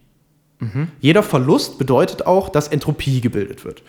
Mhm. 0.62 0.88
Jeder 1.00 1.22
Verlust 1.22 1.78
bedeutet 1.78 2.26
auch, 2.26 2.48
dass 2.48 2.68
Entropie 2.68 3.20
gebildet 3.20 3.64
wird. 3.64 3.82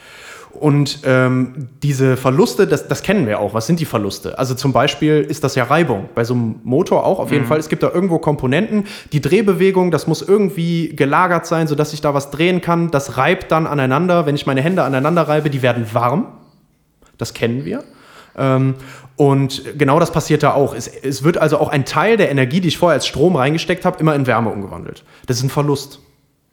Und 0.51 0.99
ähm, 1.03 1.69
diese 1.81 2.15
Verluste, 2.15 2.67
das, 2.67 2.87
das 2.87 3.01
kennen 3.01 3.25
wir 3.25 3.39
auch. 3.39 3.55
Was 3.55 3.65
sind 3.65 3.79
die 3.79 3.85
Verluste? 3.85 4.37
Also 4.37 4.53
zum 4.53 4.71
Beispiel 4.71 5.21
ist 5.21 5.43
das 5.43 5.55
ja 5.55 5.63
Reibung. 5.63 6.09
Bei 6.13 6.23
so 6.23 6.35
einem 6.35 6.55
Motor 6.63 7.05
auch 7.05 7.19
auf 7.19 7.31
jeden 7.31 7.45
mhm. 7.45 7.47
Fall. 7.47 7.59
Es 7.59 7.69
gibt 7.69 7.81
da 7.81 7.89
irgendwo 7.91 8.19
Komponenten. 8.19 8.85
Die 9.11 9.21
Drehbewegung, 9.21 9.89
das 9.89 10.05
muss 10.05 10.21
irgendwie 10.21 10.95
gelagert 10.95 11.47
sein, 11.47 11.67
sodass 11.67 11.93
ich 11.93 12.01
da 12.01 12.13
was 12.13 12.29
drehen 12.29 12.61
kann. 12.61 12.91
Das 12.91 13.17
reibt 13.17 13.51
dann 13.51 13.65
aneinander. 13.65 14.27
Wenn 14.27 14.35
ich 14.35 14.45
meine 14.45 14.61
Hände 14.61 14.83
aneinander 14.83 15.23
reibe, 15.23 15.49
die 15.49 15.63
werden 15.63 15.87
warm. 15.91 16.27
Das 17.17 17.33
kennen 17.33 17.65
wir. 17.65 17.83
Ähm, 18.37 18.75
und 19.15 19.77
genau 19.77 19.99
das 19.99 20.11
passiert 20.11 20.43
da 20.43 20.53
auch. 20.53 20.75
Es, 20.75 20.87
es 20.87 21.23
wird 21.23 21.37
also 21.37 21.57
auch 21.57 21.69
ein 21.69 21.85
Teil 21.85 22.17
der 22.17 22.29
Energie, 22.29 22.61
die 22.61 22.67
ich 22.67 22.77
vorher 22.77 22.95
als 22.95 23.07
Strom 23.07 23.35
reingesteckt 23.35 23.85
habe, 23.85 23.99
immer 23.99 24.13
in 24.13 24.27
Wärme 24.27 24.51
umgewandelt. 24.51 25.03
Das 25.25 25.37
ist 25.37 25.43
ein 25.43 25.49
Verlust. 25.49 25.99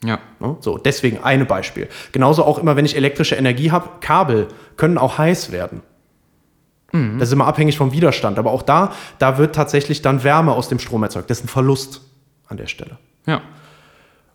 Ja. 0.04 0.18
Ne? 0.38 0.56
So, 0.60 0.78
deswegen 0.78 1.22
ein 1.22 1.46
Beispiel. 1.46 1.88
Genauso 2.12 2.44
auch 2.44 2.58
immer, 2.58 2.76
wenn 2.76 2.84
ich 2.84 2.96
elektrische 2.96 3.36
Energie 3.36 3.70
habe, 3.70 3.88
Kabel 4.00 4.48
können 4.76 4.98
auch 4.98 5.18
heiß 5.18 5.52
werden. 5.52 5.82
Mhm. 6.92 7.18
Das 7.18 7.28
ist 7.28 7.32
immer 7.32 7.46
abhängig 7.46 7.76
vom 7.76 7.92
Widerstand. 7.92 8.38
Aber 8.38 8.50
auch 8.50 8.62
da, 8.62 8.92
da 9.18 9.38
wird 9.38 9.54
tatsächlich 9.54 10.02
dann 10.02 10.24
Wärme 10.24 10.52
aus 10.52 10.68
dem 10.68 10.78
Strom 10.78 11.02
erzeugt. 11.02 11.30
Das 11.30 11.38
ist 11.38 11.44
ein 11.44 11.48
Verlust 11.48 12.00
an 12.48 12.56
der 12.56 12.66
Stelle. 12.66 12.98
Ja. 13.26 13.42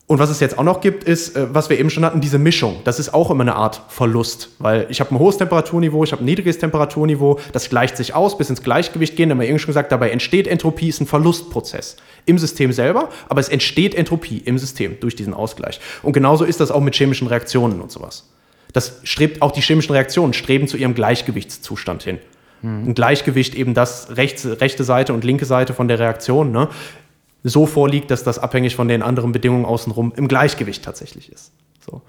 Und 0.07 0.19
was 0.19 0.29
es 0.29 0.39
jetzt 0.39 0.59
auch 0.59 0.63
noch 0.63 0.81
gibt, 0.81 1.03
ist, 1.03 1.35
äh, 1.35 1.47
was 1.51 1.69
wir 1.69 1.79
eben 1.79 1.89
schon 1.89 2.05
hatten, 2.05 2.21
diese 2.21 2.37
Mischung. 2.37 2.81
Das 2.83 2.99
ist 2.99 3.13
auch 3.13 3.31
immer 3.31 3.41
eine 3.41 3.55
Art 3.55 3.81
Verlust, 3.87 4.49
weil 4.59 4.85
ich 4.89 4.99
habe 4.99 5.13
ein 5.13 5.17
hohes 5.17 5.37
Temperaturniveau, 5.37 6.03
ich 6.03 6.11
habe 6.11 6.21
ein 6.23 6.25
niedriges 6.25 6.59
Temperaturniveau, 6.59 7.39
das 7.53 7.69
gleicht 7.69 7.97
sich 7.97 8.13
aus, 8.13 8.37
bis 8.37 8.49
ins 8.51 8.61
Gleichgewicht 8.61 9.15
gehen. 9.15 9.29
Da 9.29 9.33
haben 9.33 9.41
wir 9.41 9.47
eben 9.47 9.57
schon 9.57 9.67
gesagt, 9.67 9.91
dabei 9.91 10.11
entsteht 10.11 10.47
Entropie, 10.47 10.89
ist 10.89 11.01
ein 11.01 11.07
Verlustprozess 11.07 11.97
im 12.27 12.37
System 12.37 12.71
selber, 12.71 13.09
aber 13.29 13.39
es 13.39 13.49
entsteht 13.49 13.95
Entropie 13.95 14.37
im 14.37 14.59
System 14.59 14.99
durch 14.99 15.15
diesen 15.15 15.33
Ausgleich. 15.33 15.79
Und 16.03 16.13
genauso 16.13 16.45
ist 16.45 16.59
das 16.59 16.69
auch 16.69 16.81
mit 16.81 16.95
chemischen 16.95 17.27
Reaktionen 17.27 17.81
und 17.81 17.91
sowas. 17.91 18.29
Das 18.73 18.99
strebt 19.03 19.41
auch 19.41 19.51
die 19.51 19.61
chemischen 19.61 19.93
Reaktionen 19.93 20.33
streben 20.33 20.67
zu 20.67 20.77
ihrem 20.77 20.93
Gleichgewichtszustand 20.93 22.03
hin. 22.03 22.19
Ein 22.61 22.93
Gleichgewicht 22.95 23.53
eben 23.55 23.73
das 23.73 24.17
rechts, 24.17 24.45
rechte 24.45 24.83
Seite 24.83 25.13
und 25.13 25.23
linke 25.23 25.45
Seite 25.45 25.73
von 25.73 25.87
der 25.87 25.99
Reaktion. 25.99 26.51
Ne? 26.51 26.69
So 27.45 27.65
vorliegt, 27.65 28.09
dass 28.11 28.23
das 28.23 28.39
abhängig 28.39 28.75
von 28.75 28.87
den 28.87 29.03
anderen 29.03 29.31
Bedingungen 29.31 29.65
außenrum 29.65 30.13
im 30.15 30.27
Gleichgewicht 30.27 30.83
tatsächlich 30.83 31.31
ist. 31.31 31.51
So. 31.79 32.01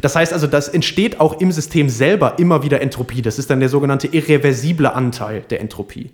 Das 0.00 0.16
heißt 0.16 0.32
also, 0.32 0.48
das 0.48 0.68
entsteht 0.68 1.20
auch 1.20 1.40
im 1.40 1.52
System 1.52 1.88
selber 1.88 2.38
immer 2.40 2.64
wieder 2.64 2.80
Entropie. 2.80 3.22
Das 3.22 3.38
ist 3.38 3.50
dann 3.50 3.60
der 3.60 3.68
sogenannte 3.68 4.08
irreversible 4.08 4.92
Anteil 4.92 5.42
der 5.48 5.60
Entropie. 5.60 6.10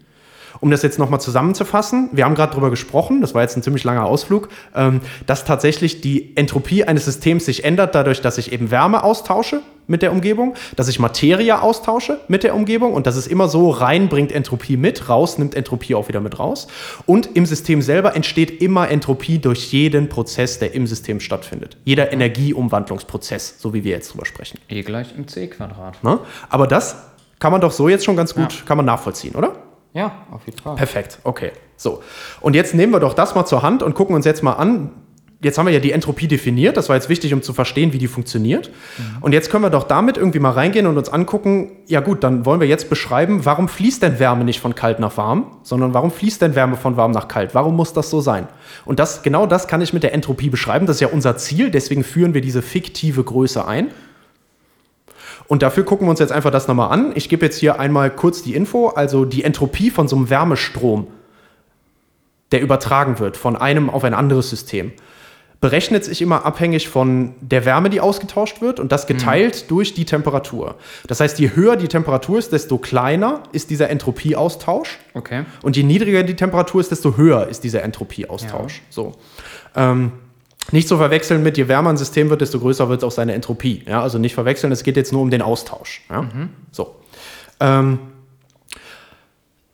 Um 0.61 0.71
das 0.71 0.83
jetzt 0.83 0.99
nochmal 0.99 1.21
zusammenzufassen, 1.21 2.11
wir 2.13 2.25
haben 2.25 2.35
gerade 2.35 2.53
darüber 2.53 2.71
gesprochen, 2.71 3.21
das 3.21 3.35
war 3.35 3.43
jetzt 3.43 3.57
ein 3.57 3.63
ziemlich 3.63 3.85
langer 3.85 4.05
Ausflug, 4.05 4.49
ähm, 4.75 5.01
dass 5.27 5.45
tatsächlich 5.45 6.01
die 6.01 6.37
Entropie 6.37 6.85
eines 6.85 7.05
Systems 7.05 7.47
sich 7.47 7.65
ändert 7.65 7.95
dadurch, 7.95 8.21
dass 8.21 8.39
ich 8.39 8.53
eben 8.53 8.71
Wärme 8.71 9.03
austausche 9.03 9.63
mit 9.87 10.03
der 10.03 10.13
Umgebung, 10.13 10.55
dass 10.75 10.89
ich 10.89 10.99
Materie 10.99 11.61
austausche 11.61 12.21
mit 12.29 12.43
der 12.43 12.55
Umgebung 12.55 12.93
und 12.93 13.07
dass 13.07 13.17
es 13.17 13.27
immer 13.27 13.49
so 13.49 13.71
rein 13.71 14.09
bringt 14.09 14.33
Entropie 14.33 14.77
mit, 14.77 15.09
raus 15.09 15.39
nimmt 15.39 15.55
Entropie 15.55 15.95
auch 15.95 16.09
wieder 16.09 16.21
mit 16.21 16.39
raus. 16.39 16.67
Und 17.07 17.37
im 17.37 17.47
System 17.47 17.83
selber 17.83 18.17
entsteht 18.17 18.61
immer 18.63 18.89
Entropie 18.89 19.39
durch 19.39 19.73
jeden 19.73 20.09
Prozess, 20.09 20.59
der 20.59 20.75
im 20.75 20.87
System 20.87 21.21
stattfindet. 21.21 21.77
Jeder 21.85 22.13
Energieumwandlungsprozess, 22.13 23.57
so 23.59 23.75
wie 23.75 23.85
wir 23.85 23.93
jetzt 23.93 24.13
drüber 24.13 24.27
sprechen. 24.27 24.59
E 24.69 24.83
gleich 24.83 25.17
mc 25.17 25.51
Quadrat. 25.51 25.99
Na? 26.03 26.21
Aber 26.49 26.67
das 26.67 26.97
kann 27.39 27.53
man 27.53 27.61
doch 27.61 27.73
so 27.73 27.89
jetzt 27.89 28.05
schon 28.05 28.17
ganz 28.17 28.35
gut, 28.35 28.53
ja. 28.53 28.65
kann 28.65 28.77
man 28.77 28.87
nachvollziehen, 28.87 29.35
oder? 29.35 29.53
Ja, 29.97 30.27
auf 30.31 30.45
jeden 30.45 30.59
Fall. 30.59 30.77
Perfekt, 30.77 31.21
okay. 31.25 31.53
So. 31.79 32.03
Und 32.43 32.55
jetzt 32.55 32.75
nehmen 32.75 32.93
wir 32.93 33.01
doch 33.01 33.15
das 33.15 33.35
mal 33.35 33.47
zur 33.47 33.63
Hand 33.63 33.83
und 33.83 33.95
gucken 33.95 34.15
uns 34.15 34.27
jetzt 34.27 34.43
mal 34.43 34.53
an, 34.53 34.91
jetzt 35.41 35.57
haben 35.57 35.65
wir 35.65 35.73
ja 35.73 35.81
die 35.81 35.93
Entropie 35.93 36.29
definiert. 36.29 36.77
Das 36.77 36.91
war 36.91 36.97
jetzt 36.97 37.09
wichtig, 37.09 37.33
um 37.33 37.41
zu 37.41 37.55
verstehen, 37.55 37.95
wie 37.95 37.99
die 37.99 38.07
funktioniert. 38.07 38.69
Mhm. 38.99 39.23
Und 39.23 39.33
jetzt 39.33 39.51
können 39.51 39.65
wir 39.65 39.71
doch 39.71 39.85
damit 39.85 40.19
irgendwie 40.19 40.39
mal 40.39 40.51
reingehen 40.51 40.87
und 40.87 40.99
uns 40.99 41.09
angucken, 41.09 41.79
ja 41.87 42.01
gut, 42.01 42.23
dann 42.25 42.45
wollen 42.45 42.61
wir 42.61 42.69
jetzt 42.69 42.91
beschreiben, 42.91 43.47
warum 43.47 43.69
fließt 43.69 44.03
denn 44.03 44.19
Wärme 44.19 44.45
nicht 44.45 44.61
von 44.61 44.75
kalt 44.75 44.99
nach 44.99 45.17
warm, 45.17 45.57
sondern 45.63 45.95
warum 45.95 46.11
fließt 46.11 46.43
denn 46.43 46.55
Wärme 46.55 46.77
von 46.77 46.99
warm 46.99 47.13
nach 47.13 47.27
kalt? 47.27 47.55
Warum 47.55 47.75
muss 47.75 47.95
das 47.95 48.11
so 48.11 48.21
sein? 48.21 48.49
Und 48.85 48.99
das, 48.99 49.23
genau 49.23 49.47
das 49.47 49.67
kann 49.67 49.81
ich 49.81 49.95
mit 49.95 50.03
der 50.03 50.13
Entropie 50.13 50.51
beschreiben. 50.51 50.85
Das 50.85 50.97
ist 50.97 51.01
ja 51.01 51.09
unser 51.09 51.39
Ziel, 51.39 51.71
deswegen 51.71 52.05
führen 52.05 52.35
wir 52.35 52.43
diese 52.43 52.61
fiktive 52.61 53.25
Größe 53.25 53.67
ein. 53.67 53.93
Und 55.49 55.63
dafür 55.63 55.85
gucken 55.85 56.07
wir 56.07 56.11
uns 56.11 56.21
jetzt 56.21 56.33
einfach 56.33 56.51
das 56.51 56.69
nochmal 56.69 56.91
an. 56.91 57.13
Ich 57.15 57.29
gebe 57.29 57.45
jetzt 57.45 57.59
hier 57.59 57.79
einmal 57.79 58.11
kurz 58.11 58.43
die 58.43 58.55
Info, 58.55 58.89
also 58.89 59.25
die 59.25 59.45
Entropie 59.45 59.91
von 59.91 60.09
so 60.09 60.17
einem 60.17 60.29
Wärmestrom, 60.31 61.07
der 62.53 62.61
übertragen 62.61 63.19
wird 63.19 63.37
von 63.37 63.57
einem 63.57 63.91
auf 63.91 64.05
ein 64.05 64.15
anderes 64.15 64.51
System 64.51 64.93
berechnet 65.61 66.05
sich 66.05 66.21
immer 66.21 66.45
abhängig 66.45 66.89
von 66.89 67.35
der 67.41 67.65
Wärme, 67.65 67.91
die 67.91 68.01
ausgetauscht 68.01 68.61
wird 68.61 68.79
und 68.79 68.93
das 68.93 69.05
mhm. 69.05 69.15
geteilt 69.15 69.65
mhm. 69.65 69.69
durch 69.69 69.95
die 69.95 70.05
Temperatur. 70.05 70.77
Das 71.07 71.21
heißt, 71.21 71.39
je 71.39 71.51
höher 71.55 71.77
die 71.77 71.89
Temperatur 71.89 72.39
ist, 72.39 72.53
desto 72.53 72.79
kleiner 72.79 73.43
ist 73.53 73.71
dieser 73.71 73.89
Entropieaustausch. 73.91 74.99
Okay. 75.15 75.45
Und 75.63 75.77
je 75.77 75.83
niedriger 75.83 76.23
die 76.23 76.37
Temperatur 76.37 76.81
ist, 76.81 76.91
desto 76.91 77.17
höher 77.17 77.49
ist 77.49 77.65
dieser 77.65 77.83
Entropieaustausch. 77.83 78.77
Ja. 78.77 78.83
So. 78.91 79.13
Ähm, 79.75 80.13
nicht 80.73 80.89
zu 80.89 80.97
verwechseln 80.97 81.43
mit, 81.43 81.57
je 81.57 81.69
wärmer 81.69 81.91
ein 81.91 81.97
System 81.97 82.31
wird, 82.31 82.41
desto 82.41 82.59
größer 82.59 82.89
wird 82.89 83.05
auch 83.05 83.11
seine 83.11 83.35
Entropie. 83.35 83.83
Ja, 83.87 84.03
also 84.03 84.19
nicht 84.19 84.35
verwechseln, 84.35 84.73
es 84.73 84.83
geht 84.83 84.97
jetzt 84.97 85.13
nur 85.13 85.23
um 85.23 85.31
den 85.31 85.43
Austausch. 85.43 86.03
Ja? 86.11 86.23
Mhm. 86.23 86.51
So. 86.73 86.97
Ähm, 87.61 87.99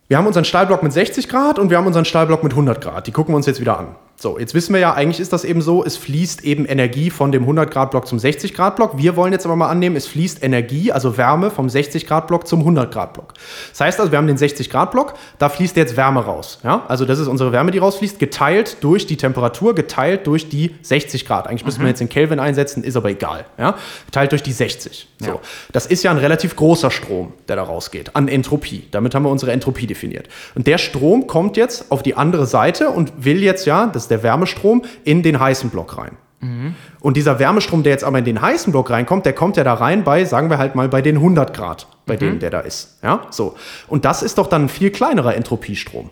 wir 0.08 0.18
haben 0.18 0.26
unseren 0.26 0.44
Stahlblock 0.44 0.82
mit 0.82 0.92
60 0.92 1.28
Grad 1.28 1.58
und 1.58 1.70
wir 1.70 1.78
haben 1.78 1.86
unseren 1.86 2.04
Stahlblock 2.04 2.42
mit 2.42 2.52
100 2.52 2.82
Grad. 2.82 3.06
Die 3.06 3.12
gucken 3.12 3.32
wir 3.32 3.36
uns 3.36 3.46
jetzt 3.46 3.60
wieder 3.60 3.78
an. 3.78 3.96
So, 4.22 4.38
jetzt 4.38 4.54
wissen 4.54 4.72
wir 4.72 4.80
ja, 4.80 4.94
eigentlich 4.94 5.18
ist 5.18 5.32
das 5.32 5.42
eben 5.42 5.62
so, 5.62 5.84
es 5.84 5.96
fließt 5.96 6.44
eben 6.44 6.64
Energie 6.64 7.10
von 7.10 7.32
dem 7.32 7.44
100-Grad-Block 7.44 8.06
zum 8.06 8.18
60-Grad-Block. 8.18 8.96
Wir 8.96 9.16
wollen 9.16 9.32
jetzt 9.32 9.46
aber 9.46 9.56
mal 9.56 9.68
annehmen, 9.68 9.96
es 9.96 10.06
fließt 10.06 10.44
Energie, 10.44 10.92
also 10.92 11.16
Wärme 11.16 11.50
vom 11.50 11.66
60-Grad-Block 11.66 12.46
zum 12.46 12.62
100-Grad-Block. 12.62 13.34
Das 13.70 13.80
heißt 13.80 13.98
also, 13.98 14.12
wir 14.12 14.18
haben 14.18 14.28
den 14.28 14.36
60-Grad-Block, 14.36 15.14
da 15.40 15.48
fließt 15.48 15.74
jetzt 15.76 15.96
Wärme 15.96 16.24
raus. 16.24 16.60
Ja? 16.62 16.84
Also 16.86 17.04
das 17.04 17.18
ist 17.18 17.26
unsere 17.26 17.50
Wärme, 17.50 17.72
die 17.72 17.78
rausfließt, 17.78 18.20
geteilt 18.20 18.76
durch 18.82 19.08
die 19.08 19.16
Temperatur, 19.16 19.74
geteilt 19.74 20.24
durch 20.28 20.48
die 20.48 20.76
60 20.82 21.26
Grad. 21.26 21.48
Eigentlich 21.48 21.62
mhm. 21.62 21.66
müssen 21.66 21.80
wir 21.80 21.88
jetzt 21.88 22.00
in 22.00 22.08
Kelvin 22.08 22.38
einsetzen, 22.38 22.84
ist 22.84 22.94
aber 22.94 23.10
egal. 23.10 23.44
Ja? 23.58 23.74
Geteilt 24.06 24.30
durch 24.30 24.44
die 24.44 24.52
60. 24.52 25.08
So. 25.18 25.26
Ja. 25.26 25.40
Das 25.72 25.86
ist 25.86 26.04
ja 26.04 26.12
ein 26.12 26.18
relativ 26.18 26.54
großer 26.54 26.92
Strom, 26.92 27.32
der 27.48 27.56
da 27.56 27.64
rausgeht, 27.64 28.14
an 28.14 28.28
Entropie. 28.28 28.84
Damit 28.92 29.16
haben 29.16 29.24
wir 29.24 29.30
unsere 29.30 29.50
Entropie 29.50 29.88
definiert. 29.88 30.28
Und 30.54 30.68
der 30.68 30.78
Strom 30.78 31.26
kommt 31.26 31.56
jetzt 31.56 31.90
auf 31.90 32.04
die 32.04 32.14
andere 32.14 32.46
Seite 32.46 32.90
und 32.90 33.24
will 33.24 33.42
jetzt 33.42 33.66
ja, 33.66 33.86
das 33.86 34.04
ist 34.04 34.11
der 34.12 34.22
Wärmestrom, 34.22 34.82
in 35.04 35.22
den 35.22 35.40
heißen 35.40 35.70
Block 35.70 35.98
rein. 35.98 36.16
Mhm. 36.40 36.74
Und 37.00 37.16
dieser 37.16 37.38
Wärmestrom, 37.38 37.82
der 37.82 37.92
jetzt 37.92 38.04
aber 38.04 38.18
in 38.18 38.24
den 38.24 38.42
heißen 38.42 38.72
Block 38.72 38.90
reinkommt, 38.90 39.24
der 39.26 39.32
kommt 39.32 39.56
ja 39.56 39.64
da 39.64 39.74
rein 39.74 40.04
bei, 40.04 40.24
sagen 40.24 40.50
wir 40.50 40.58
halt 40.58 40.74
mal, 40.74 40.88
bei 40.88 41.00
den 41.00 41.16
100 41.16 41.54
Grad, 41.54 41.86
bei 42.04 42.14
mhm. 42.14 42.18
dem 42.18 42.38
der 42.40 42.50
da 42.50 42.60
ist. 42.60 42.98
Ja, 43.02 43.26
so. 43.30 43.54
Und 43.88 44.04
das 44.04 44.22
ist 44.22 44.38
doch 44.38 44.48
dann 44.48 44.64
ein 44.64 44.68
viel 44.68 44.90
kleinerer 44.90 45.34
Entropiestrom. 45.34 46.10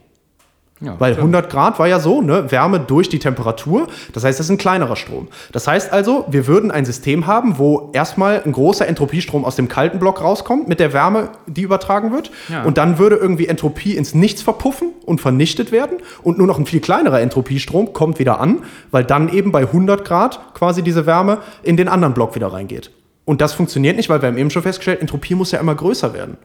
Ja, 0.81 0.97
Weil 0.99 1.13
klar. 1.13 1.25
100 1.25 1.51
Grad 1.51 1.79
war 1.79 1.89
ja 1.89 2.01
so, 2.01 2.23
ne, 2.23 2.51
Wärme 2.51 2.81
durch 2.81 3.11
die 3.11 3.19
Temperatur. 3.19 3.87
Das 4.15 4.25
heißt, 4.25 4.39
das 4.39 4.47
ist 4.47 4.51
ein 4.51 4.57
kleinerer 4.57 4.97
Strom. 4.97 5.29
Das 5.53 5.67
heißt 5.67 5.93
also, 5.93 6.25
wir 6.31 6.47
würden 6.47 6.71
ein 6.71 6.87
System 6.87 7.27
haben, 7.27 7.59
wo 7.59 7.91
erstmal 7.93 8.43
ein 8.43 8.53
großer 8.53 8.89
Entropiestrom 8.89 9.45
aus 9.45 9.57
dem 9.57 9.69
kalten 9.69 9.99
Block 9.99 10.23
rauskommt 10.23 10.69
mit 10.69 10.81
der 10.81 10.95
Wärme, 10.95 11.31
die 11.47 11.63
übertragen 11.63 12.13
wird. 12.13 12.31
Ja. 12.49 12.63
Und 12.63 12.79
dann 12.79 12.99
würde 12.99 13.17
irgendwie 13.17 13.47
Entropie 13.47 13.95
ins 13.95 14.15
Nichts 14.15 14.41
verpuffen 14.41 14.93
und 15.05 15.21
vernichtet 15.21 15.71
werden. 15.71 15.99
Und 16.23 16.39
nur 16.39 16.47
noch 16.47 16.59
ein 16.59 16.65
viel 16.65 16.81
kleinerer 16.81 17.21
Entropiestrom 17.21 17.93
kommt 17.93 18.19
wieder 18.19 18.41
an, 18.41 18.63
weil 18.91 19.05
dann 19.05 19.29
eben 19.29 19.53
bei 19.53 19.63
100 19.63 20.05
Grad 20.05 20.55
quasi 20.55 20.83
diese 20.83 21.05
Wärme 21.05 21.39
in 21.63 21.77
den 21.77 21.89
anderen 21.89 22.15
Block 22.15 22.35
wieder 22.35 22.53
reingeht. 22.53 22.91
Und 23.27 23.43
das 23.43 23.53
funktioniert 23.53 23.97
nicht, 23.97 24.09
weil 24.09 24.23
wir 24.23 24.29
haben 24.29 24.39
eben 24.39 24.51
schon 24.51 24.63
festgestellt, 24.63 25.01
Entropie 25.01 25.35
muss 25.35 25.53
ja 25.53 25.61
immer 25.61 25.75
größer 25.75 26.15
werden. 26.15 26.39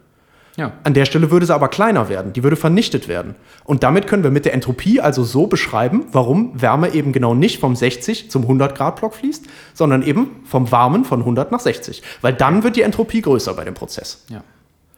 Ja. 0.57 0.71
An 0.83 0.93
der 0.93 1.05
Stelle 1.05 1.31
würde 1.31 1.45
sie 1.45 1.53
aber 1.53 1.67
kleiner 1.67 2.07
werden, 2.07 2.33
die 2.33 2.43
würde 2.43 2.55
vernichtet 2.55 3.07
werden. 3.07 3.35
Und 3.65 3.83
damit 3.83 4.07
können 4.07 4.23
wir 4.23 4.31
mit 4.31 4.45
der 4.45 4.53
Entropie 4.53 5.01
also 5.01 5.23
so 5.23 5.47
beschreiben, 5.47 6.05
warum 6.11 6.59
Wärme 6.59 6.93
eben 6.93 7.11
genau 7.11 7.33
nicht 7.33 7.59
vom 7.59 7.75
60 7.75 8.31
zum 8.31 8.43
100 8.43 8.75
Grad 8.75 8.97
Block 8.97 9.15
fließt, 9.15 9.45
sondern 9.73 10.01
eben 10.01 10.43
vom 10.45 10.71
Warmen 10.71 11.03
von 11.03 11.19
100 11.19 11.51
nach 11.51 11.59
60. 11.59 12.01
Weil 12.21 12.33
dann 12.33 12.63
wird 12.63 12.75
die 12.77 12.83
Entropie 12.83 13.21
größer 13.21 13.53
bei 13.53 13.65
dem 13.65 13.73
Prozess. 13.73 14.25
Ja. 14.29 14.43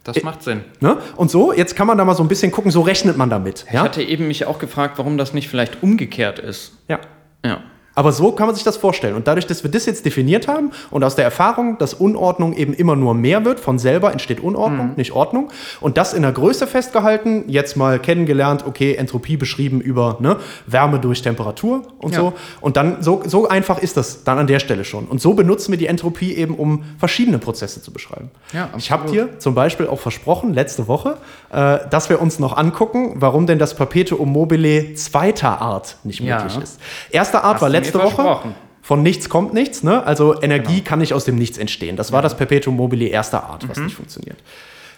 Das 0.04 0.22
macht 0.22 0.42
Sinn. 0.42 0.64
Ne? 0.80 0.96
Und 1.16 1.30
so, 1.30 1.52
jetzt 1.52 1.76
kann 1.76 1.86
man 1.86 1.98
da 1.98 2.04
mal 2.04 2.14
so 2.14 2.22
ein 2.22 2.28
bisschen 2.28 2.50
gucken, 2.50 2.70
so 2.70 2.80
rechnet 2.80 3.18
man 3.18 3.28
damit. 3.28 3.66
Ich 3.70 3.76
hatte 3.76 4.02
eben 4.02 4.26
mich 4.26 4.46
auch 4.46 4.58
gefragt, 4.58 4.96
warum 4.96 5.18
das 5.18 5.34
nicht 5.34 5.48
vielleicht 5.48 5.82
umgekehrt 5.82 6.38
ist. 6.38 6.72
Ja. 6.88 7.00
Ja. 7.44 7.60
Aber 7.98 8.12
so 8.12 8.30
kann 8.30 8.46
man 8.46 8.54
sich 8.54 8.62
das 8.62 8.76
vorstellen. 8.76 9.16
Und 9.16 9.26
dadurch, 9.26 9.48
dass 9.48 9.64
wir 9.64 9.72
das 9.72 9.84
jetzt 9.84 10.06
definiert 10.06 10.46
haben 10.46 10.70
und 10.92 11.02
aus 11.02 11.16
der 11.16 11.24
Erfahrung, 11.24 11.78
dass 11.78 11.94
Unordnung 11.94 12.52
eben 12.52 12.72
immer 12.72 12.94
nur 12.94 13.12
mehr 13.12 13.44
wird, 13.44 13.58
von 13.58 13.80
selber 13.80 14.12
entsteht 14.12 14.38
Unordnung, 14.38 14.90
mhm. 14.90 14.92
nicht 14.94 15.10
Ordnung. 15.10 15.50
Und 15.80 15.96
das 15.98 16.14
in 16.14 16.22
der 16.22 16.30
Größe 16.30 16.68
festgehalten, 16.68 17.46
jetzt 17.48 17.76
mal 17.76 17.98
kennengelernt, 17.98 18.64
okay, 18.64 18.94
Entropie 18.94 19.36
beschrieben 19.36 19.80
über 19.80 20.18
ne, 20.20 20.36
Wärme 20.68 21.00
durch 21.00 21.22
Temperatur 21.22 21.88
und 21.98 22.12
ja. 22.12 22.20
so. 22.20 22.34
Und 22.60 22.76
dann, 22.76 23.02
so, 23.02 23.22
so 23.26 23.48
einfach 23.48 23.80
ist 23.80 23.96
das 23.96 24.22
dann 24.22 24.38
an 24.38 24.46
der 24.46 24.60
Stelle 24.60 24.84
schon. 24.84 25.06
Und 25.06 25.20
so 25.20 25.34
benutzen 25.34 25.72
wir 25.72 25.78
die 25.78 25.88
Entropie 25.88 26.36
eben, 26.36 26.54
um 26.54 26.84
verschiedene 26.98 27.38
Prozesse 27.38 27.82
zu 27.82 27.92
beschreiben. 27.92 28.30
Ja, 28.52 28.70
ich 28.76 28.92
habe 28.92 29.10
dir 29.10 29.40
zum 29.40 29.56
Beispiel 29.56 29.88
auch 29.88 29.98
versprochen, 29.98 30.54
letzte 30.54 30.86
Woche, 30.86 31.16
äh, 31.50 31.78
dass 31.90 32.08
wir 32.10 32.22
uns 32.22 32.38
noch 32.38 32.56
angucken, 32.56 33.14
warum 33.16 33.48
denn 33.48 33.58
das 33.58 33.74
Perpetuum 33.74 34.32
mobile 34.32 34.94
zweiter 34.94 35.60
Art 35.60 35.96
nicht 36.04 36.20
möglich 36.20 36.54
ja. 36.54 36.62
ist. 36.62 36.78
Erster 37.10 37.42
Art 37.42 37.54
Hast 37.54 37.62
war 37.62 37.68
letzte 37.68 37.87
letzte 37.92 38.18
Woche. 38.24 38.54
Von 38.82 39.02
nichts 39.02 39.28
kommt 39.28 39.52
nichts, 39.52 39.82
ne? 39.82 40.02
Also 40.04 40.40
Energie 40.40 40.76
genau. 40.76 40.88
kann 40.88 40.98
nicht 41.00 41.12
aus 41.12 41.24
dem 41.24 41.36
Nichts 41.36 41.58
entstehen. 41.58 41.96
Das 41.96 42.10
war 42.10 42.22
das 42.22 42.36
Perpetuum 42.36 42.76
mobile 42.76 43.06
erster 43.06 43.44
Art, 43.44 43.68
was 43.68 43.76
mhm. 43.76 43.84
nicht 43.84 43.96
funktioniert. 43.96 44.38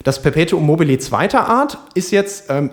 Das 0.04 0.22
Perpetuum 0.22 0.64
mobile 0.64 0.96
zweiter 0.98 1.48
Art 1.48 1.78
ist 1.94 2.10
jetzt, 2.12 2.50
ähm, 2.50 2.70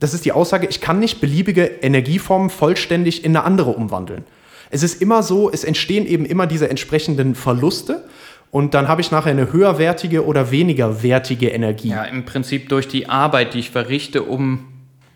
das 0.00 0.12
ist 0.12 0.24
die 0.24 0.32
Aussage, 0.32 0.66
ich 0.66 0.80
kann 0.80 0.98
nicht 0.98 1.20
beliebige 1.20 1.64
Energieformen 1.64 2.50
vollständig 2.50 3.24
in 3.24 3.36
eine 3.36 3.46
andere 3.46 3.70
umwandeln. 3.70 4.24
Es 4.70 4.82
ist 4.82 5.00
immer 5.00 5.22
so, 5.22 5.50
es 5.50 5.64
entstehen 5.64 6.06
eben 6.06 6.26
immer 6.26 6.46
diese 6.46 6.68
entsprechenden 6.68 7.34
Verluste. 7.34 8.04
Und 8.50 8.74
dann 8.74 8.88
habe 8.88 9.00
ich 9.00 9.10
nachher 9.10 9.30
eine 9.30 9.52
höherwertige 9.52 10.24
oder 10.24 10.50
weniger 10.50 11.02
wertige 11.02 11.48
Energie. 11.48 11.90
Ja, 11.90 12.04
im 12.04 12.24
Prinzip 12.24 12.68
durch 12.68 12.88
die 12.88 13.08
Arbeit, 13.08 13.54
die 13.54 13.60
ich 13.60 13.70
verrichte, 13.70 14.22
um 14.22 14.66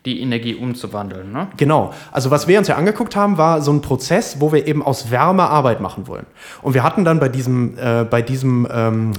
die 0.05 0.19
Energie 0.19 0.55
umzuwandeln. 0.55 1.31
Ne? 1.31 1.47
Genau. 1.57 1.93
Also 2.11 2.31
was 2.31 2.47
wir 2.47 2.57
uns 2.57 2.67
ja 2.67 2.75
angeguckt 2.75 3.15
haben, 3.15 3.37
war 3.37 3.61
so 3.61 3.71
ein 3.71 3.81
Prozess, 3.81 4.37
wo 4.39 4.51
wir 4.51 4.65
eben 4.67 4.81
aus 4.81 5.11
Wärme 5.11 5.43
Arbeit 5.43 5.79
machen 5.79 6.07
wollen. 6.07 6.25
Und 6.63 6.73
wir 6.73 6.81
hatten 6.81 7.05
dann 7.05 7.19
bei 7.19 7.29
diesem, 7.29 7.77
äh, 7.77 8.03
bei 8.03 8.23
diesem, 8.23 8.67
ähm, 8.73 9.11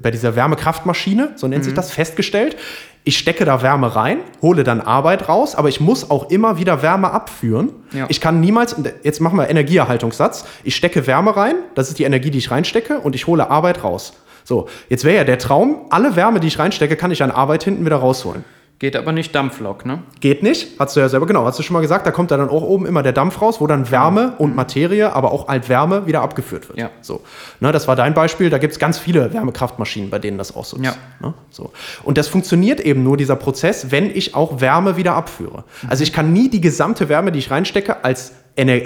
bei 0.00 0.12
dieser 0.12 0.36
Wärmekraftmaschine, 0.36 1.32
so 1.34 1.48
nennt 1.48 1.62
mhm. 1.62 1.64
sich 1.64 1.74
das, 1.74 1.90
festgestellt, 1.90 2.56
ich 3.02 3.18
stecke 3.18 3.44
da 3.44 3.62
Wärme 3.62 3.96
rein, 3.96 4.18
hole 4.42 4.62
dann 4.62 4.80
Arbeit 4.80 5.28
raus, 5.28 5.56
aber 5.56 5.68
ich 5.68 5.80
muss 5.80 6.10
auch 6.10 6.30
immer 6.30 6.58
wieder 6.58 6.82
Wärme 6.82 7.10
abführen. 7.10 7.70
Ja. 7.92 8.06
Ich 8.08 8.20
kann 8.20 8.40
niemals, 8.40 8.76
jetzt 9.02 9.20
machen 9.20 9.36
wir 9.36 9.48
Energieerhaltungssatz, 9.48 10.44
ich 10.62 10.76
stecke 10.76 11.06
Wärme 11.06 11.34
rein, 11.34 11.56
das 11.74 11.88
ist 11.88 11.98
die 11.98 12.04
Energie, 12.04 12.30
die 12.30 12.38
ich 12.38 12.50
reinstecke, 12.50 13.00
und 13.00 13.14
ich 13.14 13.26
hole 13.26 13.50
Arbeit 13.50 13.82
raus. 13.82 14.12
So, 14.44 14.68
jetzt 14.88 15.04
wäre 15.04 15.16
ja 15.16 15.24
der 15.24 15.38
Traum, 15.38 15.86
alle 15.90 16.14
Wärme, 16.14 16.40
die 16.40 16.48
ich 16.48 16.58
reinstecke, 16.58 16.96
kann 16.96 17.10
ich 17.10 17.22
an 17.22 17.30
Arbeit 17.30 17.64
hinten 17.64 17.84
wieder 17.84 17.96
rausholen. 17.96 18.44
Geht 18.80 18.96
aber 18.96 19.12
nicht 19.12 19.34
Dampflok, 19.34 19.84
ne? 19.84 20.02
Geht 20.20 20.42
nicht, 20.42 20.80
hast 20.80 20.96
du 20.96 21.00
ja 21.00 21.08
selber, 21.10 21.26
genau, 21.26 21.44
hast 21.44 21.58
du 21.58 21.62
schon 21.62 21.74
mal 21.74 21.82
gesagt, 21.82 22.06
da 22.06 22.12
kommt 22.12 22.30
da 22.30 22.38
dann 22.38 22.48
auch 22.48 22.62
oben 22.62 22.86
immer 22.86 23.02
der 23.02 23.12
Dampf 23.12 23.42
raus, 23.42 23.60
wo 23.60 23.66
dann 23.66 23.90
Wärme 23.90 24.32
und 24.38 24.56
Materie, 24.56 25.12
aber 25.12 25.32
auch 25.32 25.48
Altwärme 25.48 26.06
wieder 26.06 26.22
abgeführt 26.22 26.66
wird. 26.70 26.78
Ja. 26.78 26.90
So. 27.02 27.20
Ne, 27.60 27.72
das 27.72 27.86
war 27.88 27.94
dein 27.94 28.14
Beispiel, 28.14 28.48
da 28.48 28.56
gibt 28.56 28.72
es 28.72 28.78
ganz 28.78 28.98
viele 28.98 29.34
Wärmekraftmaschinen, 29.34 30.08
bei 30.08 30.18
denen 30.18 30.38
das 30.38 30.56
auch 30.56 30.64
so 30.64 30.78
ist. 30.78 30.84
Ja. 30.86 30.94
Ne? 31.20 31.34
So. 31.50 31.72
Und 32.04 32.16
das 32.16 32.28
funktioniert 32.28 32.80
eben 32.80 33.02
nur, 33.02 33.18
dieser 33.18 33.36
Prozess, 33.36 33.90
wenn 33.90 34.10
ich 34.10 34.34
auch 34.34 34.62
Wärme 34.62 34.96
wieder 34.96 35.14
abführe. 35.14 35.64
Also 35.86 36.02
ich 36.02 36.14
kann 36.14 36.32
nie 36.32 36.48
die 36.48 36.62
gesamte 36.62 37.10
Wärme, 37.10 37.32
die 37.32 37.38
ich 37.38 37.50
reinstecke, 37.50 38.02
als 38.02 38.32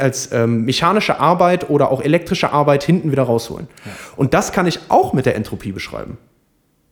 als 0.00 0.30
ähm, 0.33 0.64
mechanische 0.66 1.18
Arbeit 1.18 1.70
oder 1.70 1.90
auch 1.90 2.00
elektrische 2.00 2.52
Arbeit 2.52 2.85
hinten 2.85 3.11
wieder 3.11 3.24
rausholen. 3.24 3.66
Ja. 3.85 3.92
Und 4.14 4.35
das 4.35 4.52
kann 4.52 4.66
ich 4.66 4.78
auch 4.88 5.12
mit 5.12 5.26
der 5.26 5.35
Entropie 5.35 5.72
beschreiben. 5.72 6.18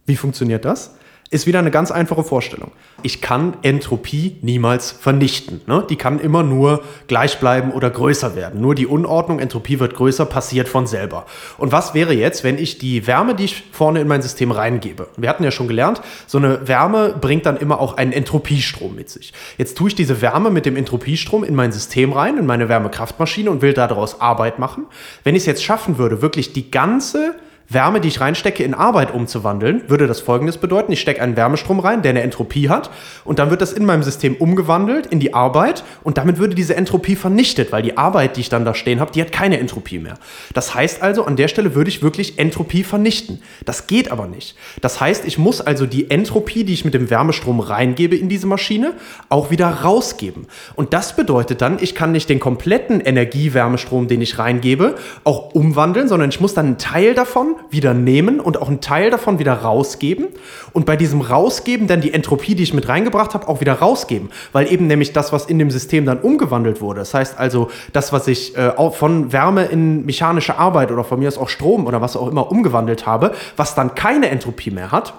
Wie 0.07 0.17
funktioniert 0.17 0.65
das? 0.65 0.97
Ist 1.33 1.47
wieder 1.47 1.61
eine 1.61 1.71
ganz 1.71 1.91
einfache 1.91 2.25
Vorstellung. 2.25 2.73
Ich 3.03 3.23
kann 3.23 3.55
Entropie 3.63 4.37
niemals 4.43 4.91
vernichten. 4.93 5.63
Ne? 5.67 5.83
Die 5.89 5.97
kann 5.97 6.21
immer 6.21 6.43
nur 6.43 6.83
gleich 7.07 7.41
bleiben 7.41 7.73
oder 7.73 7.89
größer 7.89 8.37
werden. 8.37 8.61
Nur 8.61 8.75
die 8.75 8.87
Unordnung, 8.87 9.39
Entropie 9.39 9.81
wird 9.81 9.95
größer, 9.95 10.27
passiert 10.27 10.69
von 10.69 10.87
selber. 10.87 11.25
Und 11.57 11.73
was 11.73 11.95
wäre 11.95 12.13
jetzt, 12.13 12.45
wenn 12.45 12.59
ich 12.59 12.77
die 12.77 13.07
Wärme, 13.07 13.35
die 13.35 13.45
ich 13.45 13.65
vorne 13.73 14.03
in 14.03 14.09
mein 14.09 14.21
System 14.21 14.51
reingebe? 14.51 15.09
Wir 15.17 15.31
hatten 15.31 15.43
ja 15.43 15.51
schon 15.51 15.69
gelernt, 15.69 16.03
so 16.27 16.37
eine 16.37 16.69
Wärme 16.69 17.15
bringt 17.19 17.47
dann 17.47 17.57
immer 17.57 17.81
auch 17.81 17.97
einen 17.97 18.13
Entropiestrom 18.13 18.95
mit 18.95 19.09
sich. 19.09 19.33
Jetzt 19.57 19.79
tue 19.79 19.89
ich 19.89 19.95
diese 19.95 20.21
Wärme 20.21 20.51
mit 20.51 20.67
dem 20.67 20.77
Entropiestrom 20.77 21.45
in 21.45 21.55
mein 21.55 21.73
System 21.73 22.13
rein, 22.13 22.37
in 22.37 22.45
meine 22.45 22.69
Wärmekraftmaschine 22.69 23.51
und 23.51 23.63
will 23.63 23.73
daraus 23.73 24.21
Arbeit 24.21 24.59
machen. 24.59 24.85
Wenn 25.25 25.35
ich 25.35 25.45
es 25.45 25.47
jetzt 25.47 25.65
schaffen 25.65 25.97
würde, 25.97 26.21
wirklich 26.21 26.53
die 26.53 26.71
ganze 26.71 27.37
Wärme, 27.75 28.01
die 28.01 28.09
ich 28.09 28.21
reinstecke, 28.21 28.63
in 28.63 28.75
Arbeit 28.75 29.13
umzuwandeln, 29.13 29.83
würde 29.89 30.07
das 30.07 30.21
folgendes 30.21 30.59
bedeuten. 30.59 30.93
Ich 30.93 31.01
stecke 31.01 31.23
einen 31.23 31.37
Wärmestrom 31.37 31.81
rein, 31.81 32.03
der 32.03 32.11
eine 32.11 32.23
Entropie 32.23 32.69
hat 32.69 32.91
und 33.25 33.39
dann 33.39 33.51
wird 33.51 33.61
das 33.61 33.73
in 33.73 33.85
meinem 33.85 34.03
System 34.03 34.37
umgewandelt 34.37 35.07
in 35.07 35.21
die 35.21 35.35
Arbeit 35.35 35.85
und 36.03 36.19
damit 36.19 36.39
würde 36.39 36.55
diese 36.55 36.77
Entropie 36.77 37.17
vernichtet, 37.17 37.73
weil 37.73 37.83
die 37.83 37.97
Arbeit, 37.97 38.37
die 38.37 38.41
ich 38.41 38.49
dann 38.49 38.65
da 38.65 38.75
stehen 38.75 39.01
habe, 39.01 39.13
die 39.13 39.21
hat 39.21 39.33
keine 39.33 39.59
Entropie 39.59 39.99
mehr. 39.99 40.15
Das 40.55 40.75
heißt 40.75 41.03
also, 41.03 41.25
an 41.25 41.37
der 41.37 41.49
Stelle 41.49 41.75
würde 41.75 41.89
ich 41.89 42.03
wirklich 42.03 42.39
Entropie 42.39 42.85
vernichten. 42.85 43.41
Das 43.65 43.87
geht 43.87 44.11
aber 44.11 44.27
nicht. 44.27 44.57
Das 44.81 45.01
heißt, 45.01 45.25
ich 45.25 45.39
muss 45.39 45.61
also 45.61 45.87
die 45.87 46.11
Entropie, 46.11 46.65
die 46.65 46.75
ich 46.75 46.85
mit 46.85 46.95
dem 46.95 47.11
Wärmestrom 47.11 47.61
reingebe 47.61 48.17
in 48.17 48.29
diese 48.29 48.47
Maschine, 48.47 48.95
auch 49.29 49.51
wieder 49.51 49.69
rausgeben. 49.69 50.47
Und 50.75 50.93
das 50.93 51.17
bedeutet 51.17 51.61
dann, 51.61 51.79
ich 51.81 51.95
kann 51.95 52.13
nicht 52.13 52.29
den 52.29 52.41
kompletten 52.41 53.01
Energiewärmestrom, 53.01 54.09
den 54.09 54.21
ich 54.21 54.39
reingebe, 54.39 54.95
auch 55.25 55.55
umwandeln, 55.55 56.09
sondern 56.09 56.31
ich 56.31 56.41
muss 56.41 56.55
dann 56.55 56.67
einen 56.67 56.79
Teil 56.79 57.15
davon 57.15 57.57
wieder 57.71 57.95
nehmen 57.95 58.41
und 58.41 58.61
auch 58.61 58.69
einen 58.69 58.81
Teil 58.81 59.11
davon 59.11 59.39
wieder 59.39 59.55
rausgeben 59.55 60.29
und 60.73 60.87
bei 60.87 60.97
diesem 60.97 61.21
Rausgeben 61.21 61.87
dann 61.87 62.01
die 62.01 62.13
Entropie, 62.13 62.55
die 62.55 62.63
ich 62.63 62.75
mit 62.75 62.89
reingebracht 62.89 63.35
habe, 63.35 63.49
auch 63.49 63.61
wieder 63.61 63.75
rausgeben, 63.75 64.31
weil 64.53 64.71
eben 64.73 64.87
nämlich 64.87 65.13
das, 65.13 65.33
was 65.33 65.47
in 65.47 65.59
dem 65.59 65.71
System 65.71 66.05
dann 66.05 66.21
umgewandelt 66.21 66.81
wurde, 66.81 67.01
das 67.01 67.15
heißt 67.15 67.39
also 67.39 67.71
das, 67.93 68.13
was 68.13 68.29
ich 68.29 68.57
äh, 68.57 68.73
von 68.93 69.33
Wärme 69.33 69.65
in 69.67 70.05
mechanische 70.05 70.59
Arbeit 70.59 70.91
oder 70.91 71.05
von 71.05 71.19
mir 71.19 71.29
aus 71.29 71.39
auch 71.39 71.49
Strom 71.49 71.87
oder 71.87 72.01
was 72.01 72.17
auch 72.17 72.29
immer 72.29 72.51
umgewandelt 72.51 73.07
habe, 73.07 73.33
was 73.57 73.75
dann 73.75 73.95
keine 73.95 74.29
Entropie 74.29 74.71
mehr 74.71 74.93
hat, 74.93 75.15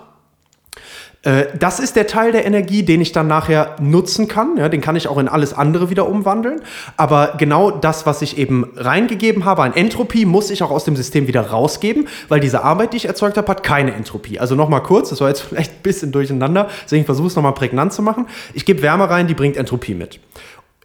äh, 1.23 1.45
das 1.57 1.79
ist 1.79 1.95
der 1.95 2.05
Teil 2.05 2.33
der 2.33 2.45
Energie, 2.45 2.83
den 2.83 3.01
ich 3.01 3.13
dann 3.13 3.27
nachher 3.27 3.77
nutzen 3.79 4.27
kann. 4.27 4.57
Ja, 4.57 4.69
den 4.69 4.81
kann 4.81 4.95
ich 4.95 5.07
auch 5.07 5.17
in 5.17 5.27
alles 5.27 5.53
andere 5.53 5.89
wieder 5.89 6.07
umwandeln. 6.07 6.61
Aber 6.97 7.35
genau 7.37 7.71
das, 7.71 8.05
was 8.05 8.21
ich 8.21 8.37
eben 8.37 8.65
reingegeben 8.75 9.45
habe 9.45 9.63
an 9.63 9.73
Entropie, 9.73 10.25
muss 10.25 10.51
ich 10.51 10.61
auch 10.63 10.71
aus 10.71 10.83
dem 10.83 10.95
System 10.95 11.27
wieder 11.27 11.41
rausgeben, 11.41 12.07
weil 12.27 12.41
diese 12.41 12.63
Arbeit, 12.63 12.93
die 12.93 12.97
ich 12.97 13.05
erzeugt 13.05 13.37
habe, 13.37 13.47
hat 13.47 13.63
keine 13.63 13.93
Entropie. 13.93 14.39
Also 14.39 14.55
nochmal 14.55 14.83
kurz, 14.83 15.09
das 15.09 15.21
war 15.21 15.29
jetzt 15.29 15.41
vielleicht 15.49 15.71
ein 15.71 15.81
bisschen 15.81 16.11
durcheinander, 16.11 16.69
deswegen 16.83 17.05
versuche 17.05 17.27
ich 17.27 17.31
es 17.31 17.35
nochmal 17.35 17.53
prägnant 17.53 17.93
zu 17.93 18.01
machen. 18.01 18.27
Ich 18.53 18.65
gebe 18.65 18.81
Wärme 18.81 19.09
rein, 19.09 19.27
die 19.27 19.33
bringt 19.33 19.55
Entropie 19.55 19.95
mit. 19.95 20.19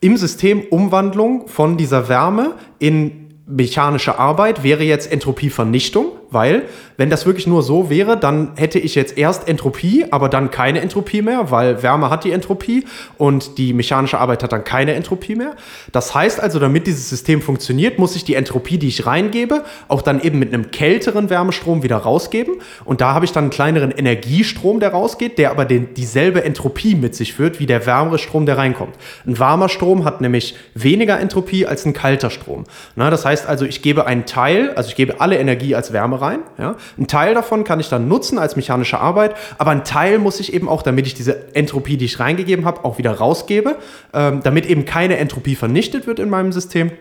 Im 0.00 0.16
System 0.16 0.62
Umwandlung 0.70 1.48
von 1.48 1.76
dieser 1.76 2.08
Wärme 2.08 2.54
in 2.78 3.34
mechanische 3.46 4.18
Arbeit 4.18 4.62
wäre 4.62 4.84
jetzt 4.84 5.10
Entropievernichtung, 5.10 6.12
weil 6.30 6.64
wenn 6.96 7.10
das 7.10 7.26
wirklich 7.26 7.46
nur 7.46 7.62
so 7.62 7.90
wäre, 7.90 8.16
dann 8.16 8.52
hätte 8.56 8.78
ich 8.78 8.94
jetzt 8.94 9.16
erst 9.16 9.48
Entropie, 9.48 10.06
aber 10.10 10.28
dann 10.28 10.50
keine 10.50 10.80
Entropie 10.80 11.22
mehr, 11.22 11.50
weil 11.50 11.82
Wärme 11.82 12.10
hat 12.10 12.24
die 12.24 12.32
Entropie 12.32 12.84
und 13.16 13.56
die 13.56 13.72
mechanische 13.72 14.18
Arbeit 14.18 14.42
hat 14.42 14.52
dann 14.52 14.64
keine 14.64 14.94
Entropie 14.94 15.36
mehr. 15.36 15.54
Das 15.92 16.14
heißt 16.14 16.40
also, 16.40 16.58
damit 16.58 16.86
dieses 16.86 17.08
System 17.08 17.40
funktioniert, 17.40 17.98
muss 17.98 18.16
ich 18.16 18.24
die 18.24 18.34
Entropie, 18.34 18.78
die 18.78 18.88
ich 18.88 19.06
reingebe, 19.06 19.64
auch 19.86 20.02
dann 20.02 20.20
eben 20.20 20.38
mit 20.38 20.52
einem 20.52 20.70
kälteren 20.70 21.30
Wärmestrom 21.30 21.82
wieder 21.82 21.96
rausgeben. 21.96 22.56
Und 22.84 23.00
da 23.00 23.14
habe 23.14 23.24
ich 23.24 23.32
dann 23.32 23.44
einen 23.44 23.50
kleineren 23.50 23.90
Energiestrom, 23.90 24.80
der 24.80 24.90
rausgeht, 24.90 25.38
der 25.38 25.50
aber 25.50 25.64
den, 25.64 25.94
dieselbe 25.94 26.44
Entropie 26.44 26.94
mit 26.94 27.14
sich 27.14 27.32
führt, 27.34 27.60
wie 27.60 27.66
der 27.66 27.86
wärmere 27.86 28.18
Strom, 28.18 28.44
der 28.44 28.58
reinkommt. 28.58 28.96
Ein 29.26 29.38
warmer 29.38 29.68
Strom 29.68 30.04
hat 30.04 30.20
nämlich 30.20 30.56
weniger 30.74 31.18
Entropie 31.20 31.66
als 31.66 31.86
ein 31.86 31.92
kalter 31.92 32.30
Strom. 32.30 32.64
Na, 32.96 33.08
das 33.10 33.24
heißt 33.24 33.46
also, 33.46 33.64
ich 33.64 33.82
gebe 33.82 34.06
einen 34.06 34.26
Teil, 34.26 34.72
also 34.74 34.90
ich 34.90 34.96
gebe 34.96 35.20
alle 35.20 35.38
Energie 35.38 35.74
als 35.74 35.92
Wärme 35.92 36.17
rein. 36.20 36.40
Ja? 36.58 36.76
Ein 36.98 37.06
Teil 37.06 37.34
davon 37.34 37.64
kann 37.64 37.80
ich 37.80 37.88
dann 37.88 38.08
nutzen 38.08 38.38
als 38.38 38.56
mechanische 38.56 38.98
Arbeit, 38.98 39.34
aber 39.58 39.70
ein 39.70 39.84
Teil 39.84 40.18
muss 40.18 40.40
ich 40.40 40.52
eben 40.52 40.68
auch, 40.68 40.82
damit 40.82 41.06
ich 41.06 41.14
diese 41.14 41.54
Entropie, 41.54 41.96
die 41.96 42.04
ich 42.04 42.20
reingegeben 42.20 42.64
habe, 42.64 42.84
auch 42.84 42.98
wieder 42.98 43.12
rausgebe, 43.12 43.76
ähm, 44.12 44.40
damit 44.42 44.66
eben 44.66 44.84
keine 44.84 45.16
Entropie 45.18 45.56
vernichtet 45.56 46.06
wird 46.06 46.18
in 46.18 46.30
meinem 46.30 46.52
System. 46.52 46.92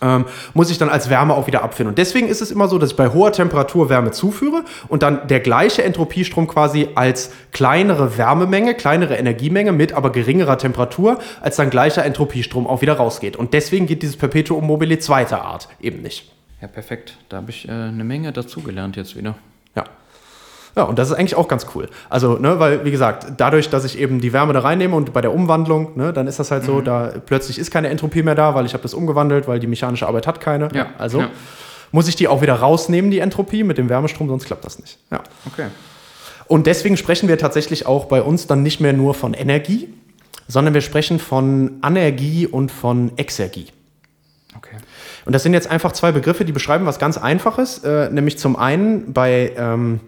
Ähm, 0.00 0.24
muss 0.54 0.70
ich 0.70 0.78
dann 0.78 0.88
als 0.88 1.10
Wärme 1.10 1.34
auch 1.34 1.46
wieder 1.46 1.62
abfinden. 1.62 1.90
Und 1.90 1.98
deswegen 1.98 2.28
ist 2.28 2.40
es 2.40 2.50
immer 2.50 2.66
so, 2.68 2.78
dass 2.78 2.92
ich 2.92 2.96
bei 2.96 3.10
hoher 3.10 3.32
Temperatur 3.32 3.90
Wärme 3.90 4.10
zuführe 4.10 4.64
und 4.88 5.02
dann 5.02 5.28
der 5.28 5.40
gleiche 5.40 5.84
Entropiestrom 5.84 6.46
quasi 6.46 6.88
als 6.94 7.30
kleinere 7.52 8.16
Wärmemenge, 8.16 8.74
kleinere 8.74 9.16
Energiemenge 9.16 9.72
mit 9.72 9.92
aber 9.92 10.10
geringerer 10.10 10.56
Temperatur 10.56 11.18
als 11.40 11.56
dann 11.56 11.68
gleicher 11.70 12.04
Entropiestrom 12.04 12.66
auch 12.66 12.80
wieder 12.80 12.94
rausgeht. 12.94 13.36
Und 13.36 13.52
deswegen 13.52 13.86
geht 13.86 14.02
dieses 14.02 14.16
Perpetuum 14.16 14.66
mobile 14.66 14.98
zweiter 14.98 15.42
Art 15.42 15.68
eben 15.80 16.00
nicht. 16.00 16.32
Ja, 16.62 16.68
perfekt. 16.68 17.16
Da 17.28 17.38
habe 17.38 17.50
ich 17.50 17.68
äh, 17.68 17.72
eine 17.72 18.04
Menge 18.04 18.32
dazugelernt 18.32 18.94
jetzt 18.94 19.16
wieder. 19.16 19.34
Ja. 19.74 19.84
Ja, 20.76 20.84
und 20.84 20.96
das 20.96 21.10
ist 21.10 21.16
eigentlich 21.16 21.34
auch 21.34 21.48
ganz 21.48 21.66
cool. 21.74 21.88
Also, 22.08 22.38
ne, 22.38 22.60
weil, 22.60 22.84
wie 22.84 22.92
gesagt, 22.92 23.32
dadurch, 23.36 23.68
dass 23.68 23.84
ich 23.84 23.98
eben 23.98 24.20
die 24.20 24.32
Wärme 24.32 24.52
da 24.52 24.60
reinnehme 24.60 24.94
und 24.94 25.12
bei 25.12 25.20
der 25.20 25.34
Umwandlung, 25.34 25.98
ne, 25.98 26.12
dann 26.12 26.28
ist 26.28 26.38
das 26.38 26.52
halt 26.52 26.62
mhm. 26.62 26.66
so, 26.66 26.80
da 26.80 27.12
plötzlich 27.26 27.58
ist 27.58 27.72
keine 27.72 27.88
Entropie 27.88 28.22
mehr 28.22 28.36
da, 28.36 28.54
weil 28.54 28.64
ich 28.64 28.74
habe 28.74 28.82
das 28.84 28.94
umgewandelt, 28.94 29.48
weil 29.48 29.58
die 29.58 29.66
mechanische 29.66 30.06
Arbeit 30.06 30.28
hat 30.28 30.40
keine. 30.40 30.68
Ja. 30.72 30.86
Also 30.98 31.20
ja. 31.20 31.30
muss 31.90 32.06
ich 32.06 32.14
die 32.14 32.28
auch 32.28 32.40
wieder 32.42 32.54
rausnehmen, 32.54 33.10
die 33.10 33.18
Entropie, 33.18 33.64
mit 33.64 33.76
dem 33.76 33.88
Wärmestrom, 33.88 34.28
sonst 34.28 34.46
klappt 34.46 34.64
das 34.64 34.78
nicht. 34.78 34.98
Ja. 35.10 35.20
Okay. 35.52 35.66
Und 36.46 36.68
deswegen 36.68 36.96
sprechen 36.96 37.28
wir 37.28 37.38
tatsächlich 37.38 37.86
auch 37.86 38.04
bei 38.04 38.22
uns 38.22 38.46
dann 38.46 38.62
nicht 38.62 38.80
mehr 38.80 38.92
nur 38.92 39.14
von 39.14 39.34
Energie, 39.34 39.92
sondern 40.46 40.74
wir 40.74 40.80
sprechen 40.80 41.18
von 41.18 41.78
Anergie 41.80 42.46
und 42.46 42.70
von 42.70 43.10
Exergie. 43.16 43.66
Und 45.24 45.32
das 45.32 45.42
sind 45.42 45.52
jetzt 45.52 45.70
einfach 45.70 45.92
zwei 45.92 46.12
Begriffe, 46.12 46.44
die 46.44 46.52
beschreiben 46.52 46.86
was 46.86 46.98
ganz 46.98 47.18
Einfaches, 47.18 47.78
äh, 47.84 48.10
nämlich 48.10 48.38
zum 48.38 48.56
einen 48.56 49.12
bei 49.12 49.52
ähm, 49.56 50.00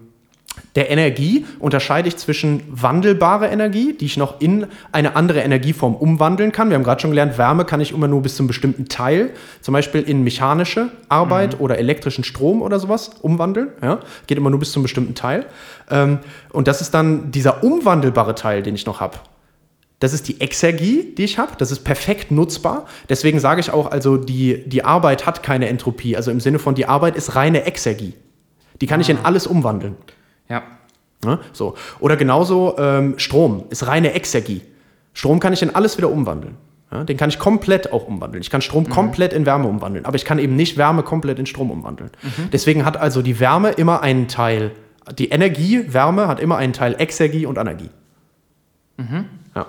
der 0.76 0.90
Energie 0.90 1.46
unterscheide 1.58 2.08
ich 2.08 2.16
zwischen 2.16 2.62
wandelbare 2.68 3.46
Energie, 3.46 3.92
die 3.92 4.06
ich 4.06 4.16
noch 4.16 4.40
in 4.40 4.66
eine 4.92 5.16
andere 5.16 5.40
Energieform 5.40 5.94
umwandeln 5.94 6.52
kann. 6.52 6.68
Wir 6.68 6.76
haben 6.76 6.84
gerade 6.84 7.00
schon 7.00 7.10
gelernt, 7.10 7.38
Wärme 7.38 7.64
kann 7.64 7.80
ich 7.80 7.92
immer 7.92 8.08
nur 8.08 8.22
bis 8.22 8.36
zu 8.36 8.42
einem 8.42 8.48
bestimmten 8.48 8.88
Teil, 8.88 9.30
zum 9.60 9.72
Beispiel 9.72 10.02
in 10.02 10.22
mechanische 10.22 10.90
Arbeit 11.08 11.54
mhm. 11.54 11.60
oder 11.60 11.78
elektrischen 11.78 12.24
Strom 12.24 12.62
oder 12.62 12.78
sowas, 12.78 13.10
umwandeln. 13.20 13.68
Ja? 13.82 14.00
Geht 14.26 14.38
immer 14.38 14.50
nur 14.50 14.58
bis 14.58 14.72
zu 14.72 14.78
einem 14.78 14.84
bestimmten 14.84 15.14
Teil. 15.14 15.46
Ähm, 15.90 16.18
und 16.50 16.68
das 16.68 16.80
ist 16.80 16.92
dann 16.92 17.30
dieser 17.30 17.62
umwandelbare 17.62 18.34
Teil, 18.34 18.62
den 18.62 18.74
ich 18.74 18.86
noch 18.86 19.00
habe. 19.00 19.18
Das 20.04 20.12
ist 20.12 20.28
die 20.28 20.38
Exergie, 20.38 21.14
die 21.16 21.24
ich 21.24 21.38
habe. 21.38 21.52
Das 21.56 21.70
ist 21.70 21.82
perfekt 21.82 22.30
nutzbar. 22.30 22.84
Deswegen 23.08 23.40
sage 23.40 23.62
ich 23.62 23.70
auch, 23.70 23.90
also 23.90 24.18
die, 24.18 24.62
die 24.68 24.84
Arbeit 24.84 25.24
hat 25.24 25.42
keine 25.42 25.66
Entropie. 25.66 26.14
Also 26.14 26.30
im 26.30 26.40
Sinne 26.40 26.58
von, 26.58 26.74
die 26.74 26.84
Arbeit 26.84 27.16
ist 27.16 27.36
reine 27.36 27.64
Exergie. 27.64 28.12
Die 28.82 28.86
kann 28.86 29.00
ah. 29.00 29.00
ich 29.00 29.08
in 29.08 29.16
ah. 29.16 29.22
alles 29.22 29.46
umwandeln. 29.46 29.96
Ja. 30.50 30.62
ja 31.24 31.38
so. 31.54 31.74
Oder 32.00 32.18
genauso 32.18 32.76
ähm, 32.76 33.14
Strom 33.16 33.64
ist 33.70 33.86
reine 33.86 34.12
Exergie. 34.12 34.60
Strom 35.14 35.40
kann 35.40 35.54
ich 35.54 35.62
in 35.62 35.74
alles 35.74 35.96
wieder 35.96 36.10
umwandeln. 36.10 36.58
Ja, 36.92 37.04
den 37.04 37.16
kann 37.16 37.30
ich 37.30 37.38
komplett 37.38 37.90
auch 37.90 38.06
umwandeln. 38.06 38.42
Ich 38.42 38.50
kann 38.50 38.60
Strom 38.60 38.84
mhm. 38.84 38.90
komplett 38.90 39.32
in 39.32 39.46
Wärme 39.46 39.68
umwandeln, 39.68 40.04
aber 40.04 40.16
ich 40.16 40.26
kann 40.26 40.38
eben 40.38 40.54
nicht 40.54 40.76
Wärme 40.76 41.02
komplett 41.02 41.38
in 41.38 41.46
Strom 41.46 41.70
umwandeln. 41.70 42.10
Mhm. 42.20 42.50
Deswegen 42.52 42.84
hat 42.84 42.98
also 42.98 43.22
die 43.22 43.40
Wärme 43.40 43.70
immer 43.70 44.02
einen 44.02 44.28
Teil, 44.28 44.72
die 45.18 45.30
Energie, 45.30 45.94
Wärme 45.94 46.28
hat 46.28 46.40
immer 46.40 46.58
einen 46.58 46.74
Teil 46.74 46.94
Exergie 46.98 47.46
und 47.46 47.56
Energie. 47.56 47.88
Mhm. 48.98 49.24
Ja. 49.54 49.66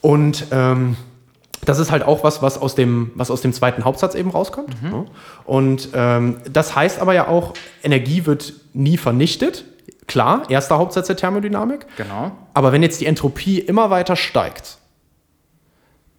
Und 0.00 0.46
ähm, 0.50 0.96
das 1.64 1.78
ist 1.78 1.90
halt 1.90 2.04
auch 2.04 2.24
was, 2.24 2.42
was 2.42 2.58
aus 2.58 2.74
dem, 2.74 3.10
was 3.14 3.30
aus 3.30 3.40
dem 3.40 3.52
zweiten 3.52 3.84
Hauptsatz 3.84 4.14
eben 4.14 4.30
rauskommt. 4.30 4.82
Mhm. 4.82 4.92
Ja. 4.92 5.04
Und 5.44 5.88
ähm, 5.94 6.36
das 6.50 6.76
heißt 6.76 7.00
aber 7.00 7.14
ja 7.14 7.28
auch, 7.28 7.54
Energie 7.82 8.24
wird 8.26 8.54
nie 8.72 8.96
vernichtet. 8.96 9.64
Klar, 10.06 10.48
erster 10.48 10.78
Hauptsatz 10.78 11.08
der 11.08 11.16
Thermodynamik. 11.16 11.86
Genau. 11.96 12.30
Aber 12.54 12.72
wenn 12.72 12.82
jetzt 12.82 13.00
die 13.00 13.06
Entropie 13.06 13.58
immer 13.58 13.90
weiter 13.90 14.14
steigt, 14.14 14.78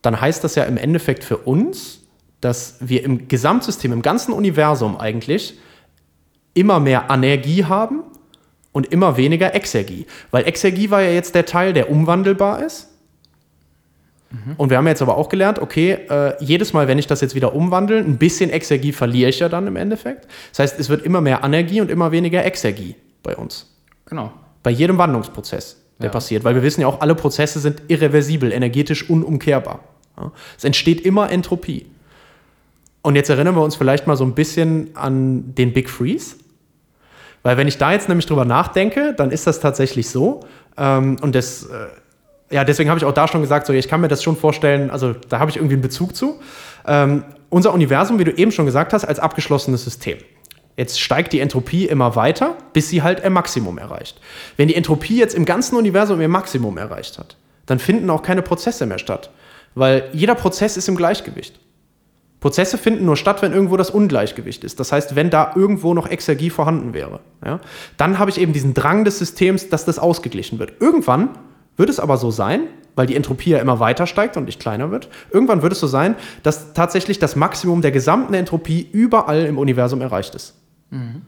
dann 0.02 0.20
heißt 0.20 0.44
das 0.44 0.56
ja 0.56 0.66
im 0.66 0.78
Endeffekt 0.78 1.24
für 1.24 1.38
uns, 1.38 2.02
dass 2.42 2.76
wir 2.80 3.04
im 3.04 3.28
Gesamtsystem, 3.28 3.92
im 3.94 4.02
ganzen 4.02 4.34
Universum 4.34 4.98
eigentlich 4.98 5.58
immer 6.54 6.80
mehr 6.80 7.06
Energie 7.10 7.66
haben 7.66 8.04
und 8.72 8.88
immer 8.92 9.18
weniger 9.18 9.56
Exergie. 9.56 10.06
Weil 10.32 10.46
Exergie 10.46 10.92
war 10.92 11.02
ja 11.02 11.12
jetzt 11.12 11.36
der 11.36 11.46
Teil, 11.46 11.74
der 11.74 11.90
umwandelbar 11.90 12.64
ist. 12.64 12.90
Mhm. 14.30 14.56
Und 14.58 14.70
wir 14.70 14.78
haben 14.78 14.88
jetzt 14.88 15.02
aber 15.02 15.18
auch 15.18 15.30
gelernt, 15.30 15.60
okay, 15.60 15.92
äh, 16.10 16.34
jedes 16.44 16.74
Mal, 16.74 16.88
wenn 16.88 16.98
ich 16.98 17.08
das 17.08 17.22
jetzt 17.22 17.36
wieder 17.36 17.56
umwandle, 17.56 18.00
ein 18.00 18.18
bisschen 18.18 18.50
Exergie 18.50 18.92
verliere 18.92 19.30
ich 19.30 19.40
ja 19.40 19.50
dann 19.50 19.68
im 19.68 19.76
Endeffekt. 19.76 20.28
Das 20.52 20.60
heißt, 20.60 20.80
es 20.80 20.90
wird 20.90 21.06
immer 21.06 21.22
mehr 21.22 21.42
Energie 21.44 21.82
und 21.82 21.90
immer 21.90 22.12
weniger 22.12 22.44
Exergie 22.44 22.96
bei 23.24 23.36
uns. 23.36 23.74
Genau. 24.06 24.32
Bei 24.64 24.72
jedem 24.72 24.98
Wandlungsprozess, 24.98 25.78
der 26.00 26.08
ja. 26.08 26.12
passiert. 26.12 26.44
Weil 26.44 26.56
wir 26.56 26.64
wissen 26.64 26.82
ja 26.82 26.88
auch, 26.88 27.02
alle 27.02 27.16
Prozesse 27.16 27.60
sind 27.60 27.84
irreversibel, 27.88 28.52
energetisch 28.52 29.10
unumkehrbar. 29.10 29.80
Ja? 30.18 30.32
Es 30.58 30.64
entsteht 30.64 31.02
immer 31.02 31.32
Entropie. 31.32 31.86
Und 33.02 33.16
jetzt 33.16 33.30
erinnern 33.30 33.56
wir 33.56 33.64
uns 33.64 33.76
vielleicht 33.76 34.08
mal 34.08 34.18
so 34.18 34.26
ein 34.26 34.34
bisschen 34.34 34.90
an 34.96 35.56
den 35.56 35.72
Big 35.72 35.90
Freeze. 35.90 36.36
Weil 37.44 37.56
wenn 37.56 37.68
ich 37.70 37.78
da 37.78 37.94
jetzt 37.94 38.10
nämlich 38.10 38.26
drüber 38.26 38.44
nachdenke, 38.44 39.14
dann 39.16 39.32
ist 39.32 39.48
das 39.48 39.62
tatsächlich 39.62 40.10
so. 40.10 40.42
Ähm, 40.76 41.16
und 41.22 41.34
das 41.34 41.64
äh, 41.64 41.88
ja, 42.50 42.64
deswegen 42.64 42.90
habe 42.90 42.98
ich 42.98 43.06
auch 43.06 43.14
da 43.14 43.28
schon 43.28 43.42
gesagt, 43.42 43.68
so, 43.68 43.74
ich 43.74 43.88
kann 43.88 44.02
mir 44.02 44.08
das 44.08 44.24
schon 44.24 44.38
vorstellen, 44.38 44.90
also 44.90 45.14
da 45.14 45.40
habe 45.40 45.52
ich 45.52 45.58
irgendwie 45.58 45.76
einen 45.76 45.82
Bezug 45.82 46.16
zu. 46.16 46.40
Ähm, 46.86 47.24
unser 47.50 47.74
Universum, 47.74 48.20
wie 48.20 48.24
du 48.24 48.32
eben 48.32 48.52
schon 48.52 48.66
gesagt 48.66 48.94
hast, 48.94 49.06
als 49.06 49.20
abgeschlossenes 49.20 49.84
System. 49.84 50.18
Jetzt 50.78 51.02
steigt 51.02 51.34
die 51.34 51.40
Entropie 51.40 51.86
immer 51.86 52.16
weiter, 52.16 52.56
bis 52.72 52.90
sie 52.90 53.02
halt 53.02 53.24
ihr 53.24 53.32
Maximum 53.32 53.78
erreicht. 53.78 54.22
Wenn 54.58 54.68
die 54.68 54.76
Entropie 54.76 55.18
jetzt 55.18 55.34
im 55.34 55.44
ganzen 55.44 55.76
Universum 55.76 56.22
ihr 56.22 56.28
Maximum 56.28 56.78
erreicht 56.78 57.18
hat, 57.18 57.36
dann 57.66 57.80
finden 57.80 58.10
auch 58.10 58.22
keine 58.22 58.44
Prozesse 58.44 58.86
mehr 58.86 59.00
statt, 59.00 59.32
weil 59.76 60.10
jeder 60.14 60.36
Prozess 60.36 60.78
ist 60.78 60.88
im 60.88 60.96
Gleichgewicht. 60.96 61.60
Prozesse 62.40 62.78
finden 62.78 63.06
nur 63.06 63.18
statt, 63.18 63.42
wenn 63.42 63.52
irgendwo 63.52 63.78
das 63.78 63.90
Ungleichgewicht 63.90 64.64
ist. 64.64 64.80
Das 64.80 64.92
heißt, 64.92 65.16
wenn 65.16 65.32
da 65.32 65.54
irgendwo 65.56 65.96
noch 65.96 66.08
Exergie 66.08 66.52
vorhanden 66.52 66.94
wäre, 66.94 67.20
ja, 67.44 67.60
dann 67.98 68.20
habe 68.20 68.30
ich 68.30 68.40
eben 68.40 68.54
diesen 68.54 68.76
Drang 68.76 69.04
des 69.04 69.18
Systems, 69.18 69.70
dass 69.70 69.86
das 69.86 69.98
ausgeglichen 69.98 70.60
wird. 70.60 70.74
Irgendwann 70.80 71.30
wird 71.78 71.90
es 71.90 72.00
aber 72.00 72.18
so 72.18 72.32
sein, 72.32 72.68
weil 72.96 73.06
die 73.06 73.16
Entropie 73.16 73.52
ja 73.52 73.60
immer 73.60 73.80
weiter 73.80 74.08
steigt 74.08 74.36
und 74.36 74.46
nicht 74.46 74.60
kleiner 74.60 74.90
wird, 74.92 75.08
irgendwann 75.32 75.62
wird 75.62 75.72
es 75.72 75.80
so 75.80 75.88
sein, 75.88 76.16
dass 76.42 76.74
tatsächlich 76.74 77.20
das 77.20 77.36
Maximum 77.36 77.84
der 77.84 77.92
gesamten 77.92 78.34
Entropie 78.34 78.90
überall 78.92 79.46
im 79.46 79.60
Universum 79.60 80.02
erreicht 80.02 80.34
ist. 80.34 80.56
Mhm. 80.90 81.22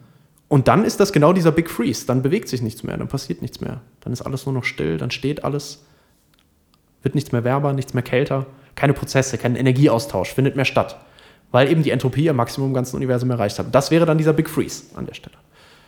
Und 0.47 0.67
dann 0.67 0.83
ist 0.83 0.99
das 0.99 1.13
genau 1.13 1.31
dieser 1.31 1.51
Big 1.51 1.69
Freeze. 1.69 2.07
Dann 2.07 2.23
bewegt 2.23 2.49
sich 2.49 2.63
nichts 2.63 2.81
mehr, 2.81 2.97
dann 2.97 3.07
passiert 3.07 3.43
nichts 3.43 3.61
mehr. 3.61 3.81
Dann 4.01 4.11
ist 4.11 4.23
alles 4.23 4.47
nur 4.47 4.53
noch 4.53 4.63
still, 4.63 4.97
dann 4.97 5.11
steht 5.11 5.43
alles, 5.43 5.85
wird 7.03 7.13
nichts 7.13 7.31
mehr 7.31 7.43
wärmer, 7.43 7.71
nichts 7.73 7.93
mehr 7.93 8.01
kälter. 8.01 8.47
Keine 8.73 8.93
Prozesse, 8.93 9.37
kein 9.37 9.55
Energieaustausch 9.55 10.33
findet 10.33 10.55
mehr 10.55 10.65
statt. 10.65 10.97
Weil 11.51 11.69
eben 11.69 11.83
die 11.83 11.91
Entropie 11.91 12.29
am 12.31 12.37
Maximum 12.37 12.69
im 12.69 12.73
ganzen 12.73 12.95
Universum 12.95 13.29
erreicht 13.29 13.59
hat. 13.59 13.67
Das 13.75 13.91
wäre 13.91 14.07
dann 14.07 14.17
dieser 14.17 14.33
Big 14.33 14.49
Freeze 14.49 14.85
an 14.95 15.05
der 15.05 15.13
Stelle. 15.13 15.35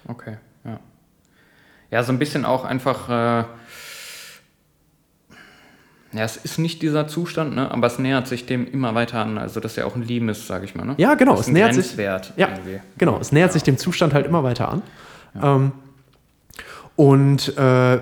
Okay, 0.08 0.38
ja. 0.64 0.80
Ja, 1.90 2.04
so 2.04 2.12
ein 2.12 2.20
bisschen 2.20 2.46
auch 2.46 2.64
einfach. 2.64 3.10
Äh 3.10 3.46
ja, 6.14 6.24
es 6.24 6.38
ist 6.38 6.60
nicht 6.60 6.82
dieser 6.82 7.08
Zustand, 7.08 7.56
ne? 7.56 7.72
aber 7.72 7.88
es 7.88 7.98
nähert 7.98 8.28
sich 8.28 8.46
dem 8.46 8.68
immer 8.70 8.96
weiter 8.96 9.20
an. 9.20 9.38
Also, 9.38 9.60
das 9.60 9.74
ist 9.74 9.78
ja 9.78 9.86
auch 9.86 9.96
ein 9.96 10.04
Limes, 10.04 10.48
sage 10.48 10.66
ich 10.66 10.76
mal. 10.76 10.86
Ne? 10.86 10.96
Ja, 10.98 11.14
genau. 11.14 11.40
Es 11.40 11.48
nähert 11.48 11.74
sich. 11.74 11.96
Ja, 11.96 12.20
irgendwie. 12.38 12.82
genau. 12.98 13.18
Es 13.20 13.32
nähert 13.32 13.50
ja. 13.50 13.54
sich 13.54 13.64
dem 13.64 13.78
Zustand 13.78 14.14
halt 14.14 14.26
immer 14.26 14.44
weiter 14.44 14.70
an. 14.70 14.82
Ja. 15.36 15.56
Ähm, 15.56 15.72
und 16.98 17.58
äh, 17.58 18.00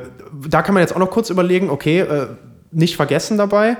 da 0.50 0.62
kann 0.62 0.74
man 0.74 0.82
jetzt 0.82 0.94
auch 0.94 1.00
noch 1.00 1.12
kurz 1.12 1.30
überlegen, 1.30 1.70
okay, 1.70 2.00
äh, 2.00 2.28
nicht 2.72 2.96
vergessen 2.96 3.38
dabei, 3.38 3.78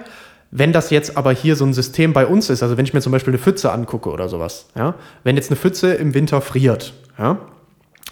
wenn 0.52 0.74
das 0.74 0.90
jetzt 0.90 1.18
aber 1.18 1.32
hier 1.32 1.56
so 1.56 1.66
ein 1.66 1.74
System 1.74 2.14
bei 2.14 2.26
uns 2.26 2.50
ist, 2.50 2.64
also 2.64 2.78
wenn 2.78 2.86
ich 2.86 2.94
mir 2.94 3.02
zum 3.02 3.12
Beispiel 3.12 3.34
eine 3.34 3.42
Pfütze 3.42 3.72
angucke 3.72 4.10
oder 4.10 4.30
sowas, 4.30 4.68
ja, 4.76 4.96
wenn 5.24 5.36
jetzt 5.36 5.50
eine 5.50 5.58
Pfütze 5.58 5.94
im 5.94 6.14
Winter 6.14 6.42
friert, 6.42 6.94
ja, 7.18 7.38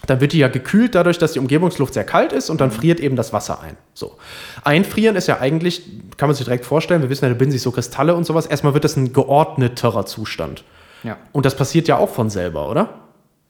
dann 0.06 0.22
wird 0.22 0.34
die 0.34 0.38
ja 0.38 0.48
gekühlt 0.48 0.96
dadurch, 0.96 1.18
dass 1.18 1.34
die 1.34 1.40
Umgebungsluft 1.40 1.94
sehr 1.94 2.04
kalt 2.04 2.32
ist 2.32 2.50
und 2.50 2.62
dann 2.62 2.70
mhm. 2.70 2.74
friert 2.74 3.00
eben 3.00 3.16
das 3.16 3.34
Wasser 3.34 3.62
ein. 3.62 3.76
So. 3.94 4.18
Einfrieren 4.64 5.16
ist 5.16 5.28
ja 5.28 5.40
eigentlich, 5.40 5.84
kann 6.18 6.30
man 6.30 6.36
sich 6.36 6.46
direkt 6.46 6.66
vorstellen, 6.66 7.02
wir 7.02 7.10
wissen 7.10 7.26
ja, 7.26 7.30
da 7.30 7.36
bilden 7.36 7.52
sich 7.52 7.62
so 7.62 7.72
Kristalle 7.72 8.16
und 8.16 8.26
sowas. 8.26 8.46
Erstmal 8.46 8.74
wird 8.74 8.84
das 8.84 8.96
ein 8.96 9.12
geordneterer 9.14 10.06
Zustand. 10.06 10.64
Ja. 11.04 11.18
Und 11.32 11.46
das 11.46 11.56
passiert 11.56 11.88
ja 11.88 11.98
auch 11.98 12.10
von 12.10 12.30
selber, 12.30 12.70
oder? 12.70 12.90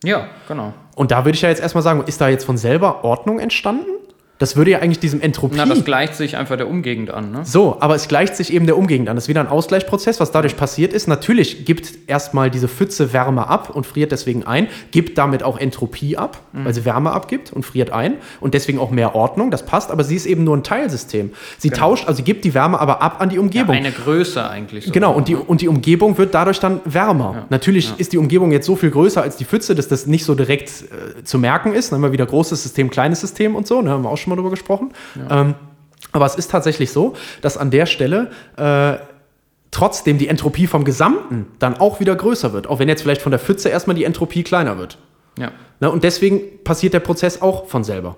Ja, 0.03 0.27
genau. 0.47 0.73
Und 0.95 1.11
da 1.11 1.25
würde 1.25 1.35
ich 1.35 1.41
ja 1.41 1.49
jetzt 1.49 1.61
erstmal 1.61 1.83
sagen, 1.83 2.03
ist 2.05 2.21
da 2.21 2.29
jetzt 2.29 2.45
von 2.45 2.57
selber 2.57 3.03
Ordnung 3.03 3.39
entstanden? 3.39 3.96
Das 4.39 4.55
würde 4.55 4.71
ja 4.71 4.79
eigentlich 4.79 4.99
diesem 4.99 5.19
Entropie. 5.19 5.55
Na, 5.57 5.65
das 5.65 5.83
gleicht 5.83 6.15
sich 6.15 6.37
einfach 6.37 6.57
der 6.57 6.67
Umgegend 6.67 7.09
an, 7.09 7.31
ne? 7.31 7.41
So, 7.43 7.77
aber 7.79 7.95
es 7.95 8.07
gleicht 8.07 8.35
sich 8.35 8.53
eben 8.53 8.67
der 8.67 8.77
Umgegend 8.77 9.09
an. 9.09 9.15
Das 9.15 9.25
ist 9.25 9.29
wieder 9.29 9.41
ein 9.41 9.47
Ausgleichsprozess, 9.47 10.19
was 10.19 10.31
dadurch 10.31 10.55
passiert 10.55 10.93
ist. 10.93 11.07
Natürlich 11.07 11.65
gibt 11.65 12.07
erstmal 12.07 12.51
diese 12.51 12.67
Pfütze 12.67 13.13
Wärme 13.13 13.47
ab 13.47 13.71
und 13.71 13.87
friert 13.87 14.11
deswegen 14.11 14.45
ein, 14.45 14.67
gibt 14.91 15.17
damit 15.17 15.41
auch 15.41 15.57
Entropie 15.57 16.17
ab, 16.17 16.41
mhm. 16.53 16.65
weil 16.65 16.73
sie 16.73 16.85
Wärme 16.85 17.11
abgibt 17.11 17.51
und 17.51 17.63
friert 17.63 17.91
ein 17.91 18.15
und 18.39 18.53
deswegen 18.53 18.77
auch 18.77 18.91
mehr 18.91 19.15
Ordnung. 19.15 19.49
Das 19.49 19.65
passt, 19.65 19.89
aber 19.89 20.03
sie 20.03 20.15
ist 20.15 20.27
eben 20.27 20.43
nur 20.43 20.55
ein 20.55 20.63
Teilsystem. 20.63 21.31
Sie 21.57 21.69
genau. 21.69 21.89
tauscht, 21.89 22.07
also 22.07 22.17
sie 22.17 22.23
gibt 22.23 22.45
die 22.45 22.53
Wärme 22.53 22.79
aber 22.79 23.01
ab 23.01 23.19
an 23.19 23.29
die 23.29 23.39
Umgebung. 23.39 23.73
Ja, 23.73 23.81
eine 23.81 23.91
Größe 23.91 24.47
eigentlich. 24.47 24.85
So 24.85 24.91
genau, 24.91 25.13
und 25.13 25.27
die, 25.27 25.35
und 25.35 25.61
die 25.61 25.67
Umgebung 25.67 26.17
wird 26.19 26.35
dadurch 26.35 26.59
dann 26.59 26.81
wärmer. 26.85 27.33
Ja. 27.35 27.45
Natürlich 27.49 27.89
ja. 27.89 27.95
ist 27.97 28.13
die 28.13 28.19
Umgebung 28.19 28.51
jetzt 28.51 28.67
so 28.67 28.75
viel 28.75 28.91
größer 28.91 29.21
als 29.21 29.37
die 29.37 29.45
Pfütze, 29.45 29.73
dass 29.73 29.87
das 29.87 30.05
nicht 30.05 30.25
so 30.25 30.35
direkt 30.35 30.69
äh, 30.69 31.23
zu 31.23 31.39
merken 31.39 31.73
ist. 31.73 31.91
Dann 31.91 31.97
haben 31.97 32.03
wir 32.03 32.11
wieder 32.11 32.27
großes 32.27 32.61
System, 32.61 32.91
kleines 32.91 33.21
System 33.21 33.55
und 33.55 33.65
so, 33.65 33.81
ne, 33.81 33.89
haben 33.89 34.03
wir 34.03 34.09
auch 34.09 34.17
schon 34.17 34.26
mal 34.29 34.35
drüber 34.35 34.49
gesprochen. 34.49 34.93
Ja. 35.15 35.41
Ähm, 35.41 35.55
aber 36.11 36.25
es 36.25 36.35
ist 36.35 36.51
tatsächlich 36.51 36.91
so, 36.91 37.15
dass 37.41 37.57
an 37.57 37.71
der 37.71 37.85
Stelle 37.85 38.31
äh, 38.55 38.97
trotzdem 39.71 40.17
die 40.17 40.27
Entropie 40.27 40.67
vom 40.67 40.83
Gesamten 40.83 41.47
dann 41.59 41.77
auch 41.77 41.99
wieder 41.99 42.15
größer 42.15 42.53
wird. 42.53 42.67
Auch 42.67 42.79
wenn 42.79 42.87
jetzt 42.87 43.01
vielleicht 43.01 43.21
von 43.21 43.31
der 43.31 43.39
Pfütze 43.39 43.69
erstmal 43.69 43.95
die 43.95 44.03
Entropie 44.03 44.43
kleiner 44.43 44.77
wird. 44.77 44.97
Ja. 45.37 45.51
Na, 45.79 45.89
und 45.89 46.03
deswegen 46.03 46.63
passiert 46.63 46.93
der 46.93 46.99
Prozess 46.99 47.41
auch 47.41 47.67
von 47.67 47.83
selber. 47.83 48.17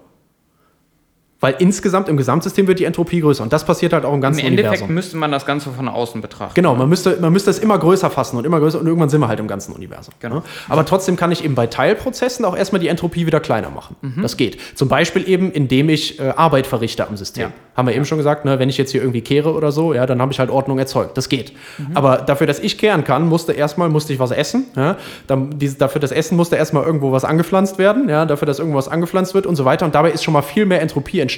Weil 1.42 1.56
insgesamt 1.60 2.10
im 2.10 2.18
Gesamtsystem 2.18 2.68
wird 2.68 2.80
die 2.80 2.84
Entropie 2.84 3.22
größer 3.22 3.44
und 3.44 3.54
das 3.54 3.66
passiert 3.66 3.94
halt 3.94 4.04
auch 4.04 4.14
im 4.14 4.20
ganzen 4.20 4.42
Im 4.42 4.48
Endeffekt 4.48 4.82
Universum. 4.82 4.94
müsste 4.94 5.18
man 5.18 5.32
das 5.32 5.46
Ganze 5.46 5.70
von 5.70 5.88
außen 5.88 6.22
betrachten. 6.22 6.54
Genau, 6.54 6.76
man 6.76 6.90
müsste, 6.90 7.18
man 7.22 7.32
müsste 7.32 7.50
es 7.50 7.60
immer 7.60 7.78
größer 7.78 8.10
fassen 8.10 8.36
und 8.38 8.46
immer 8.46 8.60
größer 8.60 8.78
und 8.78 8.88
irgendwann 8.88 9.08
sind 9.08 9.22
wir 9.22 9.30
halt 9.30 9.40
im 9.40 9.48
ganzen 9.48 9.74
Universum. 9.74 10.14
Genau. 10.20 10.36
Ne? 10.36 10.44
Aber 10.68 10.86
trotzdem 10.86 11.16
kann 11.16 11.32
ich 11.32 11.46
eben 11.46 11.56
bei 11.56 11.68
Teilprozessen 11.68 12.44
auch 12.44 12.58
erstmal 12.58 12.82
die 12.82 12.90
Entropie 12.90 13.26
wieder 13.26 13.40
kleiner 13.40 13.70
machen. 13.70 13.96
Mhm. 14.02 14.22
Das 14.22 14.36
geht. 14.36 14.58
Zum 14.76 14.90
Beispiel 14.90 15.30
eben, 15.30 15.50
indem 15.52 15.88
ich 15.88 16.20
äh, 16.20 16.34
Arbeit 16.36 16.68
verrichte 16.68 17.08
am 17.08 17.16
System. 17.16 17.44
Ja. 17.44 17.52
Haben 17.74 17.88
wir 17.88 17.96
eben 17.96 18.04
schon 18.04 18.18
gesagt, 18.18 18.44
ne, 18.44 18.60
wenn 18.60 18.68
ich 18.68 18.78
jetzt 18.78 18.92
hier 18.92 19.00
irgendwie 19.00 19.22
kehre 19.22 19.54
oder 19.54 19.72
so, 19.72 19.94
ja, 19.94 20.06
dann 20.06 20.22
habe 20.22 20.34
ich 20.34 20.40
halt 20.40 20.50
Ordnung 20.50 20.78
erzeugt. 20.78 21.18
Das 21.18 21.30
geht. 21.30 21.54
Mhm. 21.78 21.96
Aber 21.96 22.18
dafür, 22.18 22.48
dass 22.48 22.60
ich 22.60 22.78
kehren 22.78 23.06
kann, 23.06 23.30
musste 23.30 23.54
erstmal 23.54 23.88
musste 23.88 24.12
ich 24.12 24.20
was 24.20 24.32
essen. 24.32 24.66
Ja? 24.76 24.98
Dann, 25.28 25.58
diese, 25.58 25.78
dafür 25.78 26.02
das 26.02 26.12
Essen 26.12 26.36
musste 26.36 26.58
erstmal 26.58 26.84
irgendwo 26.84 27.14
was 27.14 27.24
angepflanzt 27.24 27.78
werden, 27.78 28.10
ja? 28.10 28.26
dafür, 28.26 28.46
dass 28.46 28.60
irgendwas 28.60 28.90
angepflanzt 28.90 29.34
wird 29.34 29.46
und 29.46 29.56
so 29.56 29.64
weiter. 29.64 29.86
Und 29.86 29.96
dabei 29.96 30.12
ist 30.12 30.26
schon 30.26 30.34
mal 30.34 30.42
viel 30.42 30.66
mehr 30.66 30.82
Entropie 30.82 31.22
entstanden, 31.22 31.29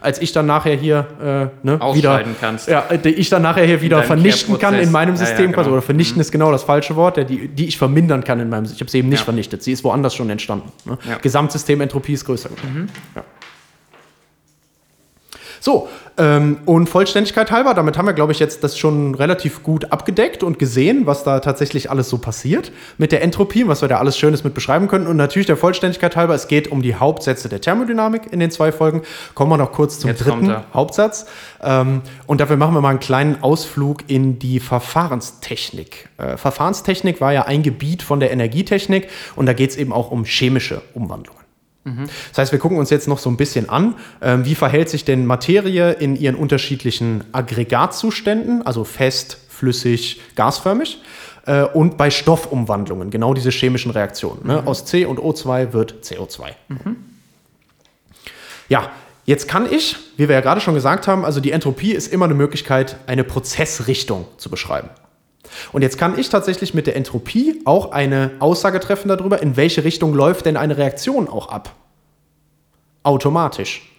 als 0.00 0.18
als 0.18 0.22
ich 0.22 0.32
dann 0.32 0.46
nachher 0.46 0.74
hier 0.74 1.06
äh, 1.20 1.66
ne, 1.66 1.80
wieder, 1.94 2.24
kannst. 2.40 2.68
Ja, 2.68 2.84
die 2.96 3.10
ich 3.10 3.28
dann 3.28 3.42
nachher 3.42 3.64
hier 3.64 3.80
wieder 3.80 4.02
vernichten 4.02 4.58
kann 4.58 4.74
in 4.74 4.90
meinem 4.90 5.16
System 5.16 5.36
ja, 5.36 5.40
ja, 5.40 5.46
genau. 5.46 5.56
quasi. 5.56 5.70
Oder 5.70 5.82
vernichten 5.82 6.16
mhm. 6.16 6.22
ist 6.22 6.32
genau 6.32 6.50
das 6.50 6.64
falsche 6.64 6.96
Wort, 6.96 7.16
der, 7.16 7.24
die, 7.24 7.48
die 7.48 7.68
ich 7.68 7.78
vermindern 7.78 8.24
kann 8.24 8.40
in 8.40 8.48
meinem 8.48 8.66
System. 8.66 8.76
Ich 8.76 8.80
habe 8.82 8.90
sie 8.90 8.98
eben 8.98 9.08
nicht 9.08 9.20
ja. 9.20 9.24
vernichtet. 9.24 9.62
Sie 9.62 9.72
ist 9.72 9.84
woanders 9.84 10.14
schon 10.14 10.30
entstanden. 10.30 10.70
Ne? 10.84 10.98
Gesamtsystementropie 11.22 12.14
ist 12.14 12.24
größer 12.24 12.48
geworden. 12.48 12.90
Mhm. 13.14 13.22
So, 15.60 15.88
ähm, 16.18 16.58
und 16.66 16.88
Vollständigkeit 16.88 17.50
halber, 17.52 17.74
damit 17.74 17.96
haben 17.96 18.06
wir, 18.06 18.12
glaube 18.12 18.32
ich, 18.32 18.40
jetzt 18.40 18.64
das 18.64 18.76
schon 18.76 19.14
relativ 19.14 19.62
gut 19.62 19.92
abgedeckt 19.92 20.42
und 20.42 20.58
gesehen, 20.58 21.06
was 21.06 21.22
da 21.22 21.38
tatsächlich 21.38 21.90
alles 21.90 22.08
so 22.08 22.18
passiert 22.18 22.72
mit 22.98 23.12
der 23.12 23.22
Entropie, 23.22 23.68
was 23.68 23.82
wir 23.82 23.88
da 23.88 23.98
alles 23.98 24.18
Schönes 24.18 24.42
mit 24.42 24.52
beschreiben 24.54 24.88
können. 24.88 25.06
Und 25.06 25.16
natürlich 25.16 25.46
der 25.46 25.56
Vollständigkeit 25.56 26.16
halber, 26.16 26.34
es 26.34 26.48
geht 26.48 26.68
um 26.72 26.82
die 26.82 26.96
Hauptsätze 26.96 27.48
der 27.48 27.60
Thermodynamik 27.60 28.32
in 28.32 28.40
den 28.40 28.50
zwei 28.50 28.72
Folgen. 28.72 29.02
Kommen 29.34 29.52
wir 29.52 29.56
noch 29.56 29.72
kurz 29.72 30.00
zum 30.00 30.10
jetzt 30.10 30.24
dritten 30.24 30.54
Hauptsatz. 30.74 31.26
Ähm, 31.62 32.02
und 32.26 32.40
dafür 32.40 32.56
machen 32.56 32.74
wir 32.74 32.80
mal 32.80 32.90
einen 32.90 33.00
kleinen 33.00 33.42
Ausflug 33.42 34.02
in 34.08 34.38
die 34.40 34.58
Verfahrenstechnik. 34.58 36.08
Äh, 36.18 36.36
Verfahrenstechnik 36.36 37.20
war 37.20 37.32
ja 37.32 37.42
ein 37.42 37.62
Gebiet 37.62 38.02
von 38.02 38.18
der 38.18 38.32
Energietechnik 38.32 39.08
und 39.36 39.46
da 39.46 39.52
geht 39.52 39.70
es 39.70 39.76
eben 39.76 39.92
auch 39.92 40.10
um 40.10 40.24
chemische 40.24 40.82
Umwandlungen. 40.94 41.47
Das 42.30 42.38
heißt, 42.38 42.52
wir 42.52 42.58
gucken 42.58 42.78
uns 42.78 42.90
jetzt 42.90 43.08
noch 43.08 43.18
so 43.18 43.30
ein 43.30 43.36
bisschen 43.36 43.68
an, 43.68 43.94
ähm, 44.20 44.44
wie 44.44 44.54
verhält 44.54 44.88
sich 44.88 45.04
denn 45.04 45.26
Materie 45.26 45.92
in 45.92 46.16
ihren 46.16 46.36
unterschiedlichen 46.36 47.24
Aggregatzuständen, 47.32 48.66
also 48.66 48.84
fest, 48.84 49.38
flüssig, 49.48 50.20
gasförmig, 50.36 51.00
äh, 51.46 51.64
und 51.64 51.96
bei 51.96 52.10
Stoffumwandlungen, 52.10 53.10
genau 53.10 53.34
diese 53.34 53.50
chemischen 53.50 53.90
Reaktionen. 53.90 54.46
Ne? 54.46 54.60
Mhm. 54.62 54.68
Aus 54.68 54.84
C 54.84 55.06
und 55.06 55.18
O2 55.18 55.72
wird 55.72 56.04
CO2. 56.04 56.50
Mhm. 56.68 56.96
Ja, 58.68 58.90
jetzt 59.24 59.48
kann 59.48 59.70
ich, 59.70 59.96
wie 60.16 60.28
wir 60.28 60.34
ja 60.34 60.40
gerade 60.42 60.60
schon 60.60 60.74
gesagt 60.74 61.08
haben, 61.08 61.24
also 61.24 61.40
die 61.40 61.52
Entropie 61.52 61.92
ist 61.92 62.12
immer 62.12 62.26
eine 62.26 62.34
Möglichkeit, 62.34 62.96
eine 63.06 63.24
Prozessrichtung 63.24 64.26
zu 64.36 64.50
beschreiben. 64.50 64.90
Und 65.72 65.82
jetzt 65.82 65.98
kann 65.98 66.18
ich 66.18 66.28
tatsächlich 66.28 66.74
mit 66.74 66.86
der 66.86 66.96
Entropie 66.96 67.60
auch 67.64 67.92
eine 67.92 68.32
Aussage 68.38 68.80
treffen 68.80 69.08
darüber, 69.08 69.42
in 69.42 69.56
welche 69.56 69.84
Richtung 69.84 70.14
läuft 70.14 70.46
denn 70.46 70.56
eine 70.56 70.76
Reaktion 70.76 71.28
auch 71.28 71.48
ab. 71.48 71.74
Automatisch. 73.02 73.90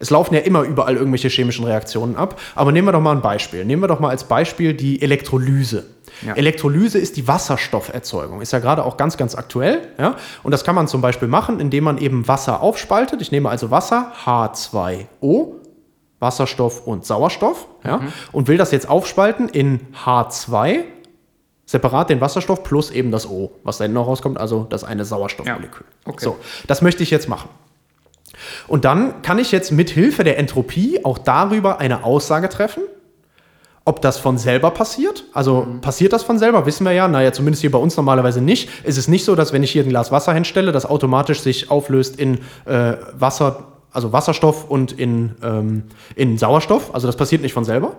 Es 0.00 0.08
laufen 0.08 0.34
ja 0.34 0.40
immer 0.40 0.62
überall 0.62 0.96
irgendwelche 0.96 1.28
chemischen 1.28 1.64
Reaktionen 1.66 2.16
ab. 2.16 2.40
Aber 2.54 2.72
nehmen 2.72 2.88
wir 2.88 2.92
doch 2.92 3.02
mal 3.02 3.14
ein 3.14 3.20
Beispiel. 3.20 3.66
Nehmen 3.66 3.82
wir 3.82 3.86
doch 3.86 4.00
mal 4.00 4.08
als 4.08 4.24
Beispiel 4.24 4.72
die 4.72 5.02
Elektrolyse. 5.02 5.84
Ja. 6.26 6.34
Elektrolyse 6.34 6.98
ist 6.98 7.18
die 7.18 7.28
Wasserstofferzeugung. 7.28 8.40
Ist 8.40 8.52
ja 8.52 8.60
gerade 8.60 8.84
auch 8.84 8.96
ganz, 8.96 9.18
ganz 9.18 9.34
aktuell. 9.34 9.88
Ja? 9.98 10.16
Und 10.42 10.52
das 10.52 10.64
kann 10.64 10.74
man 10.74 10.88
zum 10.88 11.02
Beispiel 11.02 11.28
machen, 11.28 11.60
indem 11.60 11.84
man 11.84 11.98
eben 11.98 12.26
Wasser 12.26 12.62
aufspaltet. 12.62 13.20
Ich 13.20 13.30
nehme 13.30 13.50
also 13.50 13.70
Wasser, 13.70 14.12
H2O, 14.24 15.59
Wasserstoff 16.20 16.86
und 16.86 17.04
Sauerstoff 17.04 17.66
ja, 17.84 17.98
mhm. 17.98 18.12
und 18.32 18.48
will 18.48 18.58
das 18.58 18.70
jetzt 18.70 18.88
aufspalten 18.88 19.48
in 19.48 19.80
H2, 20.04 20.84
separat 21.66 22.10
den 22.10 22.20
Wasserstoff 22.20 22.62
plus 22.62 22.90
eben 22.90 23.10
das 23.10 23.28
O, 23.28 23.52
was 23.64 23.78
da 23.78 23.84
hinten 23.84 23.94
noch 23.94 24.06
rauskommt, 24.06 24.38
also 24.38 24.66
das 24.68 24.84
eine 24.84 25.04
Sauerstoffmolekül. 25.04 25.86
Ja. 26.06 26.12
Okay. 26.12 26.24
So, 26.24 26.36
das 26.66 26.82
möchte 26.82 27.02
ich 27.02 27.10
jetzt 27.10 27.28
machen. 27.28 27.48
Und 28.68 28.84
dann 28.84 29.22
kann 29.22 29.38
ich 29.38 29.52
jetzt 29.52 29.72
mit 29.72 29.90
Hilfe 29.90 30.24
der 30.24 30.38
Entropie 30.38 31.04
auch 31.04 31.18
darüber 31.18 31.80
eine 31.80 32.04
Aussage 32.04 32.48
treffen, 32.48 32.82
ob 33.84 34.02
das 34.02 34.18
von 34.18 34.38
selber 34.38 34.70
passiert. 34.70 35.24
Also 35.32 35.62
mhm. 35.62 35.80
passiert 35.80 36.12
das 36.12 36.22
von 36.22 36.38
selber, 36.38 36.66
wissen 36.66 36.84
wir 36.84 36.92
ja. 36.92 37.08
Naja, 37.08 37.32
zumindest 37.32 37.62
hier 37.62 37.70
bei 37.70 37.78
uns 37.78 37.96
normalerweise 37.96 38.40
nicht. 38.40 38.68
Es 38.84 38.98
ist 38.98 39.08
nicht 39.08 39.24
so, 39.24 39.34
dass 39.34 39.52
wenn 39.52 39.62
ich 39.62 39.70
hier 39.72 39.82
ein 39.82 39.88
Glas 39.88 40.12
Wasser 40.12 40.32
hinstelle, 40.32 40.72
das 40.72 40.86
automatisch 40.86 41.40
sich 41.40 41.70
auflöst 41.70 42.18
in 42.18 42.38
äh, 42.66 42.96
Wasser 43.14 43.69
also 43.92 44.12
Wasserstoff 44.12 44.68
und 44.68 44.92
in, 44.92 45.36
ähm, 45.42 45.84
in 46.16 46.38
Sauerstoff. 46.38 46.94
Also 46.94 47.06
das 47.06 47.16
passiert 47.16 47.42
nicht 47.42 47.52
von 47.52 47.64
selber. 47.64 47.94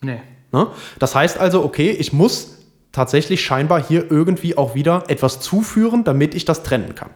Nee. 0.00 0.20
Ne? 0.52 0.68
Das 0.98 1.14
heißt 1.14 1.38
also, 1.38 1.64
okay, 1.64 1.90
ich 1.90 2.12
muss 2.12 2.58
tatsächlich 2.92 3.42
scheinbar 3.42 3.82
hier 3.82 4.10
irgendwie 4.10 4.58
auch 4.58 4.74
wieder 4.74 5.04
etwas 5.08 5.40
zuführen, 5.40 6.04
damit 6.04 6.34
ich 6.34 6.44
das 6.44 6.62
trennen 6.62 6.94
kann. 6.94 7.10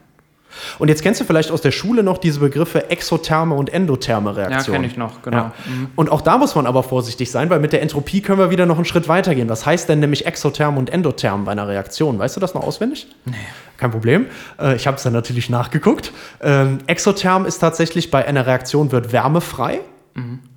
Und 0.78 0.88
jetzt 0.88 1.02
kennst 1.02 1.20
du 1.20 1.24
vielleicht 1.24 1.50
aus 1.50 1.60
der 1.60 1.70
Schule 1.70 2.02
noch 2.02 2.18
diese 2.18 2.40
Begriffe 2.40 2.90
exotherme 2.90 3.54
und 3.54 3.72
endotherme 3.72 4.36
Reaktionen. 4.36 4.64
Ja, 4.66 4.72
kenne 4.72 4.86
ich 4.86 4.96
noch, 4.96 5.22
genau. 5.22 5.36
Ja. 5.36 5.52
Und 5.96 6.10
auch 6.10 6.20
da 6.20 6.38
muss 6.38 6.54
man 6.54 6.66
aber 6.66 6.82
vorsichtig 6.82 7.30
sein, 7.30 7.50
weil 7.50 7.60
mit 7.60 7.72
der 7.72 7.82
Entropie 7.82 8.20
können 8.20 8.38
wir 8.38 8.50
wieder 8.50 8.66
noch 8.66 8.76
einen 8.76 8.84
Schritt 8.84 9.08
weitergehen. 9.08 9.48
Was 9.48 9.66
heißt 9.66 9.88
denn 9.88 10.00
nämlich 10.00 10.26
exotherm 10.26 10.76
und 10.76 10.90
endotherm 10.90 11.44
bei 11.44 11.52
einer 11.52 11.68
Reaktion? 11.68 12.18
Weißt 12.18 12.36
du 12.36 12.40
das 12.40 12.54
noch 12.54 12.62
auswendig? 12.62 13.06
Nee. 13.24 13.34
Kein 13.76 13.90
Problem. 13.90 14.26
Äh, 14.60 14.76
Ich 14.76 14.86
habe 14.86 14.96
es 14.96 15.02
dann 15.02 15.12
natürlich 15.12 15.50
nachgeguckt. 15.50 16.12
Ähm, 16.40 16.78
exotherm 16.86 17.44
ist 17.46 17.58
tatsächlich 17.58 18.10
bei 18.10 18.24
einer 18.26 18.46
Reaktion 18.46 18.92
wird 18.92 19.12
Wärme 19.12 19.40
frei. 19.40 19.80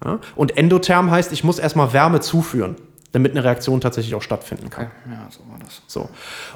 Ja? 0.06 0.20
Und 0.36 0.56
endotherm 0.58 1.10
heißt, 1.10 1.32
ich 1.32 1.44
muss 1.44 1.58
erstmal 1.58 1.92
Wärme 1.94 2.20
zuführen, 2.20 2.76
damit 3.18 3.32
eine 3.32 3.44
Reaktion 3.44 3.82
tatsächlich 3.82 4.16
auch 4.16 4.22
stattfinden 4.22 4.70
kann. 4.70 4.92
Ja, 5.10 5.28
so 5.30 5.40
war 5.50 5.60
das. 5.60 5.82
So. 5.88 6.10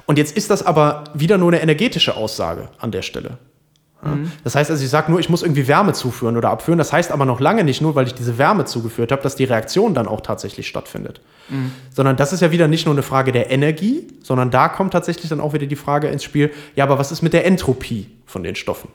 Und 0.05 0.17
jetzt 0.17 0.37
ist 0.37 0.49
das 0.49 0.65
aber 0.65 1.03
wieder 1.13 1.37
nur 1.37 1.49
eine 1.49 1.61
energetische 1.61 2.15
Aussage 2.15 2.69
an 2.79 2.91
der 2.91 3.01
Stelle. 3.01 3.37
Ja? 4.03 4.17
Das 4.43 4.55
heißt 4.55 4.71
also, 4.71 4.83
ich 4.83 4.89
sage 4.89 5.11
nur, 5.11 5.19
ich 5.19 5.29
muss 5.29 5.43
irgendwie 5.43 5.67
Wärme 5.67 5.93
zuführen 5.93 6.37
oder 6.37 6.49
abführen. 6.49 6.77
Das 6.77 6.91
heißt 6.93 7.11
aber 7.11 7.25
noch 7.25 7.39
lange 7.39 7.63
nicht 7.63 7.81
nur, 7.81 7.95
weil 7.95 8.07
ich 8.07 8.13
diese 8.13 8.37
Wärme 8.37 8.65
zugeführt 8.65 9.11
habe, 9.11 9.21
dass 9.21 9.35
die 9.35 9.43
Reaktion 9.43 9.93
dann 9.93 10.07
auch 10.07 10.21
tatsächlich 10.21 10.67
stattfindet. 10.67 11.21
Sondern 11.93 12.15
das 12.15 12.31
ist 12.31 12.39
ja 12.39 12.51
wieder 12.51 12.69
nicht 12.69 12.85
nur 12.85 12.95
eine 12.95 13.03
Frage 13.03 13.33
der 13.33 13.51
Energie, 13.51 14.07
sondern 14.23 14.51
da 14.51 14.69
kommt 14.69 14.93
tatsächlich 14.93 15.27
dann 15.29 15.41
auch 15.41 15.51
wieder 15.51 15.65
die 15.65 15.75
Frage 15.75 16.07
ins 16.07 16.23
Spiel, 16.23 16.51
ja, 16.75 16.85
aber 16.85 16.97
was 16.97 17.11
ist 17.11 17.21
mit 17.21 17.33
der 17.33 17.45
Entropie 17.45 18.07
von 18.25 18.41
den 18.41 18.55
Stoffen? 18.55 18.89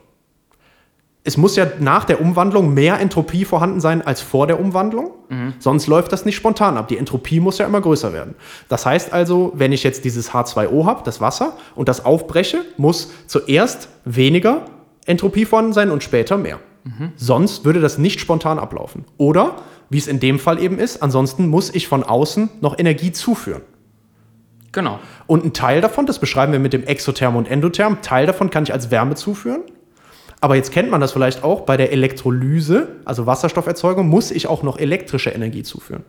Es 1.27 1.35
muss 1.35 1.57
ja 1.57 1.67
nach 1.81 2.05
der 2.05 2.21
Umwandlung 2.21 2.73
mehr 2.73 3.01
Entropie 3.01 3.43
vorhanden 3.43 3.81
sein 3.81 4.01
als 4.01 4.21
vor 4.21 4.47
der 4.47 4.61
Umwandlung. 4.61 5.11
Sonst 5.59 5.87
läuft 5.87 6.13
das 6.13 6.23
nicht 6.23 6.37
spontan 6.37 6.77
ab. 6.77 6.87
Die 6.87 6.97
Entropie 6.97 7.41
muss 7.41 7.57
ja 7.57 7.65
immer 7.65 7.81
größer 7.81 8.13
werden. 8.13 8.35
Das 8.69 8.85
heißt 8.85 9.11
also, 9.11 9.51
wenn 9.53 9.73
ich 9.73 9.83
jetzt 9.83 10.05
dieses 10.05 10.31
H2O 10.31 10.85
habe, 10.85 11.01
das 11.03 11.19
Wasser, 11.19 11.57
und 11.75 11.89
das 11.89 12.05
aufbreche, 12.05 12.59
muss 12.77 13.11
zuerst 13.27 13.89
weniger 14.05 14.61
Entropie 15.05 15.43
vorhanden 15.43 15.73
sein 15.73 15.91
und 15.91 16.01
später 16.01 16.37
mehr. 16.37 16.59
Sonst 17.17 17.65
würde 17.65 17.81
das 17.81 17.97
nicht 17.97 18.21
spontan 18.21 18.57
ablaufen. 18.57 19.03
Oder, 19.17 19.57
wie 19.89 19.97
es 19.97 20.07
in 20.07 20.21
dem 20.21 20.39
Fall 20.39 20.63
eben 20.63 20.79
ist, 20.79 21.03
ansonsten 21.03 21.49
muss 21.49 21.75
ich 21.75 21.89
von 21.89 22.03
außen 22.03 22.49
noch 22.61 22.79
Energie 22.79 23.11
zuführen. 23.11 23.63
Genau. 24.71 24.99
Und 25.25 25.43
ein 25.43 25.51
Teil 25.51 25.81
davon, 25.81 26.05
das 26.05 26.19
beschreiben 26.19 26.53
wir 26.53 26.59
mit 26.59 26.71
dem 26.71 26.85
Exotherm 26.85 27.35
und 27.35 27.51
Endotherm, 27.51 28.01
Teil 28.01 28.27
davon 28.27 28.49
kann 28.49 28.63
ich 28.63 28.71
als 28.71 28.91
Wärme 28.91 29.15
zuführen. 29.15 29.63
Aber 30.39 30.55
jetzt 30.55 30.71
kennt 30.71 30.91
man 30.91 31.01
das 31.01 31.11
vielleicht 31.11 31.43
auch, 31.43 31.61
bei 31.61 31.77
der 31.77 31.91
Elektrolyse, 31.91 32.89
also 33.05 33.25
Wasserstofferzeugung, 33.25 34.07
muss 34.07 34.31
ich 34.31 34.47
auch 34.47 34.61
noch 34.61 34.77
elektrische 34.77 35.31
Energie 35.31 35.63
zuführen. 35.63 36.03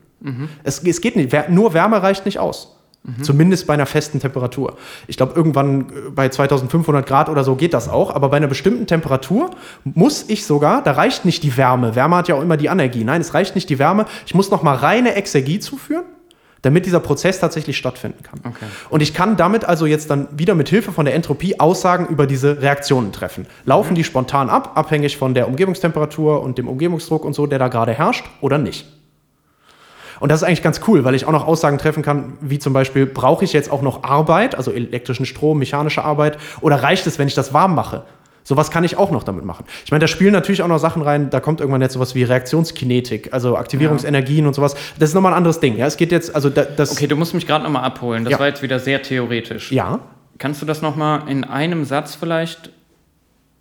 Es, 0.64 0.82
es 0.84 1.00
geht 1.00 1.16
nicht, 1.16 1.32
nur 1.48 1.72
Wärme 1.72 2.02
reicht 2.02 2.26
nicht 2.26 2.38
aus. 2.38 2.74
Zumindest 3.22 3.66
bei 3.66 3.72
einer 3.72 3.86
festen 3.86 4.20
Temperatur. 4.20 4.76
Ich 5.06 5.16
glaube, 5.16 5.32
irgendwann 5.34 5.80
äh, 5.80 6.10
bei 6.14 6.28
2500 6.28 7.06
Grad 7.06 7.30
oder 7.30 7.42
so 7.42 7.54
geht 7.54 7.72
das 7.72 7.88
auch, 7.88 8.14
aber 8.14 8.28
bei 8.28 8.36
einer 8.36 8.48
bestimmten 8.48 8.86
Temperatur 8.86 9.50
muss 9.84 10.28
ich 10.28 10.44
sogar, 10.44 10.82
da 10.82 10.92
reicht 10.92 11.24
nicht 11.24 11.42
die 11.42 11.56
Wärme. 11.56 11.94
Wärme 11.94 12.16
hat 12.16 12.28
ja 12.28 12.34
auch 12.34 12.42
immer 12.42 12.58
die 12.58 12.68
Anergie. 12.68 13.04
Nein, 13.04 13.22
es 13.22 13.32
reicht 13.32 13.54
nicht 13.54 13.70
die 13.70 13.78
Wärme. 13.78 14.04
Ich 14.26 14.34
muss 14.34 14.50
noch 14.50 14.62
mal 14.62 14.74
reine 14.74 15.14
Exergie 15.14 15.58
zuführen, 15.58 16.04
damit 16.62 16.86
dieser 16.86 17.00
Prozess 17.00 17.38
tatsächlich 17.38 17.76
stattfinden 17.76 18.22
kann. 18.22 18.40
Okay. 18.44 18.66
Und 18.90 19.02
ich 19.02 19.14
kann 19.14 19.36
damit 19.36 19.64
also 19.64 19.86
jetzt 19.86 20.10
dann 20.10 20.28
wieder 20.32 20.54
mit 20.54 20.68
Hilfe 20.68 20.92
von 20.92 21.04
der 21.04 21.14
Entropie 21.14 21.60
Aussagen 21.60 22.06
über 22.06 22.26
diese 22.26 22.60
Reaktionen 22.62 23.12
treffen. 23.12 23.46
Laufen 23.64 23.94
die 23.94 24.04
spontan 24.04 24.50
ab, 24.50 24.72
abhängig 24.76 25.16
von 25.16 25.34
der 25.34 25.48
Umgebungstemperatur 25.48 26.42
und 26.42 26.58
dem 26.58 26.68
Umgebungsdruck 26.68 27.24
und 27.24 27.34
so, 27.34 27.46
der 27.46 27.58
da 27.58 27.68
gerade 27.68 27.92
herrscht, 27.92 28.24
oder 28.40 28.58
nicht? 28.58 28.86
Und 30.20 30.30
das 30.32 30.42
ist 30.42 30.48
eigentlich 30.48 30.62
ganz 30.62 30.80
cool, 30.88 31.04
weil 31.04 31.14
ich 31.14 31.26
auch 31.26 31.32
noch 31.32 31.46
Aussagen 31.46 31.78
treffen 31.78 32.02
kann, 32.02 32.36
wie 32.40 32.58
zum 32.58 32.72
Beispiel, 32.72 33.06
brauche 33.06 33.44
ich 33.44 33.52
jetzt 33.52 33.70
auch 33.70 33.82
noch 33.82 34.02
Arbeit, 34.02 34.56
also 34.56 34.72
elektrischen 34.72 35.26
Strom, 35.26 35.58
mechanische 35.58 36.04
Arbeit, 36.04 36.38
oder 36.60 36.82
reicht 36.82 37.06
es, 37.06 37.18
wenn 37.18 37.28
ich 37.28 37.34
das 37.34 37.54
warm 37.54 37.74
mache? 37.74 38.02
Sowas 38.48 38.70
kann 38.70 38.82
ich 38.82 38.96
auch 38.96 39.10
noch 39.10 39.24
damit 39.24 39.44
machen. 39.44 39.66
Ich 39.84 39.90
meine, 39.90 40.00
da 40.00 40.06
spielen 40.06 40.32
natürlich 40.32 40.62
auch 40.62 40.68
noch 40.68 40.78
Sachen 40.78 41.02
rein, 41.02 41.28
da 41.28 41.38
kommt 41.38 41.60
irgendwann 41.60 41.82
jetzt 41.82 41.92
sowas 41.92 42.14
wie 42.14 42.22
Reaktionskinetik, 42.22 43.34
also 43.34 43.58
Aktivierungsenergien 43.58 44.46
und 44.46 44.54
sowas. 44.54 44.74
Das 44.98 45.10
ist 45.10 45.14
nochmal 45.14 45.32
ein 45.34 45.36
anderes 45.36 45.60
Ding. 45.60 45.76
Ja, 45.76 45.84
es 45.84 45.98
geht 45.98 46.12
jetzt, 46.12 46.34
also 46.34 46.48
da, 46.48 46.62
das. 46.64 46.92
Okay, 46.92 47.06
du 47.06 47.14
musst 47.14 47.34
mich 47.34 47.46
gerade 47.46 47.62
nochmal 47.64 47.84
abholen. 47.84 48.24
Das 48.24 48.30
Ja. 48.32 48.38
war 48.38 48.46
jetzt 48.46 48.62
wieder 48.62 48.78
sehr 48.78 49.02
theoretisch. 49.02 49.70
Ja. 49.70 49.98
Kannst 50.38 50.62
du 50.62 50.66
das 50.66 50.80
nochmal 50.80 51.28
in 51.28 51.44
einem 51.44 51.84
Satz 51.84 52.14
vielleicht 52.14 52.70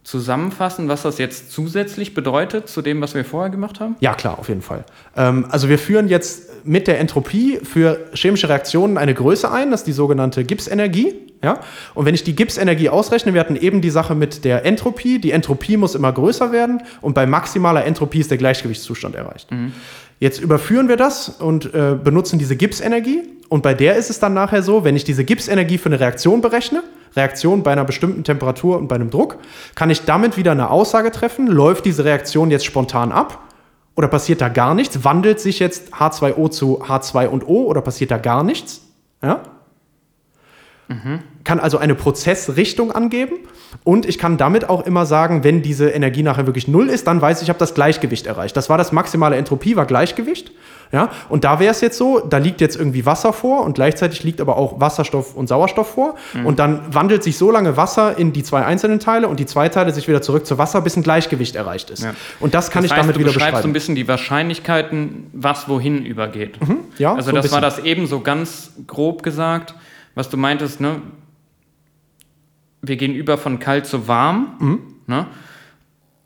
zusammenfassen, 0.06 0.88
was 0.88 1.02
das 1.02 1.18
jetzt 1.18 1.52
zusätzlich 1.52 2.14
bedeutet 2.14 2.70
zu 2.70 2.82
dem, 2.82 3.02
was 3.02 3.14
wir 3.14 3.26
vorher 3.26 3.50
gemacht 3.50 3.82
haben? 3.82 3.98
Ja, 4.00 4.14
klar, 4.14 4.40
auf 4.40 4.48
jeden 4.48 4.62
Fall. 4.62 4.86
Ähm, 5.18 5.48
also 5.50 5.68
wir 5.68 5.78
führen 5.78 6.08
jetzt 6.08 6.66
mit 6.66 6.88
der 6.88 7.00
Entropie 7.00 7.60
für 7.62 8.06
chemische 8.14 8.48
Reaktionen 8.48 8.98
eine 8.98 9.14
Größe 9.14 9.52
ein, 9.52 9.70
das 9.72 9.82
ist 9.82 9.88
die 9.88 9.92
sogenannte 9.92 10.46
Gibbs-Energie. 10.46 11.14
Ja? 11.44 11.60
Und 11.94 12.06
wenn 12.06 12.16
ich 12.16 12.24
die 12.24 12.36
Gibbs-Energie 12.36 12.90
ausrechne, 12.90 13.34
wir 13.34 13.40
hatten 13.40 13.56
eben 13.56 13.82
die 13.82 13.90
Sache 13.90 14.16
mit 14.16 14.44
der 14.46 14.66
Entropie, 14.66 15.20
die 15.20 15.32
Entropie 15.32 15.78
muss 15.78 15.96
immer 15.96 16.12
größer 16.12 16.52
werden 16.52 16.82
und 17.02 17.14
bei 17.14 17.26
maximaler 17.26 17.86
Entropie 17.86 18.20
ist 18.20 18.32
der 18.32 18.38
Gleichgewichtszustand 18.38 19.16
erreicht. 19.16 19.50
Jetzt 20.20 20.42
überführen 20.42 20.90
wir 20.90 20.98
das 20.98 21.30
und 21.30 21.74
äh, 21.74 21.96
benutzen 22.02 22.40
diese 22.40 22.56
Gibbs-Energie 22.56 23.22
und 23.50 23.62
bei 23.62 23.74
der 23.74 23.96
ist 23.96 24.10
es 24.10 24.20
dann 24.20 24.34
nachher 24.34 24.64
so, 24.64 24.84
wenn 24.84 24.96
ich 24.96 25.04
diese 25.04 25.24
Gibbs-Energie 25.24 25.78
für 25.78 25.90
eine 25.90 26.00
Reaktion 26.00 26.42
berechne, 26.42 26.84
Reaktion 27.16 27.64
bei 27.64 27.72
einer 27.72 27.86
bestimmten 27.86 28.24
Temperatur 28.24 28.78
und 28.78 28.88
bei 28.88 28.96
einem 28.96 29.10
Druck, 29.10 29.38
kann 29.76 29.90
ich 29.90 30.06
damit 30.06 30.38
wieder 30.38 30.52
eine 30.52 30.70
Aussage 30.70 31.12
treffen, 31.12 31.48
läuft 31.48 31.86
diese 31.86 32.04
Reaktion 32.04 32.52
jetzt 32.52 32.66
spontan 32.66 33.12
ab 33.12 33.44
oder 33.96 34.08
passiert 34.08 34.42
da 34.42 34.50
gar 34.50 34.74
nichts? 34.74 35.04
Wandelt 35.04 35.40
sich 35.40 35.60
jetzt 35.60 35.94
H2O 35.94 36.50
zu 36.50 36.84
H2 36.84 37.28
und 37.28 37.48
O 37.48 37.66
oder 37.66 37.82
passiert 37.82 38.12
da 38.12 38.18
gar 38.18 38.44
nichts? 38.44 38.82
Ja? 39.24 39.42
Kann 41.44 41.60
also 41.60 41.78
eine 41.78 41.96
Prozessrichtung 41.96 42.92
angeben 42.92 43.36
und 43.84 44.06
ich 44.06 44.18
kann 44.18 44.38
damit 44.38 44.70
auch 44.70 44.86
immer 44.86 45.06
sagen, 45.06 45.44
wenn 45.44 45.62
diese 45.62 45.90
Energie 45.90 46.24
nachher 46.24 46.46
wirklich 46.46 46.68
null 46.68 46.90
ist, 46.90 47.08
dann 47.08 47.22
weiß 47.22 47.38
ich, 47.38 47.44
ich 47.44 47.50
habe 47.50 47.60
das 47.60 47.74
Gleichgewicht 47.74 48.28
erreicht. 48.28 48.56
Das 48.56 48.70
war 48.70 48.78
das 48.78 48.92
maximale 48.92 49.36
Entropie, 49.36 49.76
war 49.76 49.86
Gleichgewicht. 49.86 50.52
Ja? 50.92 51.10
Und 51.30 51.44
da 51.44 51.60
wäre 51.60 51.72
es 51.72 51.82
jetzt 51.82 51.98
so, 51.98 52.20
da 52.20 52.38
liegt 52.38 52.62
jetzt 52.62 52.78
irgendwie 52.78 53.06
Wasser 53.06 53.34
vor 53.34 53.64
und 53.64 53.76
gleichzeitig 53.76 54.24
liegt 54.24 54.42
aber 54.42 54.58
auch 54.58 54.80
Wasserstoff 54.80 55.36
und 55.36 55.48
Sauerstoff 55.48 55.90
vor. 55.90 56.16
Und 56.44 56.60
dann 56.60 56.94
wandelt 56.94 57.24
sich 57.24 57.38
so 57.38 57.52
lange 57.52 57.78
Wasser 57.78 58.18
in 58.18 58.34
die 58.34 58.44
zwei 58.44 58.66
einzelnen 58.66 59.00
Teile 59.00 59.28
und 59.28 59.40
die 59.40 59.46
zwei 59.46 59.70
Teile 59.70 59.92
sich 59.94 60.08
wieder 60.08 60.22
zurück 60.22 60.46
zu 60.46 60.58
Wasser, 60.58 60.82
bis 60.82 60.96
ein 60.96 61.04
Gleichgewicht 61.04 61.56
erreicht 61.56 61.90
ist. 61.90 62.04
Ja. 62.04 62.14
Und 62.40 62.54
das 62.54 62.72
kann 62.72 62.84
das 62.84 62.92
ich 62.92 62.98
heißt, 62.98 63.04
damit 63.04 63.16
du 63.16 63.20
wieder 63.20 63.34
beschreibst 63.34 63.64
so 63.64 63.68
ein 63.68 63.74
bisschen 63.74 63.96
die 63.96 64.08
Wahrscheinlichkeiten, 64.08 65.28
was 65.34 65.68
wohin 65.68 66.06
übergeht. 66.06 66.58
ja, 66.98 67.14
also 67.16 67.32
so 67.32 67.36
das 67.36 67.52
war 67.52 67.62
das 67.62 67.80
eben 67.80 68.08
so 68.08 68.22
ganz 68.22 68.72
grob 68.86 69.24
gesagt, 69.24 69.76
was 70.18 70.30
du 70.30 70.38
meintest, 70.38 70.82
ne? 70.82 71.02
Wir 72.82 72.98
gehen 72.98 73.14
über 73.14 73.38
von 73.38 73.60
kalt 73.60 73.86
zu 73.86 74.08
warm, 74.08 74.56
Mhm. 74.60 74.80
ne? 75.08 75.28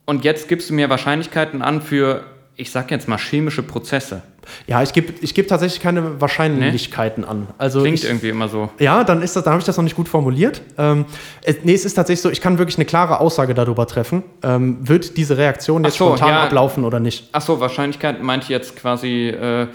Und 0.05 0.23
jetzt 0.25 0.47
gibst 0.47 0.69
du 0.69 0.73
mir 0.73 0.89
Wahrscheinlichkeiten 0.89 1.61
an 1.61 1.81
für, 1.81 2.23
ich 2.55 2.71
sag 2.71 2.89
jetzt 2.91 3.07
mal, 3.07 3.17
chemische 3.17 3.63
Prozesse. 3.63 4.23
Ja, 4.65 4.81
ich 4.81 4.91
gebe 4.93 5.13
ich 5.21 5.33
geb 5.35 5.47
tatsächlich 5.47 5.81
keine 5.81 6.19
Wahrscheinlichkeiten 6.19 7.23
an. 7.23 7.47
Also 7.57 7.81
Klingt 7.81 7.99
ich, 7.99 8.05
irgendwie 8.05 8.29
immer 8.29 8.47
so. 8.49 8.69
Ja, 8.79 9.03
dann 9.03 9.21
ist 9.21 9.35
das, 9.35 9.45
habe 9.45 9.59
ich 9.59 9.65
das 9.65 9.77
noch 9.77 9.83
nicht 9.83 9.95
gut 9.95 10.09
formuliert. 10.09 10.61
Ähm, 10.77 11.05
es, 11.43 11.57
nee, 11.63 11.73
es 11.73 11.85
ist 11.85 11.93
tatsächlich 11.93 12.21
so, 12.21 12.29
ich 12.29 12.41
kann 12.41 12.57
wirklich 12.57 12.77
eine 12.77 12.85
klare 12.85 13.19
Aussage 13.19 13.53
darüber 13.53 13.85
treffen. 13.87 14.23
Ähm, 14.41 14.77
wird 14.87 15.15
diese 15.17 15.37
Reaktion 15.37 15.83
jetzt 15.83 15.93
Ach 15.95 15.99
so, 15.99 16.05
spontan 16.07 16.29
ja. 16.29 16.43
ablaufen 16.43 16.83
oder 16.85 16.99
nicht? 16.99 17.29
Achso, 17.33 17.59
Wahrscheinlichkeit 17.59 18.21
meint 18.23 18.49
jetzt 18.49 18.75
quasi, 18.75 19.29
äh, 19.29 19.67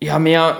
ja, 0.00 0.18
mehr, 0.18 0.58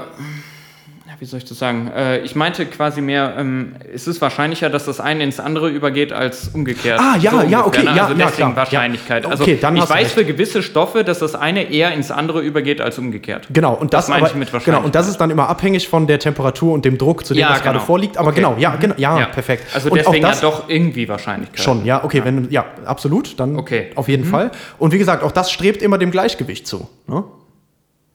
wie 1.25 1.29
soll 1.29 1.39
ich 1.39 1.47
das 1.47 1.59
sagen? 1.59 1.91
Äh, 1.97 2.19
ich 2.19 2.37
meinte 2.37 2.67
quasi 2.67 3.01
mehr, 3.01 3.37
ähm, 3.39 3.77
es 3.95 4.07
ist 4.07 4.21
wahrscheinlicher, 4.21 4.69
dass 4.69 4.85
das 4.85 5.01
eine 5.01 5.25
ins 5.25 5.41
andere 5.41 5.71
übergeht 5.71 6.13
als 6.13 6.49
umgekehrt. 6.53 7.01
Ah, 7.01 7.17
ja, 7.19 7.43
ja, 7.45 7.63
ungefähr, 7.63 7.67
okay, 7.67 7.79
ne? 7.85 7.97
ja, 7.97 8.03
also 8.03 8.15
ja, 8.15 8.27
deswegen 8.27 8.35
klar, 8.35 8.57
Wahrscheinlichkeit. 8.57 9.25
ja. 9.25 9.31
Also 9.31 9.45
Okay, 9.45 9.59
dann 9.59 9.75
ich 9.75 9.89
weiß 9.89 10.13
für 10.13 10.27
gewisse 10.27 10.63
Stoffe, 10.63 11.03
dass 11.03 11.21
das 11.21 11.35
eine 11.35 11.71
eher 11.71 11.93
ins 11.95 12.11
andere 12.11 12.43
übergeht 12.43 12.83
als 12.83 12.99
umgekehrt. 12.99 13.49
Genau, 13.51 13.73
und 13.73 13.95
das, 13.95 14.05
Das 14.05 14.09
meine 14.11 14.27
aber, 14.27 14.33
ich 14.33 14.53
mit 14.53 14.65
genau, 14.67 14.83
und 14.83 14.95
das 14.95 15.09
ist 15.09 15.17
dann 15.17 15.31
immer 15.31 15.49
abhängig 15.49 15.89
von 15.89 16.07
der 16.07 16.19
Temperatur 16.19 16.75
und 16.75 16.85
dem 16.85 16.99
Druck, 16.99 17.25
zu 17.25 17.33
dem 17.33 17.41
Ja, 17.41 17.49
das 17.55 17.63
gerade 17.63 17.79
genau. 17.79 17.87
vorliegt. 17.87 18.19
Aber 18.19 18.29
Okay. 18.29 18.41
genau, 18.43 18.57
ja, 18.59 18.77
genau, 18.77 18.95
ja, 18.99 19.25
perfekt. 19.25 19.65
Also 19.75 19.89
und 19.89 19.97
deswegen 19.97 20.25
das, 20.25 20.43
ja 20.43 20.51
doch 20.51 20.69
irgendwie 20.69 21.09
Wahrscheinlichkeit. 21.09 21.59
Schon, 21.65 21.87
ja, 21.87 22.05
okay, 22.05 22.21
wenn, 22.23 22.51
ja, 22.51 22.67
absolut, 22.85 23.41
dann 23.41 23.57
Okay. 23.59 23.93
auf 23.95 24.09
jeden 24.09 24.27
Fall. 24.27 24.51
Und 24.79 24.93
wie 24.93 24.99
gesagt, 24.99 25.23
auch 25.23 25.33
das 25.33 25.51
strebt 25.51 25.81
immer 25.81 25.97
dem 25.97 26.11
Gleichgewicht 26.11 26.67
zu. 26.67 26.87
Ne? 27.07 27.25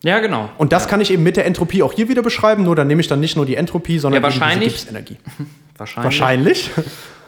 Ja, 0.04 0.20
genau. 0.20 0.50
Und 0.58 0.72
das 0.72 0.88
kann 0.88 1.02
ich 1.02 1.12
eben 1.12 1.24
mit 1.24 1.36
der 1.36 1.45
Entropie 1.45 1.84
auch 1.84 1.91
hier 1.93 2.08
wieder 2.08 2.22
beschreiben, 2.22 2.64
nur 2.64 2.76
dann 2.76 2.88
nehme 2.88 3.02
ich 3.02 3.08
dann 3.08 3.20
nicht 3.20 3.36
nur 3.36 3.45
die 3.45 3.56
Entropie, 3.56 4.00
sondern 4.00 4.22
Ja, 4.22 4.28
eben 4.28 4.34
diese 4.34 4.41
wahrscheinlich- 4.45 4.74
Gibbs-Energie. 4.76 5.18
Wahrscheinlich. 5.78 6.20
Wahrscheinlich. 6.20 6.72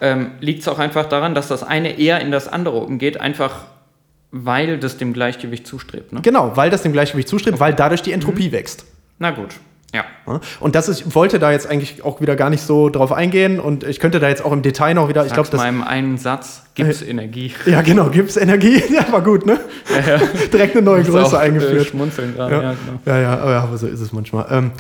ähm, 0.02 0.32
liegt 0.42 0.62
es 0.62 0.68
auch 0.68 0.78
einfach 0.80 1.06
daran, 1.06 1.34
dass 1.36 1.48
das 1.48 1.64
eine 1.64 1.98
eher 2.00 2.20
in 2.20 2.32
das 2.32 2.48
andere 2.50 2.78
umgeht, 2.80 3.20
einfach 3.22 3.64
weil 4.32 4.78
das 4.78 4.98
dem 4.98 5.14
Gleichgewicht 5.14 5.66
zustrebt. 5.68 6.12
Ne? 6.14 6.20
Genau, 6.22 6.56
weil 6.56 6.70
das 6.70 6.82
dem 6.84 6.92
Gleichgewicht 6.94 7.28
zustrebt, 7.30 7.60
weil 7.62 7.74
dadurch 7.74 8.02
die 8.02 8.12
Entropie 8.14 8.52
wächst. 8.52 8.86
Na 9.20 9.32
gut, 9.32 9.56
ja. 9.94 10.04
Ja? 10.28 10.40
Und 10.60 10.76
das 10.76 10.88
ist, 10.90 11.06
ich 11.06 11.16
wollte 11.16 11.40
da 11.40 11.52
jetzt 11.52 11.68
eigentlich 11.68 12.04
auch 12.04 12.22
wieder 12.22 12.36
gar 12.36 12.50
nicht 12.50 12.64
so 12.64 12.90
drauf 12.90 13.12
eingehen 13.12 13.60
und 13.60 13.84
ich 13.84 14.00
könnte 14.00 14.20
da 14.20 14.30
jetzt 14.30 14.44
auch 14.46 14.52
im 14.52 14.62
Detail 14.62 14.94
noch 14.94 15.10
wieder, 15.10 15.26
ich 15.26 15.34
glaube, 15.34 15.48
Sag's 15.48 15.62
das. 15.62 15.62
mal 15.62 15.70
in 15.70 15.84
einem 15.84 16.18
Satz, 16.18 16.64
gibt's 16.76 17.02
Energie. 17.02 17.54
Ja, 17.66 17.82
genau, 17.82 18.10
Gibbs 18.10 18.38
Energie. 18.38 18.82
Ja, 18.92 19.12
war 19.12 19.22
gut, 19.22 19.46
ne? 19.46 19.60
Direkt 20.52 20.76
eine 20.76 20.86
neue 20.86 21.04
Größe 21.04 21.26
auch, 21.38 21.42
äh, 21.42 21.46
eingeführt. 21.46 21.88
schmunzeln 21.88 22.36
gerade, 22.36 22.56
Ja. 22.56 22.62
ja, 22.62 22.72
genau. 22.72 23.00
Ja, 23.06 23.20
ja, 23.22 23.40
aber 23.40 23.52
ja, 23.52 23.60
aber 23.64 23.78
so 23.78 23.88
ist 23.88 24.00
es 24.02 24.12
manchmal. 24.14 24.46
Ähm, 24.50 24.72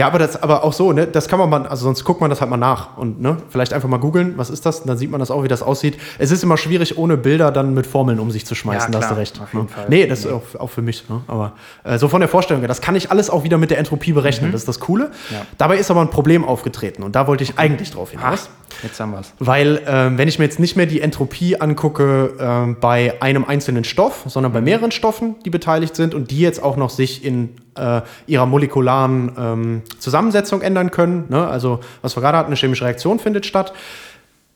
Ja, 0.00 0.06
aber 0.06 0.18
das, 0.18 0.42
aber 0.42 0.64
auch 0.64 0.72
so, 0.72 0.92
ne, 0.92 1.06
das 1.06 1.28
kann 1.28 1.38
man 1.38 1.50
mal, 1.50 1.66
also 1.66 1.84
sonst 1.84 2.04
guckt 2.04 2.22
man 2.22 2.30
das 2.30 2.40
halt 2.40 2.48
mal 2.48 2.56
nach 2.56 2.96
und 2.96 3.20
ne, 3.20 3.36
vielleicht 3.50 3.74
einfach 3.74 3.86
mal 3.86 3.98
googeln, 3.98 4.32
was 4.38 4.48
ist 4.48 4.64
das? 4.64 4.80
Und 4.80 4.86
dann 4.86 4.96
sieht 4.96 5.10
man 5.10 5.20
das 5.20 5.30
auch, 5.30 5.44
wie 5.44 5.48
das 5.48 5.62
aussieht. 5.62 5.98
Es 6.18 6.30
ist 6.30 6.42
immer 6.42 6.56
schwierig, 6.56 6.96
ohne 6.96 7.18
Bilder 7.18 7.52
dann 7.52 7.74
mit 7.74 7.86
Formeln 7.86 8.18
um 8.18 8.30
sich 8.30 8.46
zu 8.46 8.54
schmeißen, 8.54 8.90
Ja, 8.90 8.98
da 8.98 8.98
hast 8.98 9.10
du 9.10 9.14
klar, 9.14 9.18
recht. 9.20 9.40
auf 9.42 9.52
jeden 9.52 9.66
ne? 9.66 9.70
Fall. 9.70 9.84
Nee, 9.90 10.06
das 10.06 10.20
ist 10.20 10.32
auch, 10.32 10.42
auch 10.58 10.70
für 10.70 10.80
mich, 10.80 11.06
ne? 11.10 11.20
Aber 11.26 11.52
äh, 11.84 11.98
so 11.98 12.08
von 12.08 12.20
der 12.20 12.30
Vorstellung, 12.30 12.62
her, 12.62 12.68
das 12.68 12.80
kann 12.80 12.96
ich 12.96 13.10
alles 13.10 13.28
auch 13.28 13.44
wieder 13.44 13.58
mit 13.58 13.70
der 13.70 13.76
Entropie 13.76 14.14
berechnen. 14.14 14.52
Das 14.52 14.62
ist 14.62 14.68
das 14.68 14.80
Coole. 14.80 15.08
Mhm. 15.08 15.34
Ja. 15.34 15.42
Dabei 15.58 15.76
ist 15.76 15.90
aber 15.90 16.00
ein 16.00 16.08
Problem 16.08 16.46
aufgetreten 16.46 17.02
und 17.02 17.14
da 17.14 17.26
wollte 17.26 17.44
ich 17.44 17.58
eigentlich 17.58 17.90
drauf 17.90 18.12
hinaus. 18.12 18.48
Jetzt 18.82 19.00
haben 19.00 19.12
wir 19.12 19.20
es. 19.20 19.32
Weil, 19.38 19.82
ähm, 19.86 20.18
wenn 20.18 20.28
ich 20.28 20.38
mir 20.38 20.44
jetzt 20.44 20.58
nicht 20.58 20.76
mehr 20.76 20.86
die 20.86 21.00
Entropie 21.00 21.60
angucke 21.60 22.34
ähm, 22.38 22.76
bei 22.80 23.20
einem 23.20 23.44
einzelnen 23.44 23.84
Stoff, 23.84 24.24
sondern 24.26 24.52
bei 24.52 24.60
mehreren 24.60 24.90
Stoffen, 24.90 25.36
die 25.44 25.50
beteiligt 25.50 25.96
sind 25.96 26.14
und 26.14 26.30
die 26.30 26.40
jetzt 26.40 26.62
auch 26.62 26.76
noch 26.76 26.90
sich 26.90 27.24
in 27.24 27.50
äh, 27.76 28.00
ihrer 28.26 28.46
molekularen 28.46 29.32
ähm, 29.38 29.82
Zusammensetzung 29.98 30.62
ändern 30.62 30.90
können, 30.90 31.24
ne? 31.28 31.46
also 31.46 31.80
was 32.02 32.16
wir 32.16 32.20
gerade 32.20 32.38
hatten, 32.38 32.48
eine 32.48 32.56
chemische 32.56 32.84
Reaktion 32.84 33.18
findet 33.18 33.46
statt, 33.46 33.72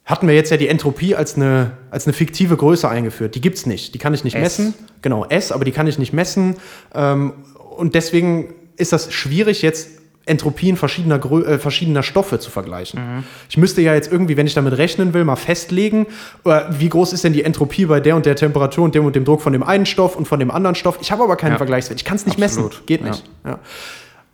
hatten 0.05 0.29
wir 0.29 0.35
jetzt 0.35 0.51
ja 0.51 0.57
die 0.57 0.69
Entropie 0.69 1.15
als 1.15 1.37
eine, 1.37 1.73
als 1.91 2.07
eine 2.07 2.13
fiktive 2.13 2.57
Größe 2.57 2.89
eingeführt. 2.89 3.35
Die 3.35 3.41
gibt 3.41 3.57
es 3.57 3.67
nicht, 3.67 3.95
die 3.95 3.99
kann 3.99 4.13
ich 4.13 4.23
nicht 4.23 4.35
S. 4.35 4.43
messen. 4.43 4.75
Genau, 5.03 5.25
S, 5.25 5.51
aber 5.51 5.65
die 5.65 5.73
kann 5.73 5.87
ich 5.87 5.99
nicht 5.99 6.13
messen. 6.13 6.57
Ähm, 6.95 7.33
und 7.77 7.95
deswegen 7.95 8.55
ist 8.77 8.93
das 8.93 9.13
schwierig, 9.13 9.63
jetzt 9.63 9.89
Entropien 10.27 10.77
verschiedener, 10.77 11.19
Grö 11.19 11.43
äh, 11.45 11.59
verschiedener 11.59 12.03
Stoffe 12.03 12.39
zu 12.39 12.51
vergleichen. 12.51 13.25
Ich 13.51 13.57
müsste 13.59 13.83
ja 13.83 13.93
jetzt 13.95 14.11
irgendwie, 14.11 14.37
wenn 14.37 14.47
ich 14.47 14.55
damit 14.55 14.77
rechnen 14.79 15.13
will, 15.13 15.25
mal 15.25 15.37
festlegen, 15.37 16.07
äh, 16.45 16.61
wie 16.71 16.89
groß 16.89 17.13
ist 17.13 17.25
denn 17.25 17.33
die 17.35 17.45
Entropie 17.45 17.85
bei 17.87 18.01
der 18.01 18.17
und 18.17 18.25
der 18.25 18.35
Temperatur 18.37 18.85
und 18.85 18.95
dem 18.95 19.05
und 19.05 19.15
dem 19.17 19.25
Druck 19.25 19.43
von 19.43 19.53
dem 19.53 19.63
einen 19.63 19.85
Stoff 19.87 20.17
und 20.17 20.27
von 20.27 20.39
dem 20.41 20.51
anderen 20.51 20.75
Stoff. 20.75 20.99
Ich 21.01 21.13
habe 21.13 21.23
aber 21.25 21.37
keinen 21.37 21.53
Ja. 21.53 21.57
Vergleichswert. 21.59 22.01
Ich 22.01 22.05
kann 22.05 22.17
es 22.17 22.25
nicht 22.27 22.43
Absolut. 22.43 22.73
messen. 22.73 22.87
Geht 22.87 23.01
Ja. 23.03 23.07
nicht. 23.09 23.25
Ja. 23.45 23.59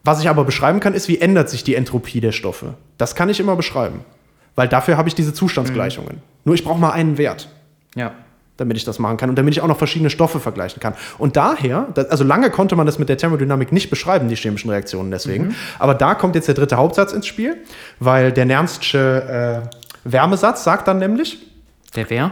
Was 0.05 0.20
ich 0.20 0.28
aber 0.28 0.45
beschreiben 0.45 0.80
kann, 0.80 0.95
ist, 0.95 1.09
wie 1.09 1.18
ändert 1.18 1.51
sich 1.51 1.64
die 1.64 1.74
Entropie 1.74 2.20
der 2.20 2.32
Stoffe. 2.32 2.74
Das 2.97 3.14
kann 3.14 3.28
ich 3.28 3.41
immer 3.41 3.57
beschreiben. 3.57 4.01
Weil 4.55 4.68
dafür 4.68 4.97
habe 4.97 5.09
ich 5.09 5.14
diese 5.14 5.34
Zustandsgleichungen. 5.34 6.22
Nur 6.45 6.55
ich 6.55 6.64
brauche 6.64 6.80
mal 6.80 6.91
einen 6.91 7.18
Wert 7.18 7.49
Ja. 7.95 8.12
Damit 8.61 8.76
ich 8.76 8.84
das 8.84 8.98
machen 9.00 9.16
kann 9.16 9.30
und 9.30 9.36
damit 9.36 9.54
ich 9.54 9.61
auch 9.62 9.66
noch 9.68 9.78
verschiedene 9.78 10.11
Stoffe 10.11 10.38
vergleichen 10.38 10.80
kann. 10.80 10.94
Und 11.18 11.36
daher, 11.36 11.88
da- 11.94 12.02
also 12.02 12.22
lange 12.22 12.50
konnte 12.50 12.76
man 12.76 12.86
das 12.86 12.98
mit 12.98 13.08
der 13.08 13.16
Thermodynamik 13.16 13.72
nicht 13.72 13.90
beschreiben, 13.90 14.28
die 14.28 14.36
chemischen 14.36 14.70
Reaktionen 14.70 15.11
deswegen, 15.11 15.56
aber 15.78 15.94
da 15.94 16.14
kommt 16.14 16.34
jetzt 16.36 16.46
der 16.46 16.54
dritte 16.54 16.76
Hauptsatz 16.76 17.12
ins 17.12 17.26
Spiel, 17.26 17.56
weil 17.98 18.30
der 18.32 18.44
Nernstsche 18.44 19.62
äh, 19.74 19.76
Wärmesatz 20.04 20.62
sagt 20.64 20.86
dann 20.88 20.98
nämlich, 20.98 21.38
Der 21.96 22.08
wer? 22.11 22.30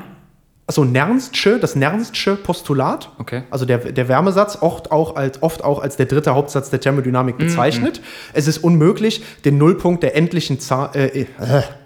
Also 0.69 0.85
Nernstsche, 0.85 1.59
das 1.59 1.75
Nernstsche 1.77 2.37
Postulat, 2.37 3.11
Okay. 3.19 3.43
also 3.51 3.65
der, 3.65 3.79
der 3.79 4.07
Wärmesatz, 4.07 4.59
oft 4.61 4.93
auch, 4.93 5.17
als, 5.17 5.43
oft 5.43 5.65
auch 5.65 5.81
als 5.81 5.97
der 5.97 6.05
dritte 6.05 6.35
Hauptsatz 6.35 6.69
der 6.69 6.79
Thermodynamik 6.79 7.39
bezeichnet. 7.39 8.03
Es 8.35 8.47
ist 8.47 8.59
unmöglich, 8.59 9.25
den 9.47 9.57
Nullpunkt 9.57 10.03
der 10.03 10.15
endlichen 10.15 10.61
Zahl, 10.61 10.91
äh, 10.95 11.21
äh, 11.23 11.27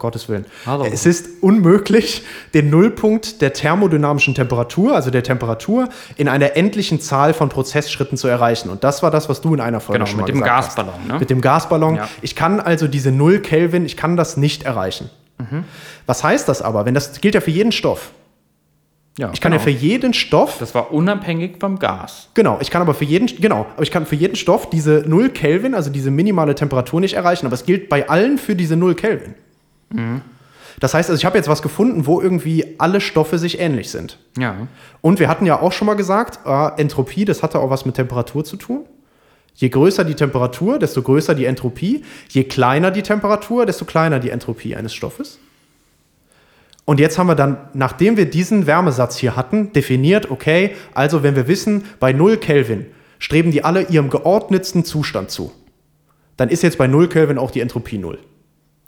Gottes 0.00 0.28
Willen. 0.28 0.46
Hallo. 0.66 0.84
Es 0.92 1.06
ist 1.06 1.28
unmöglich, 1.42 2.24
den 2.54 2.70
Nullpunkt 2.70 3.40
der 3.40 3.52
thermodynamischen 3.52 4.34
Temperatur, 4.34 4.96
also 4.96 5.10
der 5.12 5.22
Temperatur, 5.22 5.88
in 6.16 6.26
einer 6.28 6.56
endlichen 6.56 7.00
Zahl 7.00 7.34
von 7.34 7.50
Prozessschritten 7.50 8.18
zu 8.18 8.26
erreichen. 8.26 8.68
Und 8.68 8.82
das 8.82 9.00
war 9.04 9.12
das, 9.12 9.28
was 9.28 9.40
du 9.40 9.54
in 9.54 9.60
einer 9.60 9.78
Folge 9.78 10.00
Genau, 10.00 10.06
schon 10.06 10.16
mal 10.16 10.22
mit 10.26 10.34
dem 10.34 10.40
gesagt 10.40 10.56
Gasballon, 10.66 10.94
hast. 11.02 11.08
ne? 11.08 11.18
Mit 11.20 11.30
dem 11.30 11.40
Gasballon. 11.40 11.94
Ja. 11.96 12.08
Ich 12.20 12.34
kann 12.34 12.58
also 12.58 12.88
diese 12.88 13.12
0 13.12 13.38
Kelvin, 13.38 13.86
ich 13.86 13.96
kann 13.96 14.16
das 14.16 14.36
nicht 14.36 14.64
erreichen. 14.64 15.08
Mhm. 15.38 15.62
Was 16.06 16.24
heißt 16.24 16.48
das 16.48 16.62
aber? 16.62 16.84
Wenn 16.84 16.94
das 16.94 17.20
gilt 17.20 17.36
ja 17.36 17.40
für 17.40 17.52
jeden 17.52 17.70
Stoff. 17.70 18.10
Ja, 19.18 19.30
Ich 19.32 19.40
kann 19.40 19.52
genau. 19.52 19.60
ja 19.60 19.64
für 19.64 19.70
jeden 19.70 20.14
Stoff 20.14 20.56
Das 20.58 20.74
war 20.74 20.92
unabhängig 20.92 21.56
vom 21.60 21.78
Gas. 21.78 22.28
Genau, 22.34 22.58
ich 22.62 22.70
kann 22.70 22.80
aber 22.80 22.94
für 22.94 23.04
jeden, 23.04 23.26
genau, 23.26 23.66
aber 23.74 23.82
ich 23.82 23.90
kann 23.90 24.06
für 24.06 24.16
jeden 24.16 24.36
Stoff 24.36 24.70
diese 24.70 25.04
0 25.06 25.28
Kelvin, 25.30 25.74
also 25.74 25.90
diese 25.90 26.10
minimale 26.10 26.54
Temperatur 26.54 27.00
nicht 27.00 27.14
erreichen, 27.14 27.44
aber 27.44 27.54
es 27.54 27.66
gilt 27.66 27.88
bei 27.88 28.08
allen 28.08 28.38
für 28.38 28.56
diese 28.56 28.76
0 28.76 28.94
Kelvin. 28.94 29.34
Das 30.80 30.94
heißt, 30.94 31.10
also 31.10 31.20
ich 31.20 31.26
habe 31.26 31.36
jetzt 31.36 31.48
was 31.48 31.60
gefunden, 31.60 32.06
wo 32.06 32.20
irgendwie 32.20 32.74
alle 32.78 33.00
Stoffe 33.02 33.38
sich 33.38 33.60
ähnlich 33.60 33.90
sind. 33.90 34.18
Ja. 34.38 34.56
Und 35.02 35.20
wir 35.20 35.28
hatten 35.28 35.44
ja 35.44 35.60
auch 35.60 35.72
schon 35.72 35.86
mal 35.86 35.94
gesagt, 35.94 36.40
äh, 36.46 36.80
Entropie, 36.80 37.26
das 37.26 37.42
hatte 37.42 37.58
auch 37.58 37.68
was 37.68 37.84
mit 37.84 37.96
Temperatur 37.96 38.44
zu 38.44 38.56
tun. 38.56 38.86
Je 39.54 39.68
größer 39.68 40.04
die 40.04 40.14
Temperatur, 40.14 40.78
desto 40.78 41.02
größer 41.02 41.34
die 41.34 41.44
Entropie. 41.44 42.02
Je 42.30 42.44
kleiner 42.44 42.90
die 42.90 43.02
Temperatur, 43.02 43.66
desto 43.66 43.84
kleiner 43.84 44.18
die 44.18 44.30
Entropie 44.30 44.74
eines 44.74 44.94
Stoffes. 44.94 45.38
Und 46.84 46.98
jetzt 46.98 47.18
haben 47.18 47.28
wir 47.28 47.34
dann, 47.34 47.58
nachdem 47.74 48.16
wir 48.16 48.28
diesen 48.28 48.66
Wärmesatz 48.66 49.16
hier 49.16 49.36
hatten, 49.36 49.72
definiert, 49.72 50.30
okay, 50.30 50.74
also 50.94 51.22
wenn 51.22 51.36
wir 51.36 51.46
wissen, 51.46 51.84
bei 52.00 52.12
0 52.12 52.38
Kelvin 52.38 52.86
streben 53.18 53.52
die 53.52 53.62
alle 53.62 53.82
ihrem 53.82 54.10
geordnetsten 54.10 54.84
Zustand 54.84 55.30
zu. 55.30 55.52
Dann 56.36 56.48
ist 56.48 56.62
jetzt 56.62 56.78
bei 56.78 56.88
0 56.88 57.08
Kelvin 57.08 57.38
auch 57.38 57.52
die 57.52 57.60
Entropie 57.60 57.98
0. 57.98 58.18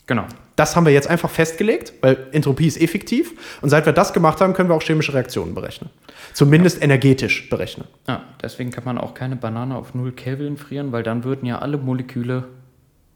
Genau. 0.06 0.24
Das 0.56 0.76
haben 0.76 0.86
wir 0.86 0.92
jetzt 0.92 1.08
einfach 1.08 1.30
festgelegt, 1.30 1.92
weil 2.00 2.28
Entropie 2.32 2.66
ist 2.66 2.80
effektiv. 2.80 3.32
Und 3.62 3.70
seit 3.70 3.86
wir 3.86 3.92
das 3.92 4.12
gemacht 4.12 4.40
haben, 4.40 4.52
können 4.52 4.68
wir 4.68 4.74
auch 4.74 4.82
chemische 4.82 5.14
Reaktionen 5.14 5.54
berechnen. 5.54 5.90
Zumindest 6.32 6.82
energetisch 6.82 7.48
berechnen. 7.48 7.86
Ja, 8.06 8.22
deswegen 8.42 8.70
kann 8.70 8.84
man 8.84 8.98
auch 8.98 9.14
keine 9.14 9.36
Banane 9.36 9.76
auf 9.76 9.94
0 9.94 10.12
Kelvin 10.12 10.56
frieren, 10.56 10.92
weil 10.92 11.02
dann 11.02 11.24
würden 11.24 11.46
ja 11.46 11.60
alle 11.60 11.78
Moleküle 11.78 12.44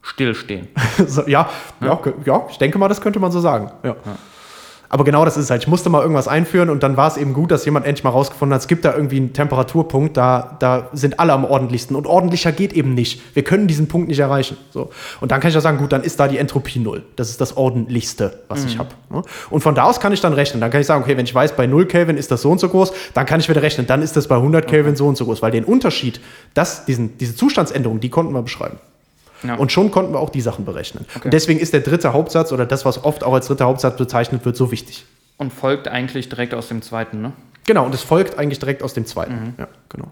stillstehen. 0.01 0.67
so, 1.05 1.27
ja, 1.27 1.49
ja. 1.81 1.99
ja, 2.25 2.47
ich 2.49 2.57
denke 2.57 2.77
mal, 2.77 2.87
das 2.87 3.01
könnte 3.01 3.19
man 3.19 3.31
so 3.31 3.39
sagen. 3.39 3.71
Ja. 3.83 3.95
Aber 4.89 5.03
genau 5.03 5.23
das 5.23 5.37
ist 5.37 5.45
es 5.45 5.49
halt. 5.51 5.61
Ich 5.61 5.67
musste 5.67 5.89
mal 5.89 6.01
irgendwas 6.01 6.27
einführen 6.27 6.69
und 6.69 6.81
dann 6.81 6.97
war 6.97 7.07
es 7.07 7.17
eben 7.17 7.33
gut, 7.33 7.51
dass 7.51 7.63
jemand 7.63 7.85
endlich 7.85 8.03
mal 8.03 8.09
rausgefunden 8.09 8.55
hat, 8.55 8.61
es 8.61 8.67
gibt 8.67 8.85
da 8.85 8.93
irgendwie 8.95 9.17
einen 9.17 9.33
Temperaturpunkt, 9.33 10.17
da, 10.17 10.57
da 10.59 10.89
sind 10.93 11.19
alle 11.19 11.31
am 11.33 11.45
ordentlichsten. 11.45 11.95
Und 11.95 12.07
ordentlicher 12.07 12.51
geht 12.51 12.73
eben 12.73 12.95
nicht. 12.95 13.35
Wir 13.35 13.43
können 13.43 13.67
diesen 13.67 13.87
Punkt 13.87 14.07
nicht 14.07 14.19
erreichen. 14.19 14.57
So. 14.71 14.89
Und 15.21 15.31
dann 15.31 15.39
kann 15.41 15.49
ich 15.49 15.55
ja 15.55 15.61
sagen, 15.61 15.77
gut, 15.77 15.91
dann 15.91 16.01
ist 16.01 16.19
da 16.19 16.27
die 16.27 16.39
Entropie 16.39 16.79
null. 16.79 17.03
Das 17.15 17.29
ist 17.29 17.39
das 17.39 17.55
ordentlichste, 17.55 18.39
was 18.47 18.65
ich 18.65 18.79
habe. 18.79 18.89
ne? 19.11 19.21
Und 19.51 19.61
von 19.61 19.75
da 19.75 19.83
aus 19.83 19.99
kann 19.99 20.11
ich 20.11 20.21
dann 20.21 20.33
rechnen. 20.33 20.59
Dann 20.59 20.71
kann 20.71 20.81
ich 20.81 20.87
sagen, 20.87 21.03
okay, 21.03 21.15
wenn 21.15 21.25
ich 21.25 21.35
weiß, 21.35 21.55
bei 21.55 21.67
0 21.67 21.85
Kelvin 21.85 22.17
ist 22.17 22.31
das 22.31 22.41
so 22.41 22.49
und 22.49 22.59
so 22.59 22.67
groß, 22.67 22.91
dann 23.13 23.27
kann 23.27 23.39
ich 23.39 23.47
wieder 23.47 23.61
rechnen. 23.61 23.85
Dann 23.85 24.01
ist 24.01 24.17
das 24.17 24.27
bei 24.27 24.35
100 24.35 24.67
Kelvin 24.67 24.95
so 24.95 25.07
und 25.07 25.17
so 25.17 25.25
groß. 25.25 25.43
Weil 25.43 25.51
den 25.51 25.65
Unterschied, 25.65 26.19
das, 26.55 26.85
diesen, 26.85 27.17
diese 27.19 27.35
Zustandsänderung, 27.35 27.99
die 27.99 28.09
konnten 28.09 28.33
wir 28.33 28.41
beschreiben. 28.41 28.77
Ja. 29.43 29.55
Und 29.55 29.71
schon 29.71 29.91
konnten 29.91 30.13
wir 30.13 30.19
auch 30.19 30.29
die 30.29 30.41
Sachen 30.41 30.65
berechnen. 30.65 31.05
Und 31.23 31.33
deswegen 31.33 31.59
ist 31.59 31.73
der 31.73 31.81
dritte 31.81 32.13
Hauptsatz 32.13 32.51
oder 32.51 32.65
das, 32.65 32.85
was 32.85 33.03
oft 33.03 33.23
auch 33.23 33.33
als 33.33 33.47
dritter 33.47 33.65
Hauptsatz 33.65 33.97
bezeichnet 33.97 34.45
wird, 34.45 34.55
so 34.55 34.71
wichtig. 34.71 35.05
Und 35.37 35.53
folgt 35.53 35.87
eigentlich 35.87 36.29
direkt 36.29 36.53
aus 36.53 36.67
dem 36.67 36.81
zweiten, 36.81 37.21
ne? 37.21 37.33
Genau, 37.65 37.85
und 37.85 37.93
es 37.93 38.01
folgt 38.01 38.37
eigentlich 38.37 38.59
direkt 38.59 38.83
aus 38.83 38.93
dem 38.93 39.05
zweiten. 39.05 39.53
Ja, 39.57 39.67
genau. 39.89 40.11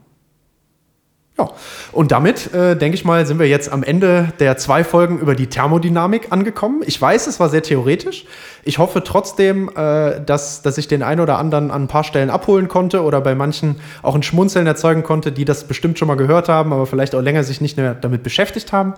Ja, 1.40 1.52
und 1.92 2.12
damit, 2.12 2.52
äh, 2.52 2.76
denke 2.76 2.96
ich 2.96 3.06
mal, 3.06 3.28
sind 3.28 3.38
wir 3.38 3.48
jetzt 3.48 3.72
am 3.72 3.84
Ende 3.84 4.34
der 4.40 4.58
zwei 4.58 4.84
Folgen 4.84 5.20
über 5.20 5.36
die 5.36 5.46
Thermodynamik 5.46 6.32
angekommen. 6.32 6.82
Ich 6.84 7.00
weiß, 7.00 7.28
es 7.28 7.40
war 7.40 7.50
sehr 7.50 7.62
theoretisch. 7.62 8.26
Ich 8.64 8.80
hoffe 8.80 9.04
trotzdem, 9.04 9.70
äh, 9.76 10.20
dass, 10.26 10.64
dass 10.64 10.80
ich 10.80 10.88
den 10.88 11.04
einen 11.04 11.22
oder 11.22 11.38
anderen 11.38 11.70
an 11.70 11.84
ein 11.84 11.88
paar 11.88 12.04
Stellen 12.04 12.32
abholen 12.32 12.68
konnte 12.68 13.04
oder 13.04 13.22
bei 13.22 13.36
manchen 13.36 13.80
auch 14.02 14.16
ein 14.16 14.24
Schmunzeln 14.24 14.66
erzeugen 14.66 15.04
konnte, 15.04 15.32
die 15.32 15.46
das 15.46 15.66
bestimmt 15.66 16.00
schon 16.00 16.08
mal 16.08 16.18
gehört 16.18 16.50
haben, 16.50 16.74
aber 16.74 16.88
vielleicht 16.88 17.14
auch 17.14 17.22
länger 17.22 17.44
sich 17.44 17.62
nicht 17.62 17.78
mehr 17.78 17.94
damit 17.94 18.24
beschäftigt 18.24 18.74
haben. 18.74 18.96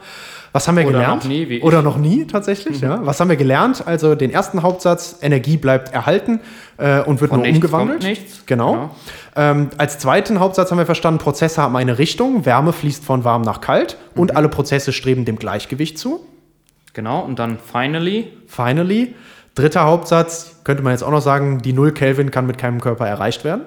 Was 0.52 0.68
haben 0.68 0.78
wir 0.78 0.84
Oder 0.84 0.93
gelernt? 0.93 1.24
noch 1.24 1.30
nie. 1.30 1.62
Oder 1.62 1.82
noch 1.82 1.97
nie 1.97 2.26
tatsächlich, 2.26 2.82
ja. 2.82 3.06
Was 3.06 3.20
haben 3.20 3.30
wir 3.30 3.36
gelernt? 3.36 3.86
Also 3.86 4.16
den 4.16 4.32
ersten 4.32 4.64
Hauptsatz, 4.64 5.18
Energie 5.22 5.58
bleibt 5.58 5.93
erhalten 5.93 6.39
äh, 6.78 7.02
und 7.02 7.22
wird 7.22 7.30
Von 7.30 7.39
nur 7.39 7.47
nichts 7.47 7.58
umgewandelt. 7.64 8.00
kommt 8.00 8.10
nichts. 8.10 8.45
Genau. 8.47 8.72
Genau. 8.74 8.95
Ähm, 9.36 9.70
als 9.78 10.00
zweiten 10.00 10.39
Hauptsatz 10.39 10.72
haben 10.72 10.80
wir 10.80 10.86
verstanden, 10.88 11.20
Prozesse 11.20 11.62
haben 11.62 11.76
eine 11.76 12.00
Richtung, 12.00 12.45
Wärme 12.45 12.74
fließt 12.74 13.06
von 13.06 13.24
warm 13.24 13.43
nach 13.43 13.62
kalt 13.62 13.97
und 14.16 14.36
alle 14.36 14.50
Prozesse 14.50 14.91
streben 14.91 15.24
dem 15.26 15.38
Gleichgewicht 15.38 16.00
zu. 16.00 16.22
Genau. 16.93 17.20
Und 17.22 17.38
dann 17.38 17.58
finally, 17.60 18.34
Finally, 18.47 19.14
dritter 19.54 19.86
Hauptsatz, 19.86 20.56
könnte 20.64 20.82
man 20.82 20.93
jetzt 20.93 21.04
auch 21.04 21.12
noch 21.12 21.22
sagen, 21.22 21.62
die 21.62 21.74
0 21.74 21.91
Kelvin 21.93 22.32
kann 22.32 22.47
mit 22.47 22.58
keinem 22.58 22.82
Körper 22.82 23.08
erreicht 23.08 23.43
werden. 23.43 23.66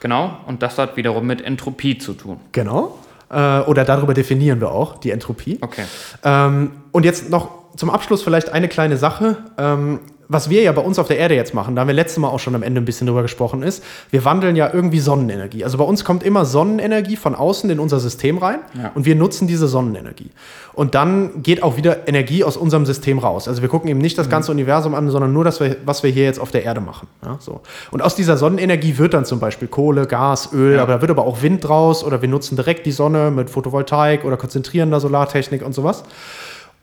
genau. 0.00 0.38
Und 0.46 0.62
das 0.62 0.76
hat 0.78 0.96
wiederum 0.96 1.26
mit 1.26 1.40
Entropie 1.40 1.98
zu 1.98 2.14
tun. 2.14 2.40
Genau. 2.52 2.98
Äh, 3.30 3.60
oder 3.60 3.84
darüber 3.84 4.14
definieren 4.14 4.60
wir 4.60 4.70
auch 4.70 4.98
die 4.98 5.10
Entropie. 5.10 5.58
Okay. 5.60 5.84
Ähm, 6.24 6.70
und 6.92 7.04
jetzt 7.04 7.30
noch 7.30 7.50
zum 7.76 7.90
Abschluss 7.90 8.22
vielleicht 8.22 8.50
eine 8.50 8.68
kleine 8.68 8.96
Sache. 8.96 9.36
Ähm, 9.56 10.00
was 10.28 10.50
wir 10.50 10.62
ja 10.62 10.72
bei 10.72 10.82
uns 10.82 10.98
auf 10.98 11.08
der 11.08 11.18
Erde 11.18 11.34
jetzt 11.34 11.54
machen, 11.54 11.74
da 11.74 11.80
haben 11.80 11.88
wir 11.88 11.94
letztes 11.94 12.18
Mal 12.18 12.28
auch 12.28 12.38
schon 12.38 12.54
am 12.54 12.62
Ende 12.62 12.80
ein 12.80 12.84
bisschen 12.84 13.06
drüber 13.06 13.22
gesprochen, 13.22 13.62
ist, 13.62 13.82
wir 14.10 14.24
wandeln 14.24 14.56
ja 14.56 14.70
irgendwie 14.72 15.00
Sonnenenergie. 15.00 15.64
Also 15.64 15.78
bei 15.78 15.84
uns 15.84 16.04
kommt 16.04 16.22
immer 16.22 16.44
Sonnenenergie 16.44 17.16
von 17.16 17.34
außen 17.34 17.68
in 17.70 17.78
unser 17.80 17.98
System 17.98 18.38
rein 18.38 18.58
Ja. 18.80 18.92
und 18.94 19.06
wir 19.06 19.14
nutzen 19.16 19.48
diese 19.48 19.68
Sonnenenergie. 19.68 20.30
Und 20.74 20.94
dann 20.94 21.42
geht 21.42 21.62
auch 21.62 21.76
wieder 21.76 22.06
Energie 22.06 22.44
aus 22.44 22.56
unserem 22.56 22.86
System 22.86 23.18
raus. 23.18 23.48
Also 23.48 23.62
wir 23.62 23.68
gucken 23.68 23.88
eben 23.90 23.98
nicht 24.00 24.16
das 24.16 24.28
ganze 24.30 24.52
Universum 24.52 24.94
an, 24.94 25.10
sondern 25.10 25.32
nur 25.32 25.42
das, 25.44 25.60
was 25.84 26.02
wir 26.04 26.10
hier 26.10 26.24
jetzt 26.24 26.38
auf 26.38 26.50
der 26.52 26.62
Erde 26.62 26.80
machen. 26.80 27.08
Ja, 27.24 27.36
so. 27.40 27.62
Und 27.90 28.00
aus 28.02 28.14
dieser 28.14 28.36
Sonnenenergie 28.36 28.96
wird 28.98 29.14
dann 29.14 29.24
zum 29.24 29.40
Beispiel 29.40 29.66
Kohle, 29.66 30.06
Gas, 30.06 30.50
Öl, 30.52 30.76
Ja. 30.76 30.82
aber 30.82 30.92
da 30.94 31.00
wird 31.00 31.10
aber 31.10 31.24
auch 31.26 31.42
Wind 31.42 31.66
draus 31.66 32.04
oder 32.04 32.22
wir 32.22 32.28
nutzen 32.28 32.54
direkt 32.54 32.86
die 32.86 32.92
Sonne 32.92 33.30
mit 33.32 33.50
Photovoltaik 33.50 34.24
oder 34.24 34.36
konzentrierender 34.36 35.00
Solartechnik 35.00 35.64
und 35.64 35.74
sowas. 35.74 36.04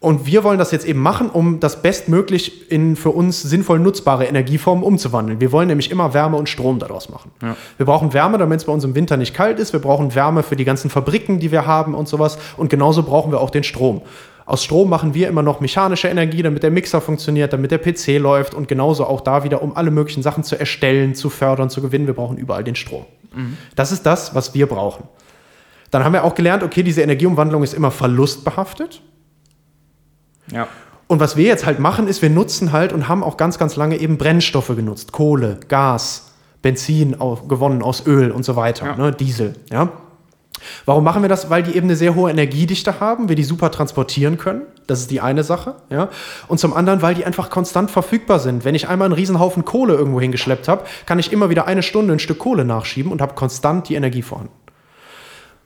Und 0.05 0.27
wir 0.27 0.43
wollen 0.43 0.59
das 0.59 0.69
jetzt 0.69 0.85
eben 0.85 0.99
machen, 0.99 1.31
um 1.31 1.59
das 1.59 1.81
bestmöglich 1.81 2.71
in 2.71 2.95
für 2.95 3.09
uns 3.09 3.41
sinnvoll 3.41 3.79
nutzbare 3.79 4.25
Energieformen 4.25 4.83
umzuwandeln. 4.83 5.41
Wir 5.41 5.51
wollen 5.51 5.67
nämlich 5.67 5.89
immer 5.89 6.13
Wärme 6.13 6.37
und 6.37 6.47
Strom 6.47 6.77
daraus 6.77 7.09
machen. 7.09 7.31
Ja. 7.41 7.57
Wir 7.77 7.87
brauchen 7.87 8.13
Wärme, 8.13 8.37
damit 8.37 8.59
es 8.59 8.65
bei 8.65 8.71
uns 8.71 8.83
im 8.83 8.93
Winter 8.93 9.17
nicht 9.17 9.33
kalt 9.33 9.57
ist. 9.57 9.73
Wir 9.73 9.79
brauchen 9.79 10.13
Wärme 10.13 10.43
für 10.43 10.55
die 10.55 10.63
ganzen 10.63 10.91
Fabriken, 10.91 11.39
die 11.39 11.51
wir 11.51 11.65
haben 11.65 11.95
und 11.95 12.07
sowas. 12.07 12.37
Und 12.55 12.69
genauso 12.69 13.01
brauchen 13.01 13.31
wir 13.31 13.41
auch 13.41 13.49
den 13.49 13.63
Strom. 13.63 14.03
Aus 14.45 14.63
Strom 14.63 14.91
machen 14.91 15.15
wir 15.15 15.27
immer 15.27 15.41
noch 15.41 15.59
mechanische 15.59 16.07
Energie, 16.07 16.43
damit 16.43 16.61
der 16.61 16.69
Mixer 16.69 17.01
funktioniert, 17.01 17.51
damit 17.51 17.71
der 17.71 17.79
PC 17.79 18.19
läuft 18.19 18.53
und 18.53 18.67
genauso 18.67 19.07
auch 19.07 19.21
da 19.21 19.43
wieder, 19.43 19.63
um 19.63 19.75
alle 19.75 19.89
möglichen 19.89 20.21
Sachen 20.21 20.43
zu 20.43 20.55
erstellen, 20.55 21.15
zu 21.15 21.31
fördern, 21.31 21.71
zu 21.71 21.81
gewinnen. 21.81 22.05
Wir 22.05 22.13
brauchen 22.13 22.37
überall 22.37 22.63
den 22.63 22.75
Strom. 22.75 23.05
Mhm. 23.33 23.57
Das 23.75 23.91
ist 23.91 24.05
das, 24.05 24.35
was 24.35 24.53
wir 24.53 24.67
brauchen. 24.67 25.05
Dann 25.89 26.03
haben 26.03 26.13
wir 26.13 26.23
auch 26.23 26.35
gelernt, 26.35 26.61
okay, 26.61 26.83
diese 26.83 27.01
Energieumwandlung 27.01 27.63
ist 27.63 27.73
immer 27.73 27.89
verlustbehaftet. 27.89 29.01
Ja. 30.51 30.67
Und 31.07 31.19
was 31.19 31.37
wir 31.37 31.45
jetzt 31.45 31.65
halt 31.65 31.79
machen, 31.79 32.07
ist, 32.07 32.21
wir 32.21 32.29
nutzen 32.29 32.71
halt 32.71 32.91
und 32.91 33.07
haben 33.07 33.23
auch 33.23 33.37
ganz, 33.37 33.59
ganz 33.59 33.75
lange 33.75 33.97
eben 33.97 34.17
Brennstoffe 34.17 34.75
genutzt. 34.75 35.11
Kohle, 35.11 35.59
Gas, 35.67 36.31
Benzin 36.61 37.19
auf, 37.19 37.47
gewonnen 37.47 37.83
aus 37.83 38.07
Öl 38.07 38.31
und 38.31 38.43
so 38.43 38.55
weiter, 38.55 38.87
ja. 38.87 38.95
ne, 38.95 39.11
Diesel. 39.11 39.53
Ja. 39.71 39.89
Warum 40.85 41.03
machen 41.03 41.21
wir 41.21 41.29
das? 41.29 41.49
Weil 41.49 41.61
die 41.61 41.75
eben 41.75 41.87
eine 41.87 41.95
sehr 41.95 42.15
hohe 42.15 42.31
Energiedichte 42.31 42.99
haben, 42.99 43.29
wir 43.29 43.35
die 43.35 43.43
super 43.43 43.69
transportieren 43.69 44.37
können. 44.37 44.63
Das 44.87 44.99
ist 44.99 45.11
die 45.11 45.21
eine 45.21 45.43
Sache. 45.43 45.75
Ja? 45.89 46.09
Und 46.47 46.59
zum 46.59 46.73
anderen, 46.73 47.01
weil 47.01 47.13
die 47.13 47.25
einfach 47.25 47.49
konstant 47.49 47.91
verfügbar 47.91 48.39
sind. 48.39 48.65
Wenn 48.65 48.73
ich 48.73 48.87
einmal 48.87 49.05
einen 49.05 49.13
Riesenhaufen 49.13 49.65
Kohle 49.65 49.93
irgendwo 49.93 50.21
hingeschleppt 50.21 50.67
habe, 50.67 50.85
kann 51.05 51.19
ich 51.19 51.31
immer 51.31 51.49
wieder 51.49 51.67
eine 51.67 51.83
Stunde 51.83 52.13
ein 52.13 52.19
Stück 52.19 52.39
Kohle 52.39 52.65
nachschieben 52.65 53.11
und 53.11 53.21
habe 53.21 53.35
konstant 53.35 53.89
die 53.89 53.95
Energie 53.95 54.21
vorhanden. 54.21 54.53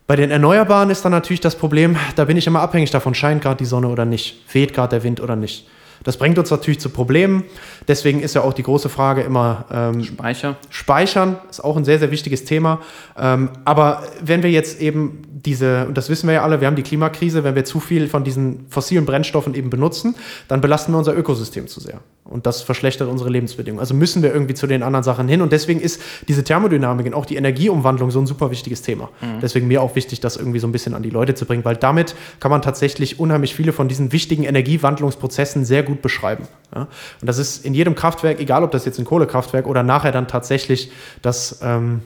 Bei 0.09 0.15
den 0.15 0.31
Erneuerbaren 0.31 0.89
ist 0.89 1.05
dann 1.05 1.11
natürlich 1.11 1.39
das 1.39 1.55
Problem, 1.55 1.95
da 2.15 2.25
bin 2.25 2.35
ich 2.35 2.47
immer 2.47 2.61
abhängig 2.61 2.89
davon, 2.89 3.13
scheint 3.13 3.43
gerade 3.43 3.57
die 3.57 3.65
Sonne 3.65 3.89
oder 3.89 4.05
nicht, 4.05 4.43
weht 4.51 4.73
gerade 4.73 4.89
der 4.89 5.03
Wind 5.03 5.21
oder 5.21 5.35
nicht. 5.35 5.67
Das 6.03 6.17
bringt 6.17 6.39
uns 6.39 6.49
natürlich 6.49 6.79
zu 6.79 6.89
Problemen. 6.89 7.43
Deswegen 7.87 8.19
ist 8.21 8.33
ja 8.33 8.41
auch 8.41 8.53
die 8.53 8.63
große 8.63 8.89
Frage 8.89 9.21
immer 9.21 9.65
ähm, 9.71 10.03
Speicher. 10.03 10.55
Speichern 10.71 11.37
ist 11.51 11.63
auch 11.63 11.77
ein 11.77 11.85
sehr, 11.85 11.99
sehr 11.99 12.09
wichtiges 12.09 12.43
Thema. 12.43 12.79
Ähm, 13.19 13.51
aber 13.65 14.01
wenn 14.19 14.41
wir 14.41 14.49
jetzt 14.49 14.81
eben 14.81 15.21
diese, 15.45 15.85
und 15.87 15.97
das 15.97 16.09
wissen 16.09 16.27
wir 16.27 16.35
ja 16.35 16.43
alle, 16.43 16.59
wir 16.61 16.67
haben 16.67 16.75
die 16.75 16.83
Klimakrise, 16.83 17.43
wenn 17.43 17.55
wir 17.55 17.65
zu 17.65 17.79
viel 17.79 18.07
von 18.07 18.23
diesen 18.23 18.65
fossilen 18.69 19.05
Brennstoffen 19.05 19.53
eben 19.53 19.69
benutzen, 19.69 20.15
dann 20.47 20.61
belasten 20.61 20.91
wir 20.91 20.97
unser 20.97 21.15
Ökosystem 21.15 21.67
zu 21.67 21.79
sehr. 21.79 21.99
Und 22.23 22.45
das 22.45 22.61
verschlechtert 22.61 23.09
unsere 23.09 23.29
Lebensbedingungen. 23.29 23.79
Also 23.79 23.93
müssen 23.95 24.21
wir 24.21 24.31
irgendwie 24.31 24.53
zu 24.53 24.67
den 24.67 24.83
anderen 24.83 25.03
Sachen 25.03 25.27
hin. 25.27 25.41
Und 25.41 25.51
deswegen 25.51 25.79
ist 25.79 26.01
diese 26.27 26.43
Thermodynamik 26.43 27.07
und 27.07 27.13
auch 27.15 27.25
die 27.25 27.37
Energieumwandlung 27.37 28.11
so 28.11 28.19
ein 28.19 28.27
super 28.27 28.51
wichtiges 28.51 28.83
Thema. 28.83 29.09
Mhm. 29.21 29.39
Deswegen 29.41 29.67
mir 29.67 29.81
auch 29.81 29.95
wichtig, 29.95 30.19
das 30.19 30.37
irgendwie 30.37 30.59
so 30.59 30.67
ein 30.67 30.71
bisschen 30.71 30.93
an 30.93 31.01
die 31.01 31.09
Leute 31.09 31.33
zu 31.33 31.45
bringen, 31.45 31.65
weil 31.65 31.75
damit 31.75 32.15
kann 32.39 32.51
man 32.51 32.61
tatsächlich 32.61 33.19
unheimlich 33.19 33.55
viele 33.55 33.73
von 33.73 33.87
diesen 33.87 34.11
wichtigen 34.11 34.43
Energiewandlungsprozessen 34.43 35.65
sehr 35.65 35.81
gut 35.81 36.01
beschreiben. 36.01 36.47
Ja? 36.75 36.81
Und 36.81 37.27
das 37.27 37.39
ist 37.39 37.65
in 37.65 37.73
jedem 37.73 37.95
Kraftwerk, 37.95 38.39
egal 38.39 38.63
ob 38.63 38.71
das 38.71 38.85
jetzt 38.85 38.99
ein 38.99 39.05
Kohlekraftwerk 39.05 39.65
oder 39.65 39.81
nachher 39.81 40.11
dann 40.11 40.27
tatsächlich 40.27 40.91
das. 41.21 41.59
Ähm, 41.63 42.01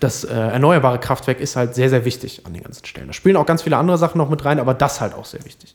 das 0.00 0.24
äh, 0.24 0.32
erneuerbare 0.34 0.98
Kraftwerk 0.98 1.40
ist 1.40 1.56
halt 1.56 1.74
sehr, 1.74 1.90
sehr 1.90 2.04
wichtig 2.04 2.46
an 2.46 2.54
den 2.54 2.62
ganzen 2.62 2.84
Stellen. 2.84 3.06
Da 3.06 3.12
spielen 3.12 3.36
auch 3.36 3.46
ganz 3.46 3.62
viele 3.62 3.76
andere 3.76 3.98
Sachen 3.98 4.18
noch 4.18 4.30
mit 4.30 4.44
rein, 4.44 4.58
aber 4.58 4.74
das 4.74 5.00
halt 5.00 5.14
auch 5.14 5.24
sehr 5.24 5.44
wichtig. 5.44 5.74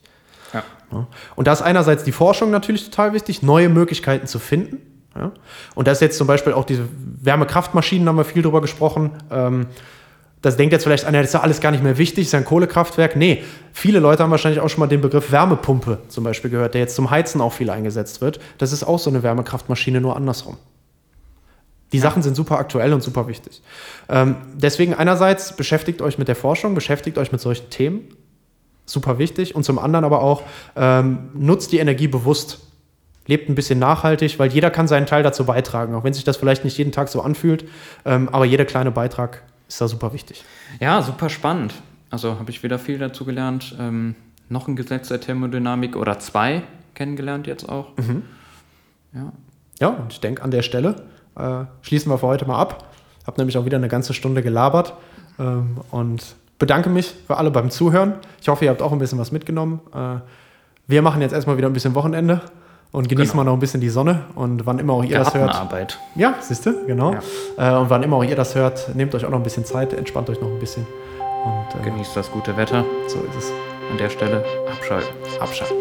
Ja. 0.53 0.63
Ja. 0.91 1.07
Und 1.35 1.47
da 1.47 1.53
ist 1.53 1.61
einerseits 1.61 2.03
die 2.03 2.11
Forschung 2.11 2.51
natürlich 2.51 2.85
total 2.85 3.13
wichtig, 3.13 3.43
neue 3.43 3.69
Möglichkeiten 3.69 4.27
zu 4.27 4.39
finden. 4.39 4.77
Ja. 5.15 5.31
Und 5.75 5.87
da 5.87 5.91
ist 5.91 6.01
jetzt 6.01 6.17
zum 6.17 6.27
Beispiel 6.27 6.53
auch 6.53 6.65
diese 6.65 6.87
Wärmekraftmaschinen, 7.21 8.07
haben 8.07 8.17
wir 8.17 8.25
viel 8.25 8.41
drüber 8.41 8.61
gesprochen. 8.61 9.11
Ähm, 9.31 9.67
das 10.41 10.55
denkt 10.55 10.71
jetzt 10.71 10.83
vielleicht 10.83 11.03
einer, 11.03 11.19
das 11.19 11.29
ist 11.29 11.33
ja 11.33 11.41
alles 11.41 11.59
gar 11.59 11.71
nicht 11.71 11.83
mehr 11.83 11.97
wichtig, 11.97 12.25
ist 12.25 12.31
ja 12.31 12.39
ein 12.39 12.45
Kohlekraftwerk. 12.45 13.17
Nee, 13.17 13.43
viele 13.73 13.99
Leute 13.99 14.23
haben 14.23 14.31
wahrscheinlich 14.31 14.61
auch 14.61 14.69
schon 14.69 14.79
mal 14.79 14.87
den 14.87 15.01
Begriff 15.01 15.31
Wärmepumpe 15.31 15.99
zum 16.07 16.23
Beispiel 16.23 16.49
gehört, 16.49 16.73
der 16.73 16.81
jetzt 16.81 16.95
zum 16.95 17.09
Heizen 17.09 17.41
auch 17.41 17.51
viel 17.51 17.69
eingesetzt 17.69 18.21
wird. 18.21 18.39
Das 18.57 18.71
ist 18.71 18.83
auch 18.83 18.99
so 18.99 19.09
eine 19.09 19.21
Wärmekraftmaschine, 19.21 19.99
nur 19.99 20.15
andersrum. 20.15 20.57
Die. 21.91 21.99
Sachen 21.99 22.21
sind 22.21 22.35
super 22.35 22.57
aktuell 22.57 22.93
und 22.93 23.01
super 23.01 23.27
wichtig. 23.27 23.61
Ähm, 24.09 24.35
deswegen 24.53 24.93
einerseits 24.93 25.55
beschäftigt 25.55 26.01
euch 26.01 26.17
mit 26.17 26.27
der 26.27 26.35
Forschung, 26.35 26.75
beschäftigt 26.75 27.17
euch 27.17 27.31
mit 27.31 27.41
solchen 27.41 27.69
Themen, 27.69 28.01
super 28.85 29.17
wichtig. 29.17 29.55
Und 29.55 29.63
zum 29.63 29.79
anderen 29.79 30.05
aber 30.05 30.21
auch 30.21 30.43
ähm, 30.75 31.29
nutzt 31.33 31.71
die 31.71 31.79
Energie 31.79 32.07
bewusst. 32.07 32.59
Lebt 33.27 33.49
ein 33.49 33.55
bisschen 33.55 33.77
nachhaltig, 33.79 34.39
weil 34.39 34.51
jeder 34.51 34.71
kann 34.71 34.87
seinen 34.87 35.05
Teil 35.05 35.21
dazu 35.21 35.45
beitragen, 35.45 35.93
auch 35.93 36.03
wenn 36.03 36.13
sich 36.13 36.23
das 36.23 36.37
vielleicht 36.37 36.63
nicht 36.63 36.77
jeden 36.77 36.91
Tag 36.91 37.09
so 37.09 37.21
anfühlt. 37.21 37.65
Ähm, 38.05 38.29
aber 38.29 38.45
jeder 38.45 38.65
kleine 38.65 38.91
Beitrag 38.91 39.43
ist 39.67 39.79
da 39.79 39.87
super 39.87 40.13
wichtig. 40.13 40.43
Ja, 40.79 41.01
super 41.01 41.29
spannend. 41.29 41.73
Also 42.09 42.39
habe 42.39 42.49
ich 42.49 42.63
wieder 42.63 42.79
viel 42.79 42.97
dazu 42.97 43.25
gelernt. 43.25 43.75
Ähm, 43.79 44.15
noch 44.49 44.67
ein 44.67 44.75
Gesetz 44.75 45.09
der 45.09 45.21
Thermodynamik 45.21 45.95
oder 45.95 46.19
zwei 46.19 46.63
kennengelernt 46.95 47.47
jetzt 47.47 47.69
auch. 47.69 47.95
Mhm. 47.97 48.23
Ja. 49.13 49.31
ja, 49.79 49.87
und 49.89 50.11
ich 50.11 50.19
denke 50.19 50.41
an 50.43 50.51
der 50.51 50.63
Stelle 50.63 51.03
äh, 51.37 51.65
schließen 51.81 52.11
wir 52.11 52.17
für 52.17 52.27
heute 52.27 52.45
mal 52.45 52.57
ab. 52.57 52.85
Habe 53.25 53.37
nämlich 53.39 53.57
auch 53.57 53.65
wieder 53.65 53.77
eine 53.77 53.87
ganze 53.87 54.13
Stunde 54.13 54.41
gelabert 54.41 54.93
ähm, 55.39 55.77
und 55.91 56.35
bedanke 56.57 56.89
mich 56.89 57.13
für 57.27 57.37
alle 57.37 57.51
beim 57.51 57.69
Zuhören. 57.69 58.15
Ich 58.41 58.49
hoffe, 58.49 58.65
ihr 58.65 58.71
habt 58.71 58.81
auch 58.81 58.91
ein 58.91 58.99
bisschen 58.99 59.19
was 59.19 59.31
mitgenommen. 59.31 59.79
Äh, 59.93 60.19
wir 60.87 61.01
machen 61.01 61.21
jetzt 61.21 61.33
erstmal 61.33 61.57
wieder 61.57 61.67
ein 61.67 61.73
bisschen 61.73 61.95
Wochenende 61.95 62.41
und 62.91 63.07
genießen 63.07 63.31
genau. 63.31 63.43
mal 63.43 63.49
noch 63.51 63.53
ein 63.57 63.59
bisschen 63.59 63.81
die 63.81 63.89
Sonne 63.89 64.23
und 64.35 64.65
wann 64.65 64.79
immer 64.79 64.93
auch 64.93 65.03
ihr 65.03 65.19
das 65.19 65.33
hört. 65.33 65.53
Arbeit. 65.53 65.99
Ja, 66.15 66.35
siehst 66.39 66.65
du, 66.65 66.85
genau. 66.85 67.13
Ja. 67.57 67.77
Äh, 67.77 67.79
und 67.79 67.89
wann 67.89 68.03
immer 68.03 68.17
auch 68.17 68.23
ihr 68.23 68.35
das 68.35 68.55
hört, 68.55 68.95
nehmt 68.95 69.13
euch 69.15 69.25
auch 69.25 69.29
noch 69.29 69.37
ein 69.37 69.43
bisschen 69.43 69.65
Zeit, 69.65 69.93
entspannt 69.93 70.29
euch 70.29 70.41
noch 70.41 70.49
ein 70.49 70.59
bisschen. 70.59 70.85
Und, 71.45 71.79
äh, 71.79 71.85
Genießt 71.85 72.15
das 72.15 72.31
gute 72.31 72.55
Wetter. 72.57 72.83
So 73.07 73.19
ist 73.19 73.37
es. 73.37 73.51
An 73.91 73.97
der 73.97 74.09
Stelle 74.09 74.43
abschalten. 74.71 75.09
Abschalten. 75.39 75.77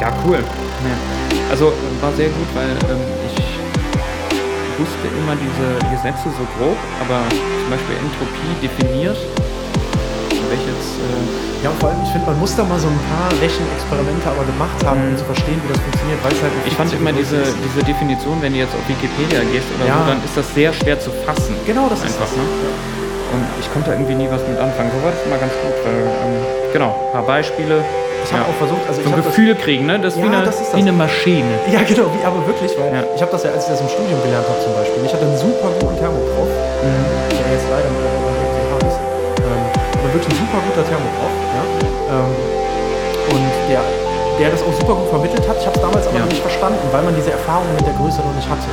Ja, 0.00 0.12
cool. 0.26 0.38
Ja. 0.38 1.50
Also 1.50 1.72
war 2.00 2.12
sehr 2.12 2.28
gut, 2.28 2.46
weil 2.54 2.70
ähm, 2.90 3.00
ich 3.36 3.49
wusste 4.80 5.06
immer 5.12 5.36
diese 5.36 5.76
Gesetze 5.92 6.32
so 6.32 6.44
grob, 6.56 6.78
aber 7.04 7.20
zum 7.28 7.68
Beispiel 7.68 7.96
Entropie 8.00 8.52
definiert, 8.64 9.20
welches... 10.48 10.80
Äh 10.96 11.60
ja, 11.60 11.68
und 11.68 11.78
vor 11.78 11.90
allem, 11.90 12.00
ich 12.02 12.08
finde, 12.08 12.24
man 12.24 12.40
muss 12.40 12.56
da 12.56 12.64
mal 12.64 12.80
so 12.80 12.88
ein 12.88 13.00
paar 13.12 13.28
Rechenexperimente 13.36 14.24
aber 14.32 14.48
gemacht 14.48 14.80
haben, 14.80 14.96
um 14.96 15.12
mhm. 15.12 15.18
zu 15.20 15.24
verstehen, 15.28 15.60
wie 15.60 15.68
das 15.68 15.76
funktioniert, 15.76 16.18
weil 16.24 16.32
es 16.32 16.40
halt... 16.40 16.52
Ich 16.64 16.72
fand 16.72 16.88
immer 16.96 17.12
diese, 17.12 17.44
diese 17.44 17.84
Definition, 17.84 18.40
wenn 18.40 18.56
du 18.56 18.64
jetzt 18.64 18.72
auf 18.72 18.80
Wikipedia 18.88 19.44
gehst 19.44 19.68
oder 19.76 19.84
ja. 19.84 20.00
so, 20.00 20.08
dann 20.08 20.24
ist 20.24 20.34
das 20.34 20.48
sehr 20.56 20.72
schwer 20.72 20.96
zu 20.98 21.12
fassen. 21.28 21.52
Genau, 21.68 21.84
das 21.92 22.00
einfach, 22.00 22.24
ist 22.24 22.32
das. 22.32 22.36
Ne? 22.40 22.44
Und 23.30 23.46
ich 23.60 23.68
konnte 23.72 23.90
irgendwie 23.94 24.14
nie 24.14 24.28
was 24.30 24.42
mit 24.46 24.58
anfangen. 24.58 24.90
So 24.90 24.98
war 25.04 25.12
das 25.14 25.22
immer 25.22 25.38
ganz 25.38 25.54
gut, 25.62 25.76
weil, 25.86 26.02
ähm, 26.02 26.42
genau, 26.72 26.90
ein 26.90 27.12
paar 27.12 27.22
Beispiele. 27.22 27.84
Ich 28.24 28.32
habe 28.32 28.42
ja. 28.44 28.48
auch 28.50 28.58
versucht, 28.60 28.84
also 28.84 29.00
so 29.00 29.08
ein 29.08 29.16
Gefühl 29.16 29.54
das, 29.54 29.64
kriegen, 29.64 29.86
ne? 29.86 29.98
Das 29.98 30.12
ist, 30.12 30.20
ja, 30.20 30.24
wie, 30.24 30.34
eine, 30.34 30.44
das 30.44 30.60
ist 30.60 30.68
das. 30.68 30.76
wie 30.76 30.84
eine 30.84 30.92
Maschine. 30.92 31.54
Ja, 31.72 31.80
genau, 31.86 32.10
wie, 32.12 32.20
aber 32.20 32.44
wirklich, 32.44 32.74
weil 32.76 32.92
ja. 32.92 33.02
ich 33.16 33.22
habe 33.22 33.32
das 33.32 33.42
ja, 33.44 33.50
als 33.50 33.64
ich 33.64 33.70
das 33.72 33.80
im 33.80 33.88
Studium 33.88 34.20
gelernt 34.20 34.44
habe 34.44 34.60
zum 34.60 34.74
Beispiel. 34.76 35.00
Ich 35.06 35.12
hatte 35.14 35.24
einen 35.24 35.38
super 35.40 35.72
guten 35.80 35.96
Thermoprof, 35.96 36.50
mhm. 36.84 37.06
der 37.32 37.48
jetzt 37.48 37.66
leider 37.70 37.88
mit 37.88 38.02
ist, 38.90 38.98
ähm, 39.40 39.64
aber 39.72 40.08
wirklich 40.12 40.30
ein 40.30 40.40
super 40.42 40.58
guter 40.68 40.84
Thermoprof, 40.84 41.34
ja? 41.54 41.64
Ähm, 42.12 42.32
und 43.30 43.52
der, 43.70 43.80
der 44.38 44.50
das 44.50 44.62
auch 44.62 44.74
super 44.74 44.94
gut 45.00 45.08
vermittelt 45.08 45.46
hat. 45.48 45.56
Ich 45.56 45.66
habe 45.66 45.76
es 45.76 45.82
damals 45.82 46.04
aber 46.06 46.18
noch 46.18 46.28
nicht 46.28 46.42
verstanden, 46.42 46.82
weil 46.92 47.02
man 47.02 47.14
diese 47.14 47.32
Erfahrung 47.32 47.66
mit 47.72 47.86
der 47.86 47.94
Größe 47.94 48.20
noch 48.20 48.34
nicht 48.34 48.48
hatte. 48.48 48.68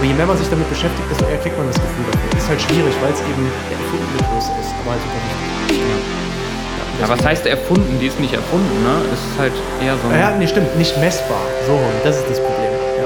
Aber 0.00 0.08
je 0.08 0.16
mehr 0.16 0.24
man 0.24 0.38
sich 0.38 0.48
damit 0.48 0.64
beschäftigt, 0.70 1.04
desto 1.10 1.28
eher 1.28 1.36
kriegt 1.44 1.58
man 1.60 1.68
das 1.68 1.76
Gefühl 1.76 2.08
dafür. 2.08 2.32
Ist 2.32 2.48
halt 2.48 2.60
schwierig, 2.64 2.94
weil 3.04 3.12
es 3.12 3.20
eben 3.20 3.44
der 3.68 3.76
erfundene 3.76 4.16
Größe 4.32 4.48
ist, 4.56 4.72
aber 4.80 4.96
halt 4.96 5.02
super 5.04 5.20
wichtig. 5.28 5.76
Ja. 5.76 7.04
Ja, 7.04 7.08
was 7.12 7.20
heißt 7.20 7.44
erfunden? 7.44 8.00
Die 8.00 8.08
ist 8.08 8.18
nicht 8.18 8.32
erfunden, 8.32 8.80
ne? 8.80 8.96
Es 9.12 9.20
ist 9.20 9.36
halt 9.36 9.52
eher 9.84 10.00
so. 10.00 10.08
Ja, 10.08 10.32
nee, 10.32 10.48
stimmt, 10.48 10.72
nicht 10.80 10.96
messbar. 10.96 11.44
So, 11.68 11.76
das 12.00 12.16
ist 12.16 12.30
das 12.32 12.40
Problem. 12.40 12.72
Ja. 12.96 13.04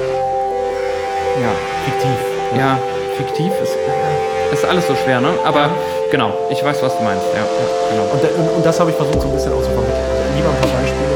ja. 1.42 1.53
Fiktiv. 1.82 2.18
Ja, 2.55 2.59
ja 2.59 2.78
fiktiv 3.16 3.53
ist, 3.62 3.74
ist 4.53 4.64
alles 4.64 4.86
so 4.86 4.95
schwer, 4.95 5.20
ne? 5.20 5.30
Aber 5.45 5.70
genau, 6.11 6.32
ich 6.51 6.62
weiß, 6.62 6.82
was 6.82 6.97
du 6.97 7.03
meinst. 7.03 7.26
Ja, 7.34 7.42
ja 7.42 7.66
genau. 7.90 8.07
Und, 8.14 8.22
und, 8.22 8.57
und 8.57 8.66
das 8.66 8.78
habe 8.78 8.90
ich 8.90 8.97
versucht, 8.97 9.20
so 9.20 9.28
ein 9.28 9.34
bisschen 9.34 9.53
auszuvermitteln. 9.53 9.99
Also 9.99 10.22
lieber 10.36 10.51
ein 10.51 10.61
paar 10.62 10.70
Beispiele, 10.70 11.13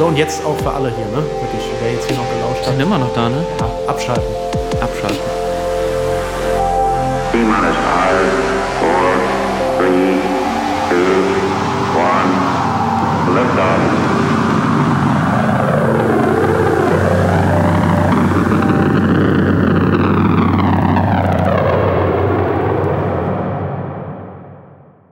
So, 0.00 0.06
und 0.06 0.16
jetzt 0.16 0.42
auch 0.46 0.56
für 0.56 0.72
alle 0.72 0.88
hier, 0.88 1.04
ne? 1.08 1.22
Wirklich, 1.22 1.62
wer 1.82 1.92
jetzt 1.92 2.08
hier 2.08 2.16
noch 2.16 2.24
gelauscht 2.32 2.60
hat. 2.60 2.68
Sind 2.68 2.80
immer 2.80 2.96
noch 2.96 3.12
da, 3.12 3.28
ne? 3.28 3.44
Ja, 3.60 3.66
abschalten. 3.86 4.34
Abschalten. 4.80 5.18
Minus 7.34 7.76
5, 9.78 9.92
4, 10.88 10.88
3, 10.88 11.04
2, 11.92 12.00
1, 12.00 13.34
Liftoff. 13.34 13.99